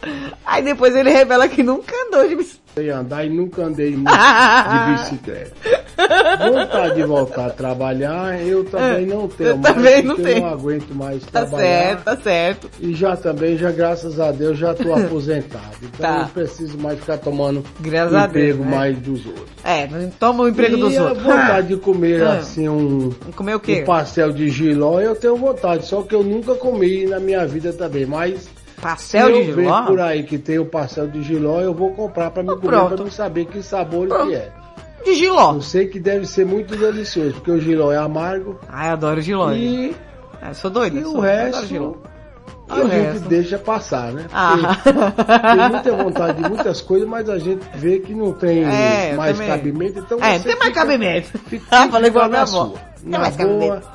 Aí 0.45 0.63
depois 0.63 0.95
ele 0.95 1.11
revela 1.11 1.49
que 1.49 1.63
nunca 1.63 1.95
andou 2.07 2.29
de 2.29 2.37
bicicleta. 2.37 2.60
Andar 2.79 3.25
e 3.27 3.31
nunca 3.31 3.63
andei 3.65 3.91
muito 3.97 4.11
de 4.11 4.93
bicicleta. 5.03 5.53
Vontade 6.51 6.95
de 6.95 7.03
voltar 7.03 7.47
a 7.47 7.51
trabalhar, 7.51 8.41
eu 8.41 8.65
também 8.65 9.05
não 9.07 9.29
tenho 9.29 9.51
Eu 9.51 9.57
mais, 9.59 9.75
também 9.75 10.03
não 10.03 10.15
porque 10.17 10.29
eu 10.31 10.35
tenho. 10.35 10.47
não 10.47 10.53
aguento 10.53 10.95
mais 10.95 11.23
Tá 11.25 11.45
trabalhar. 11.45 11.67
certo, 11.69 12.05
tá 12.05 12.17
certo. 12.17 12.71
E 12.81 12.95
já 12.95 13.17
também, 13.17 13.59
já 13.59 13.71
graças 13.71 14.19
a 14.19 14.33
Deus, 14.33 14.59
já 14.59 14.73
tô 14.75 14.93
aposentado. 14.95 15.77
Então 15.83 16.01
Tá. 16.11 16.19
não 16.21 16.29
preciso 16.29 16.79
mais 16.79 16.99
ficar 16.99 17.19
tomando 17.19 17.63
Graças 17.81 18.13
o 18.13 18.17
a 18.17 18.27
Deus, 18.27 18.55
emprego 18.55 18.65
né? 18.65 18.77
mais 18.77 18.99
dos 18.99 19.27
outros. 19.27 19.47
É, 19.63 19.87
não 19.87 20.11
toma 20.11 20.45
o 20.45 20.49
emprego 20.49 20.77
e 20.77 20.81
dos 20.81 20.97
a 20.97 21.03
outros. 21.05 21.23
vontade 21.23 21.69
de 21.69 21.77
comer 21.77 22.23
Ah. 22.23 22.33
assim 22.35 22.69
um, 22.69 23.11
Comer 23.37 23.55
o 23.57 23.61
quê? 23.61 23.81
um 23.83 23.85
pastel 23.85 24.33
de 24.33 24.49
giló, 24.49 25.01
eu 25.01 25.15
tenho 25.15 25.37
vontade, 25.37 25.85
só 25.87 26.03
que 26.03 26.15
eu 26.15 26.23
nunca 26.23 26.55
comi 26.55 27.05
na 27.07 27.21
minha 27.21 27.47
vida 27.47 27.73
também, 27.73 28.07
mas 28.07 28.49
Pastel 28.81 29.27
se 29.27 29.33
de 29.45 29.49
eu 29.51 29.55
giló? 29.57 29.83
por 29.87 30.01
aí 30.01 30.23
que 30.23 30.39
tem 30.39 30.59
o 30.59 30.65
pastel 30.67 31.07
de 31.09 31.23
giló, 31.23 31.61
eu 31.61 31.75
vou 31.75 31.93
comprar 31.93 32.31
pra 32.31 32.43
me 32.43 32.49
comer, 32.51 32.61
pronto. 32.69 32.95
pra 32.97 33.05
me 33.05 33.11
saber 33.11 33.45
que 33.47 33.63
sabor 33.63 34.09
Pronto. 34.09 34.29
que 34.29 34.35
é. 34.35 34.51
De 35.05 35.15
giló. 35.15 35.55
Eu 35.55 35.63
sei 35.63 35.87
que 35.87 35.99
deve 35.99 36.27
ser 36.27 36.45
muito 36.47 36.77
delicioso, 36.77 37.35
porque 37.35 37.51
o 37.51 37.61
giló 37.61 37.91
é 37.93 37.97
amargo 37.97 38.59
Ai, 38.69 38.89
eu 38.89 38.93
adoro 38.93 39.21
giló. 39.21 39.53
e, 39.53 39.95
É, 40.43 40.53
sou 40.55 40.71
doido. 40.71 40.99
e 40.99 41.03
sou, 41.03 41.17
o 41.19 41.21
resto 41.21 41.67
giló. 41.67 41.95
a 42.69 42.77
E 42.79 42.81
o 42.81 42.83
gente 42.89 42.93
resto? 42.93 43.29
deixa 43.29 43.59
passar, 43.59 44.13
né? 44.13 44.27
Ah. 44.33 44.53
Tem 45.57 45.69
muita 45.71 45.93
vontade 46.05 46.43
de 46.43 46.49
muitas 46.49 46.81
coisas, 46.81 47.09
mas 47.09 47.29
a 47.29 47.39
gente 47.39 47.63
vê 47.75 47.99
que 47.99 48.15
não 48.15 48.33
tem 48.33 48.63
É, 48.65 49.15
mais 49.17 49.37
também. 49.37 49.49
cabimento, 49.51 49.99
então 50.01 50.19
É, 50.23 50.39
você 50.39 50.49
tem 50.49 50.57
mais 50.59 50.69
fica- 50.69 50.81
cabimento. 50.81 51.39
fica- 51.47 51.65
Ah, 51.71 51.81
fica 51.83 51.93
falei 51.93 52.11
igual 52.11 52.25
a 52.25 52.29
minha 52.29 52.43
avó. 52.43 52.49
sua, 52.67 52.75
Tem 53.11 53.21
mais 53.21 53.37
boa. 53.37 53.49
cabimento. 53.49 53.89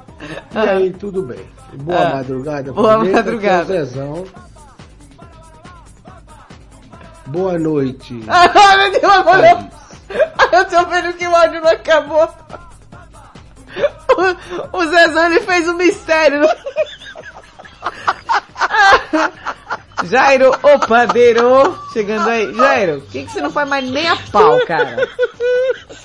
E 0.53 0.57
Ah. 0.57 0.72
aí, 0.72 0.90
tudo 0.91 1.22
bem. 1.24 1.40
Boa 1.74 1.99
Ah. 1.99 2.16
madrugada. 2.16 2.72
Boa 2.74 2.98
o 2.98 3.12
madrugada. 3.12 3.66
Zezão. 3.66 4.24
Boa 7.27 7.57
noite. 7.57 8.19
Ah, 8.27 8.77
meu 8.77 8.91
Deus, 8.91 9.14
agora 9.14 9.49
eu, 9.49 10.60
eu 10.60 10.65
tô 10.65 10.85
vendo 10.85 11.14
que 11.14 11.27
o 11.27 11.35
áudio 11.35 11.61
não 11.61 11.69
acabou. 11.69 12.30
O, 14.72 14.77
o 14.77 14.85
Zezão 14.88 15.26
ele 15.26 15.41
fez 15.41 15.68
um 15.68 15.76
mistério. 15.76 16.41
Jairo, 20.06 20.52
o 20.52 20.80
padeiro, 20.88 21.77
chegando 21.91 22.30
aí. 22.30 22.53
Jairo, 22.53 23.02
por 23.02 23.11
que, 23.11 23.23
que 23.23 23.31
você 23.31 23.41
não 23.41 23.49
faz 23.49 23.68
mais 23.68 23.89
nem 23.89 24.07
a 24.07 24.15
pau, 24.31 24.60
cara? 24.65 25.07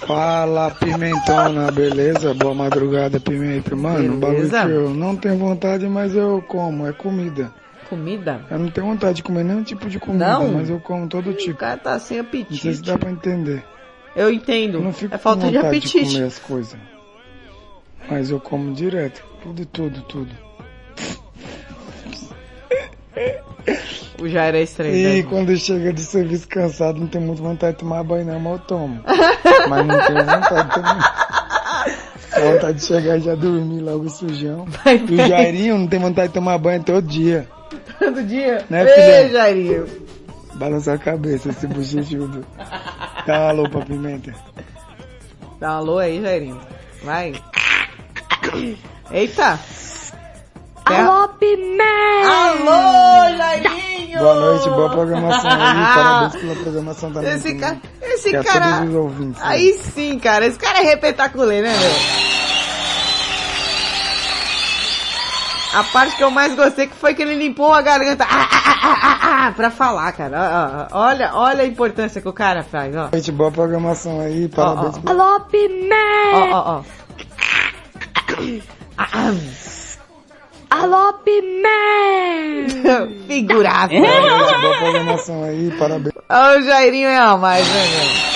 Fala, 0.06 0.70
pimentona, 0.70 1.70
beleza? 1.70 2.32
Boa 2.34 2.55
madrugada, 2.55 3.20
pimenta. 3.20 3.76
Mano, 3.76 4.14
um 4.14 4.18
bagulho 4.20 4.44
que 4.44 4.51
Beleza. 4.51 4.68
eu 4.70 4.90
não 4.90 5.16
tenho 5.16 5.36
vontade, 5.36 5.86
mas 5.86 6.14
eu 6.14 6.42
como, 6.48 6.86
é 6.86 6.92
comida. 6.92 7.52
Comida? 7.91 8.41
Eu 8.51 8.59
não 8.59 8.71
tenho 8.71 8.87
vontade 8.87 9.17
de 9.17 9.23
comer 9.25 9.45
nenhum 9.45 9.62
tipo 9.65 9.89
de 9.91 9.99
comida, 9.99 10.27
Não? 10.39 10.53
mas 10.53 10.71
eu 10.71 10.79
como 10.81 11.09
todo 11.09 11.35
tipo. 11.35 11.53
O 11.55 11.57
cara 11.57 11.77
tá 11.77 11.99
sem 11.99 12.19
Não 12.19 12.25
sei 12.31 12.45
se 12.45 12.55
apetite. 12.55 12.83
dá 12.83 12.97
pra 12.97 13.11
entender. 13.11 13.65
Eu 14.15 14.31
entendo. 14.31 14.79
Eu 14.79 14.83
não 14.83 14.93
fico 14.93 15.15
É 15.15 15.19
falta 15.19 15.43
com 15.43 15.49
de 15.51 15.57
vontade 15.57 15.77
apetite. 15.77 16.05
de 16.05 16.15
comer 16.15 16.25
as 16.27 16.39
coisas. 16.39 16.79
Mas 18.09 18.31
eu 18.31 18.41
como 18.41 18.73
direto. 18.73 19.23
Tudo, 19.43 19.67
tudo, 19.67 20.01
tudo. 20.03 20.31
O 24.21 24.29
Jairo 24.29 24.57
é 24.57 24.62
estranho. 24.62 24.95
E 24.97 25.23
né? 25.23 25.29
quando 25.29 25.57
chega 25.57 25.93
de 25.93 26.01
serviço 26.03 26.47
cansado, 26.49 27.01
não 27.01 27.07
tem 27.07 27.21
muita 27.21 27.43
vontade 27.43 27.73
de 27.75 27.79
tomar 27.81 28.03
banho 28.05 28.25
não, 28.27 28.39
mas 28.41 28.53
eu 28.53 28.59
tomo. 28.61 29.03
mas 29.69 29.87
não 29.87 30.07
tenho 30.07 30.25
vontade 30.25 30.75
também. 30.75 31.03
Tenho 32.35 32.53
vontade 32.53 32.79
de 32.79 32.85
chegar 32.85 33.17
e 33.19 33.21
já 33.21 33.35
dormir 33.35 33.81
logo 33.81 34.09
sujão. 34.11 34.65
Vai, 34.85 34.97
e 34.99 35.15
o. 35.15 35.27
Jairinho 35.29 35.79
não 35.79 35.87
tem 35.87 35.99
vontade 35.99 36.29
de 36.29 36.35
tomar 36.35 36.59
banho 36.59 36.83
todo 36.83 37.03
dia. 37.07 37.49
Todo 38.05 38.22
dia. 38.24 38.64
Né, 38.70 38.82
Ei, 38.82 38.89
filhão? 39.28 39.32
Jairinho. 39.32 39.86
Balança 40.55 40.94
a 40.94 40.98
cabeça, 40.98 41.51
esse 41.51 41.66
bochechudo. 41.66 42.44
Dá 43.27 43.40
um 43.40 43.48
alô 43.48 43.68
pra 43.68 43.82
pimenta. 43.85 44.35
Dá 45.60 45.72
um 45.72 45.77
alô 45.77 45.98
aí, 45.98 46.20
Jairinho. 46.20 46.60
Vai. 47.05 47.35
Eita. 49.10 49.59
Alô, 50.85 51.28
Pimenta! 51.28 51.85
Alô, 52.27 53.36
Jairinho! 53.36 54.18
Boa 54.18 54.35
noite, 54.35 54.68
boa 54.70 54.90
programação 54.90 55.51
aí. 55.51 55.59
Parabéns 55.94 56.43
pela 56.43 56.56
programação 56.56 57.12
também. 57.12 57.35
Esse 57.35 57.55
cara, 57.55 57.81
esse 58.02 58.36
a 58.36 58.43
cara, 58.44 58.77
todos 58.78 58.89
os 58.89 58.94
ouvintes. 58.97 59.43
aí 59.43 59.72
sim, 59.74 60.18
cara, 60.18 60.47
esse 60.47 60.59
cara 60.59 60.81
é 60.81 60.82
repetaculê, 60.82 61.62
né, 61.62 61.72
meu? 61.78 62.49
A 65.72 65.84
parte 65.84 66.16
que 66.16 66.24
eu 66.24 66.30
mais 66.30 66.55
gostei 66.56 66.86
que 66.88 66.97
foi 66.97 67.14
que 67.14 67.22
ele 67.22 67.34
limpou 67.36 67.72
a 67.72 67.80
garganta 67.80 68.24
ah, 68.24 68.48
ah, 68.51 68.68
ah, 68.82 68.98
ah, 69.02 69.18
ah, 69.22 69.47
ah, 69.47 69.52
pra 69.52 69.70
falar, 69.70 70.10
cara. 70.12 70.88
Ó, 70.90 70.97
ó, 70.97 71.01
Olha, 71.06 71.30
olha 71.34 71.62
a 71.62 71.66
importância 71.66 72.20
que 72.20 72.28
o 72.28 72.32
cara 72.32 72.64
faz, 72.64 72.94
ó. 72.94 72.98
Boa 73.02 73.10
noite, 73.12 73.30
boa 73.32 73.52
programação 73.52 74.20
aí. 74.20 74.48
Parabéns. 74.48 74.97
ó. 74.97 75.01
pela- 75.01 75.22
Alô, 75.24 75.40
Pimenta! 75.40 75.94
Ó, 76.34 76.51
ó, 76.51 76.78
ó. 76.78 76.82
Alô, 80.70 81.12
Pimenta! 81.24 81.68
Figuraça. 83.28 83.88
Boa 83.88 84.20
noite, 84.20 84.60
boa 84.60 84.76
programação 84.78 85.44
aí. 85.44 85.70
Parabéns. 85.78 86.14
Ó, 86.28 86.59
o 86.59 86.62
Jairinho 86.62 87.09
é 87.09 87.16
a 87.18 87.36
mais, 87.36 87.66
né, 87.68 87.84
meu? 87.88 88.30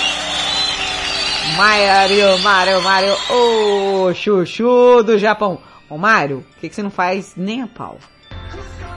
Mário, 1.57 2.39
Mário, 2.39 2.81
Mário, 2.81 3.15
ô 3.29 4.13
chuchu 4.13 5.03
do 5.03 5.17
Japão. 5.17 5.59
Ô 5.89 5.97
Mário, 5.97 6.43
por 6.53 6.59
que, 6.61 6.69
que 6.69 6.75
você 6.75 6.83
não 6.83 6.89
faz 6.89 7.33
nem 7.35 7.61
a 7.61 7.67
pau? 7.67 7.97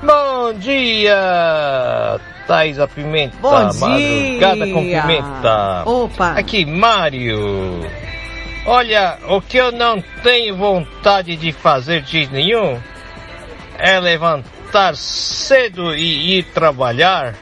Bom 0.02 0.52
dia, 0.54 2.20
Thais 2.46 2.78
a 2.78 2.86
Pimenta. 2.86 3.36
Bom 3.40 3.50
Madrugada 3.50 4.64
dia. 4.64 4.74
com 4.74 4.82
Pimenta. 4.82 5.82
Opa. 5.84 6.30
Aqui, 6.32 6.64
Mário. 6.64 7.80
Olha, 8.64 9.18
o 9.28 9.40
que 9.40 9.56
eu 9.56 9.72
não 9.72 10.00
tenho 10.22 10.56
vontade 10.56 11.36
de 11.36 11.52
fazer 11.52 12.02
de 12.02 12.30
nenhum 12.30 12.78
é 13.78 13.98
levantar 13.98 14.96
cedo 14.96 15.94
e 15.94 16.38
ir 16.38 16.44
trabalhar. 16.52 17.34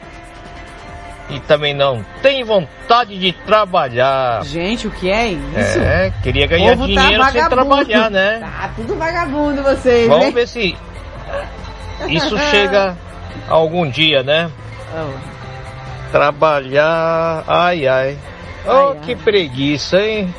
E 1.28 1.40
também 1.40 1.74
não 1.74 2.04
tenho 2.22 2.46
vontade 2.46 3.18
de 3.18 3.32
trabalhar. 3.32 4.44
Gente, 4.44 4.86
o 4.86 4.90
que 4.92 5.10
é 5.10 5.28
isso? 5.32 5.80
É, 5.80 6.12
queria 6.22 6.46
ganhar 6.46 6.76
tá 6.76 6.84
dinheiro 6.86 7.08
sem 7.08 7.18
vagabundo. 7.18 7.48
trabalhar, 7.50 8.10
né? 8.10 8.38
Tá 8.40 8.70
tudo 8.76 8.94
vagabundo 8.96 9.62
vocês, 9.62 10.08
Vamos 10.08 10.26
né? 10.26 10.30
ver 10.30 10.46
se 10.46 10.76
isso 12.08 12.38
chega 12.50 12.96
algum 13.48 13.88
dia, 13.90 14.22
né? 14.22 14.48
Trabalhar, 16.12 17.42
ai 17.48 17.86
ai. 17.88 18.18
Oh, 18.64 18.94
que 19.00 19.16
preguiça, 19.16 19.98
hein? 19.98 20.32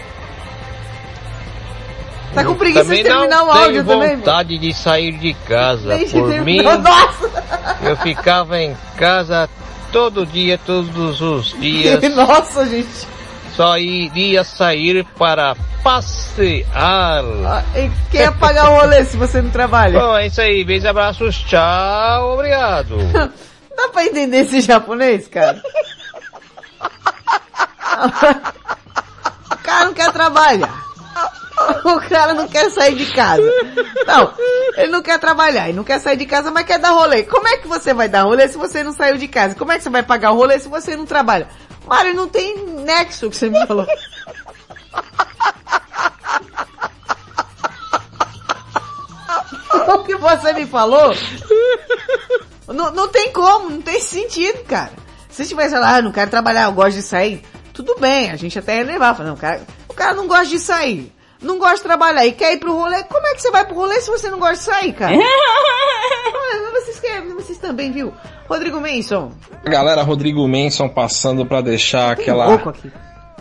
Tá 2.33 2.43
com 2.43 2.55
preguiça 2.55 2.83
também 2.83 3.03
de 3.03 3.09
terminar 3.09 3.43
o 3.43 3.51
áudio 3.51 3.67
tenho 3.71 3.85
também? 3.85 4.15
vontade 4.15 4.57
de 4.57 4.73
sair 4.73 5.13
de 5.17 5.33
casa. 5.33 5.97
Por 6.11 6.29
mim, 6.41 6.59
eu 7.83 7.95
ficava 7.97 8.59
em 8.59 8.75
casa 8.95 9.49
todo 9.97 10.27
dia, 10.27 10.59
todos 10.63 11.19
os 11.21 11.47
dias. 11.59 11.99
Nossa, 12.15 12.67
gente. 12.67 13.07
Só 13.55 13.75
iria 13.79 14.43
sair 14.43 15.03
para 15.17 15.55
passear. 15.83 17.23
Ah, 17.43 17.63
e 17.75 17.89
Quem 18.11 18.21
ia 18.21 18.31
pagar 18.31 18.69
o 18.69 18.81
rolê 18.81 19.03
se 19.03 19.17
você 19.17 19.41
não 19.41 19.49
trabalha? 19.49 19.99
Bom, 19.99 20.15
é 20.15 20.27
isso 20.27 20.39
aí. 20.39 20.63
Beijos, 20.63 20.85
abraços, 20.85 21.35
tchau, 21.37 22.33
obrigado. 22.35 22.95
Dá 23.75 23.89
pra 23.91 24.05
entender 24.05 24.41
esse 24.41 24.61
japonês, 24.61 25.27
cara? 25.27 25.59
o 29.51 29.57
cara 29.63 29.85
não 29.85 29.93
quer 29.95 30.11
trabalhar. 30.11 30.86
O 31.85 31.99
cara 32.01 32.33
não 32.33 32.47
quer 32.47 32.69
sair 32.69 32.95
de 32.95 33.11
casa. 33.13 33.41
Não, 34.05 34.33
ele 34.75 34.91
não 34.91 35.01
quer 35.01 35.19
trabalhar, 35.19 35.67
ele 35.67 35.77
não 35.77 35.83
quer 35.83 35.99
sair 35.99 36.17
de 36.17 36.25
casa, 36.25 36.51
mas 36.51 36.65
quer 36.65 36.79
dar 36.79 36.91
rolê. 36.91 37.23
Como 37.23 37.47
é 37.47 37.57
que 37.57 37.67
você 37.67 37.93
vai 37.93 38.07
dar 38.07 38.23
rolê 38.23 38.47
se 38.47 38.57
você 38.57 38.83
não 38.83 38.93
saiu 38.93 39.17
de 39.17 39.27
casa? 39.27 39.55
Como 39.55 39.71
é 39.71 39.77
que 39.77 39.83
você 39.83 39.89
vai 39.89 40.03
pagar 40.03 40.31
o 40.31 40.35
rolê 40.35 40.59
se 40.59 40.69
você 40.69 40.95
não 40.95 41.05
trabalha? 41.05 41.47
Mário, 41.87 42.13
não 42.13 42.27
tem 42.27 42.57
nexo 42.83 43.29
que 43.29 43.37
você 43.37 43.49
me 43.49 43.65
falou. 43.65 43.87
o 49.87 50.03
que 50.03 50.15
você 50.15 50.53
me 50.53 50.65
falou 50.65 51.15
não, 52.67 52.91
não 52.91 53.07
tem 53.07 53.31
como, 53.31 53.69
não 53.69 53.81
tem 53.81 53.99
sentido, 53.99 54.63
cara. 54.65 54.91
Se 55.29 55.45
tivesse 55.45 55.75
lá, 55.75 55.95
ah, 55.95 56.01
não 56.01 56.11
quero 56.11 56.29
trabalhar, 56.29 56.63
eu 56.65 56.73
gosto 56.73 56.95
de 56.95 57.01
sair, 57.01 57.43
tudo 57.73 57.95
bem, 57.99 58.31
a 58.31 58.35
gente 58.35 58.57
até 58.59 58.77
ia 58.79 58.83
levar. 58.83 59.15
Fala, 59.15 59.29
Não, 59.29 59.35
o 59.35 59.39
cara, 59.39 59.61
o 59.87 59.93
cara 59.93 60.13
não 60.13 60.27
gosta 60.27 60.47
de 60.47 60.59
sair, 60.59 61.13
não 61.41 61.59
gosta 61.59 61.77
de 61.77 61.83
trabalhar 61.83 62.25
e 62.25 62.31
quer 62.31 62.53
ir 62.53 62.57
pro 62.57 62.73
rolê, 62.75 63.03
como 63.03 63.25
é 63.27 63.33
que 63.35 63.41
você 63.41 63.51
vai 63.51 63.65
pro 63.65 63.75
rolê 63.75 63.99
se 64.01 64.09
você 64.09 64.29
não 64.29 64.39
gosta 64.39 64.55
de 64.55 64.61
sair, 64.63 64.93
cara? 64.93 65.13
Vocês, 66.73 66.99
querem, 66.99 67.33
vocês 67.35 67.57
também, 67.57 67.91
viu? 67.91 68.13
Rodrigo 68.47 68.79
Menson, 68.79 69.31
Galera, 69.65 70.03
Rodrigo 70.03 70.47
Menson 70.47 70.87
passando 70.87 71.45
pra 71.45 71.59
deixar 71.59 72.15
tem 72.15 72.23
aquela, 72.23 72.73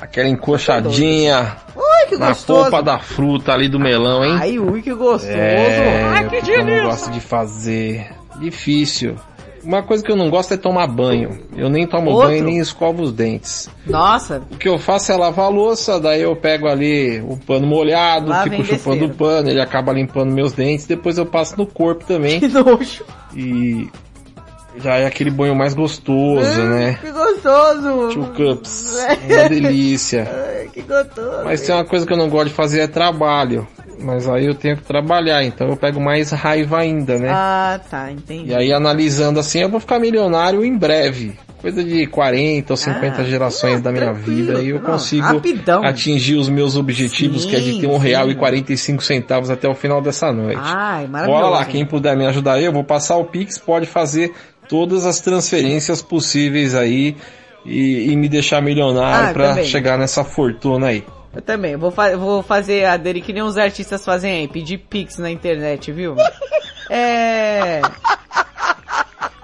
aquela 0.01 0.28
encoxadinha 0.28 1.56
Ui, 1.77 2.06
que 2.09 2.16
na 2.16 2.28
gostoso. 2.28 2.62
polpa 2.62 2.82
da 2.82 2.98
fruta 2.98 3.52
ali 3.52 3.68
do 3.68 3.78
melão, 3.78 4.24
hein? 4.24 4.36
Ai, 4.40 4.59
ui, 4.59 4.82
que 4.82 4.93
gostoso. 4.94 5.31
É, 5.32 6.02
Ai, 6.05 6.28
que 6.28 6.43
que 6.43 6.51
eu 6.51 6.59
não 6.59 6.64
delícia. 6.64 6.85
gosto 6.89 7.10
de 7.12 7.20
fazer. 7.20 8.10
Difícil. 8.40 9.16
Uma 9.66 9.82
coisa 9.82 10.02
que 10.05 10.12
eu 10.12 10.16
não 10.16 10.30
gosto 10.30 10.55
é 10.55 10.56
tomar 10.56 10.86
banho. 10.86 11.40
Eu 11.56 11.68
nem 11.68 11.86
tomo 11.86 12.10
Outro? 12.10 12.28
banho 12.28 12.44
nem 12.44 12.59
escovo 12.59 13.02
os 13.02 13.12
dentes. 13.12 13.68
Nossa, 13.84 14.40
O 14.51 14.56
que 14.56 14.68
eu 14.68 14.78
faço 14.78 15.10
é 15.10 15.16
lavar 15.16 15.47
a 15.47 15.48
louça, 15.48 15.98
daí 16.01 16.22
eu 16.22 16.36
pego 16.36 16.68
ali 16.68 17.20
o 17.20 17.36
pano 17.36 17.66
molhado, 17.66 18.28
Lá 18.28 18.44
fico 18.44 18.64
chupando 18.64 19.06
o 19.06 19.14
pano, 19.14 19.51
ele 19.51 19.60
acaba 19.60 19.93
limpando 19.93 20.32
meus 20.32 20.52
dentes, 20.52 20.86
depois 20.86 21.18
eu 21.18 21.26
passo 21.26 21.56
no 21.59 21.66
corpo 21.66 22.05
também. 22.05 22.38
que 22.38 22.47
nojo. 22.48 23.05
E 23.34 23.88
já 24.78 24.97
é 24.97 25.06
aquele 25.06 25.30
banho 25.30 25.55
mais 25.56 25.74
gostoso, 25.74 26.62
né? 26.62 26.98
Que 27.01 27.10
gostoso. 27.10 28.09
Two 28.12 28.26
cups. 28.34 28.97
Uma 29.28 29.48
delícia. 29.48 30.30
Ai, 30.30 30.68
que 30.72 30.82
gostoso. 30.82 31.44
Mas 31.44 31.62
tem 31.62 31.74
uma 31.74 31.84
coisa 31.84 32.06
que 32.06 32.12
eu 32.12 32.16
não 32.16 32.28
gosto 32.28 32.48
de 32.48 32.55
fazer 32.55 32.80
é 32.80 32.86
trabalho. 32.86 33.66
Mas 33.98 34.28
aí 34.28 34.47
eu 34.47 34.55
tenho 34.55 34.77
que 34.77 34.82
trabalhar, 34.82 35.43
então 35.44 35.68
eu 35.68 35.77
pego 35.77 36.01
mais 36.01 36.31
raiva 36.31 36.78
ainda, 36.78 37.18
né? 37.18 37.31
Ah, 37.31 37.81
tá, 37.90 38.10
entendi. 38.12 38.51
E 38.51 38.55
aí 38.55 38.73
analisando 38.73 39.40
assim, 39.40 39.60
eu 39.60 39.68
vou 39.70 39.81
ficar 39.81 39.98
milionário 39.98 40.64
em 40.64 40.77
breve. 40.77 41.35
Coisa 41.60 41.82
de 41.82 42.06
40 42.06 42.73
ou 42.74 42.77
50 42.77 43.23
Ah, 43.23 43.24
gerações 43.24 43.81
da 43.81 43.90
minha 43.90 44.12
vida 44.12 44.60
e 44.62 44.68
eu 44.68 44.77
Não, 44.78 44.85
consigo 44.85 45.23
rapidão. 45.27 45.82
atingir 45.85 46.35
os 46.36 46.48
meus 46.48 46.77
objetivos, 46.77 47.44
que 47.47 47.56
é 47.56 47.59
de 47.59 47.73
Sim, 47.73 47.81
ter 47.81 47.86
um 47.89 47.97
real 47.97 48.27
sim. 48.27 48.32
e 48.32 48.35
45 48.36 49.02
centavos 49.02 49.51
até 49.51 49.66
o 49.68 49.74
final 49.74 50.01
dessa 50.02 50.31
noite. 50.32 50.60
Ai, 50.62 51.06
maravilhoso. 51.09 51.43
Bora 51.43 51.48
lá, 51.59 51.64
quem 51.64 51.85
puder 51.85 52.16
me 52.16 52.27
ajudar 52.27 52.52
aí, 52.55 52.64
eu 52.66 52.73
vou 52.73 52.85
passar 52.85 53.16
o 53.16 53.24
Pix, 53.24 53.59
pode 53.59 53.86
fazer 53.86 54.32
todas 54.68 55.06
as 55.06 55.18
transferências 55.20 56.02
possíveis 56.02 56.74
aí 56.74 57.16
e, 57.64 58.12
e 58.12 58.16
me 58.16 58.28
deixar 58.28 58.60
milionário 58.62 59.31
Ah, 59.31 59.32
também. 59.48 59.64
chegar 59.64 59.98
nessa 59.98 60.23
fortuna 60.23 60.89
aí. 60.89 61.02
Eu 61.37 61.43
também, 61.43 61.77
vou, 61.77 61.91
fa 61.91 62.17
vou 62.17 62.43
fazer 62.43 62.87
a 62.87 62.97
dele 62.97 63.21
que 63.21 63.31
nem 63.31 63.43
os 63.43 63.59
artistas 63.59 64.03
fazem 64.03 64.33
aí, 64.33 64.49
pedir 64.49 64.79
pix 64.79 65.19
na 65.19 65.31
internet, 65.31 65.93
viu? 65.93 66.17
é... 66.89 67.83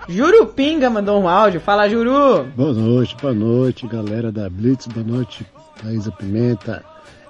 Jurupinga 0.09 0.89
mandou 0.89 1.21
um 1.21 1.29
áudio, 1.29 1.61
fala 1.61 1.87
Juru! 1.91 2.45
Boa 2.57 2.73
noite, 2.73 3.15
boa 3.21 3.35
noite, 3.35 3.87
galera 3.87 4.33
da 4.33 4.49
Blitz, 4.49 4.87
boa 4.87 5.05
noite, 5.07 5.47
Thaisa 5.83 6.11
Pimenta. 6.13 6.83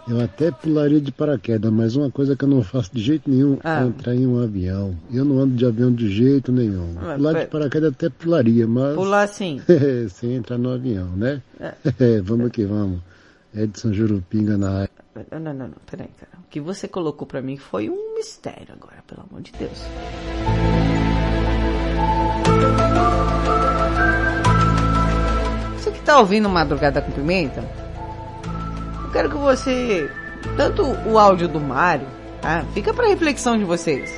Eu 0.08 0.20
até 0.20 0.52
pularia 0.52 1.00
de 1.00 1.10
paraquedas, 1.10 1.72
mas 1.72 1.96
uma 1.96 2.10
coisa 2.10 2.36
que 2.36 2.44
eu 2.44 2.48
não 2.48 2.62
faço 2.62 2.90
de 2.92 3.02
jeito 3.02 3.28
nenhum 3.28 3.58
Ah. 3.64 3.82
é 3.82 3.86
entrar 3.86 4.14
em 4.14 4.26
um 4.26 4.40
avião. 4.40 4.96
Eu 5.12 5.24
não 5.24 5.40
ando 5.40 5.56
de 5.56 5.66
avião 5.66 5.92
de 5.92 6.08
jeito 6.08 6.52
nenhum. 6.52 6.94
Ah, 7.00 7.14
Pular 7.16 7.32
de 7.34 7.46
paraquedas 7.46 7.92
até 7.92 8.08
pularia, 8.08 8.66
mas... 8.66 8.94
Pular 8.94 9.26
sim. 9.26 9.60
Sem 10.10 10.34
entrar 10.34 10.56
no 10.58 10.70
avião, 10.72 11.08
né? 11.16 11.42
É. 11.60 11.72
vamos 12.22 12.50
que 12.52 12.64
vamos. 12.64 13.00
Edson 13.54 13.92
Jurupinga 13.92 14.56
na 14.56 14.70
área. 14.80 14.90
Não, 15.30 15.38
não, 15.38 15.54
não, 15.54 15.68
não, 15.68 15.76
peraí, 15.90 16.08
cara. 16.18 16.32
O 16.42 16.48
que 16.48 16.60
você 16.60 16.88
colocou 16.88 17.26
pra 17.26 17.42
mim 17.42 17.56
foi 17.56 17.90
um 17.90 18.14
mistério 18.14 18.72
agora, 18.72 19.02
pelo 19.06 19.26
amor 19.28 19.42
de 19.42 19.52
Deus. 19.52 19.78
Você 25.76 25.90
que 25.90 26.00
tá 26.00 26.18
ouvindo 26.18 26.48
Madrugada 26.48 27.02
com 27.02 27.12
Pimenta, 27.12 27.62
eu 29.04 29.10
quero 29.10 29.28
que 29.28 29.36
você, 29.36 30.10
tanto 30.56 30.82
o 30.82 31.18
áudio 31.18 31.48
do 31.48 31.60
Mário, 31.60 32.06
tá? 32.40 32.64
fica 32.72 32.94
pra 32.94 33.08
reflexão 33.08 33.58
de 33.58 33.64
vocês. 33.64 34.10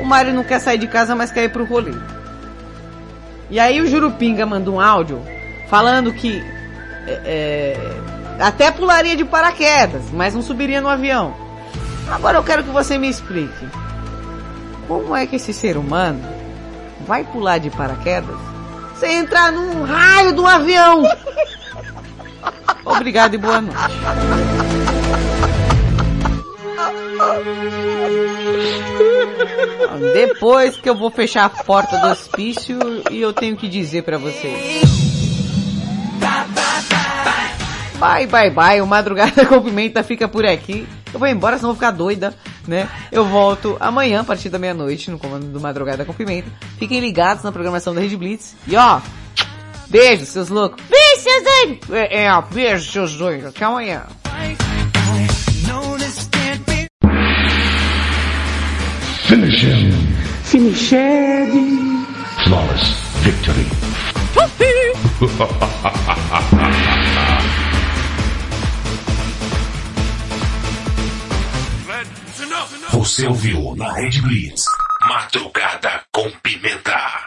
O 0.00 0.04
Mário 0.04 0.32
não 0.32 0.44
quer 0.44 0.60
sair 0.60 0.78
de 0.78 0.86
casa, 0.86 1.16
mas 1.16 1.32
quer 1.32 1.44
ir 1.44 1.52
pro 1.52 1.64
rolê. 1.64 1.92
E 3.50 3.58
aí 3.58 3.80
o 3.80 3.86
Jurupinga 3.86 4.46
manda 4.46 4.70
um 4.70 4.80
áudio 4.80 5.20
falando 5.68 6.12
que 6.12 6.40
é, 7.06 7.20
é, 7.24 8.15
até 8.38 8.70
pularia 8.70 9.16
de 9.16 9.24
paraquedas, 9.24 10.04
mas 10.12 10.34
não 10.34 10.42
subiria 10.42 10.80
no 10.80 10.88
avião. 10.88 11.34
Agora 12.10 12.38
eu 12.38 12.44
quero 12.44 12.62
que 12.62 12.70
você 12.70 12.98
me 12.98 13.08
explique. 13.08 13.66
Como 14.86 15.16
é 15.16 15.26
que 15.26 15.36
esse 15.36 15.52
ser 15.52 15.76
humano 15.76 16.22
vai 17.06 17.24
pular 17.24 17.58
de 17.58 17.70
paraquedas 17.70 18.36
sem 18.98 19.18
entrar 19.18 19.50
num 19.52 19.82
raio 19.82 20.32
do 20.32 20.46
avião? 20.46 21.02
Obrigado 22.84 23.34
e 23.34 23.38
boa 23.38 23.60
noite. 23.60 23.76
Depois 30.12 30.76
que 30.76 30.88
eu 30.88 30.94
vou 30.94 31.10
fechar 31.10 31.46
a 31.46 31.48
porta 31.48 31.98
do 31.98 32.08
hospício 32.08 32.78
e 33.10 33.20
eu 33.20 33.32
tenho 33.32 33.56
que 33.56 33.68
dizer 33.68 34.02
pra 34.02 34.18
vocês. 34.18 34.82
Bye, 37.98 38.26
bye, 38.26 38.50
bye. 38.50 38.80
O 38.80 38.86
Madrugada 38.86 39.44
com 39.46 39.62
Pimenta 39.62 40.02
fica 40.02 40.28
por 40.28 40.44
aqui. 40.44 40.86
Eu 41.12 41.18
vou 41.18 41.28
embora, 41.28 41.56
senão 41.56 41.70
eu 41.70 41.74
vou 41.74 41.80
ficar 41.80 41.92
doida, 41.92 42.34
né? 42.66 42.88
Eu 43.10 43.24
volto 43.24 43.76
amanhã, 43.80 44.20
a 44.20 44.24
partir 44.24 44.50
da 44.50 44.58
meia-noite, 44.58 45.10
no 45.10 45.18
comando 45.18 45.46
do 45.46 45.60
Madrugada 45.60 46.04
com 46.04 46.12
Pimenta. 46.12 46.50
Fiquem 46.78 47.00
ligados 47.00 47.42
na 47.42 47.50
programação 47.50 47.94
da 47.94 48.00
Rede 48.00 48.16
Blitz. 48.16 48.54
E 48.66 48.76
ó, 48.76 49.00
beijo, 49.88 50.26
seus 50.26 50.48
loucos. 50.48 50.84
Beijo, 50.88 51.22
seus 51.22 51.42
doidos. 51.42 51.90
É, 51.90 52.24
é, 52.24 52.42
beijo, 52.52 52.92
seus 52.92 53.16
doidos. 53.16 53.46
Até 53.48 53.64
amanhã. 53.64 54.02
Finish 59.26 59.64
him. 59.64 59.90
Finish 60.44 60.92
him. 60.92 62.06
Flawless 62.44 62.94
victory. 63.22 63.66
Você 73.06 73.24
ouviu 73.24 73.76
na 73.76 73.92
Red 73.92 74.20
Blitz. 74.20 74.64
Madrugada 75.08 76.02
com 76.12 76.28
Pimenta. 76.42 77.26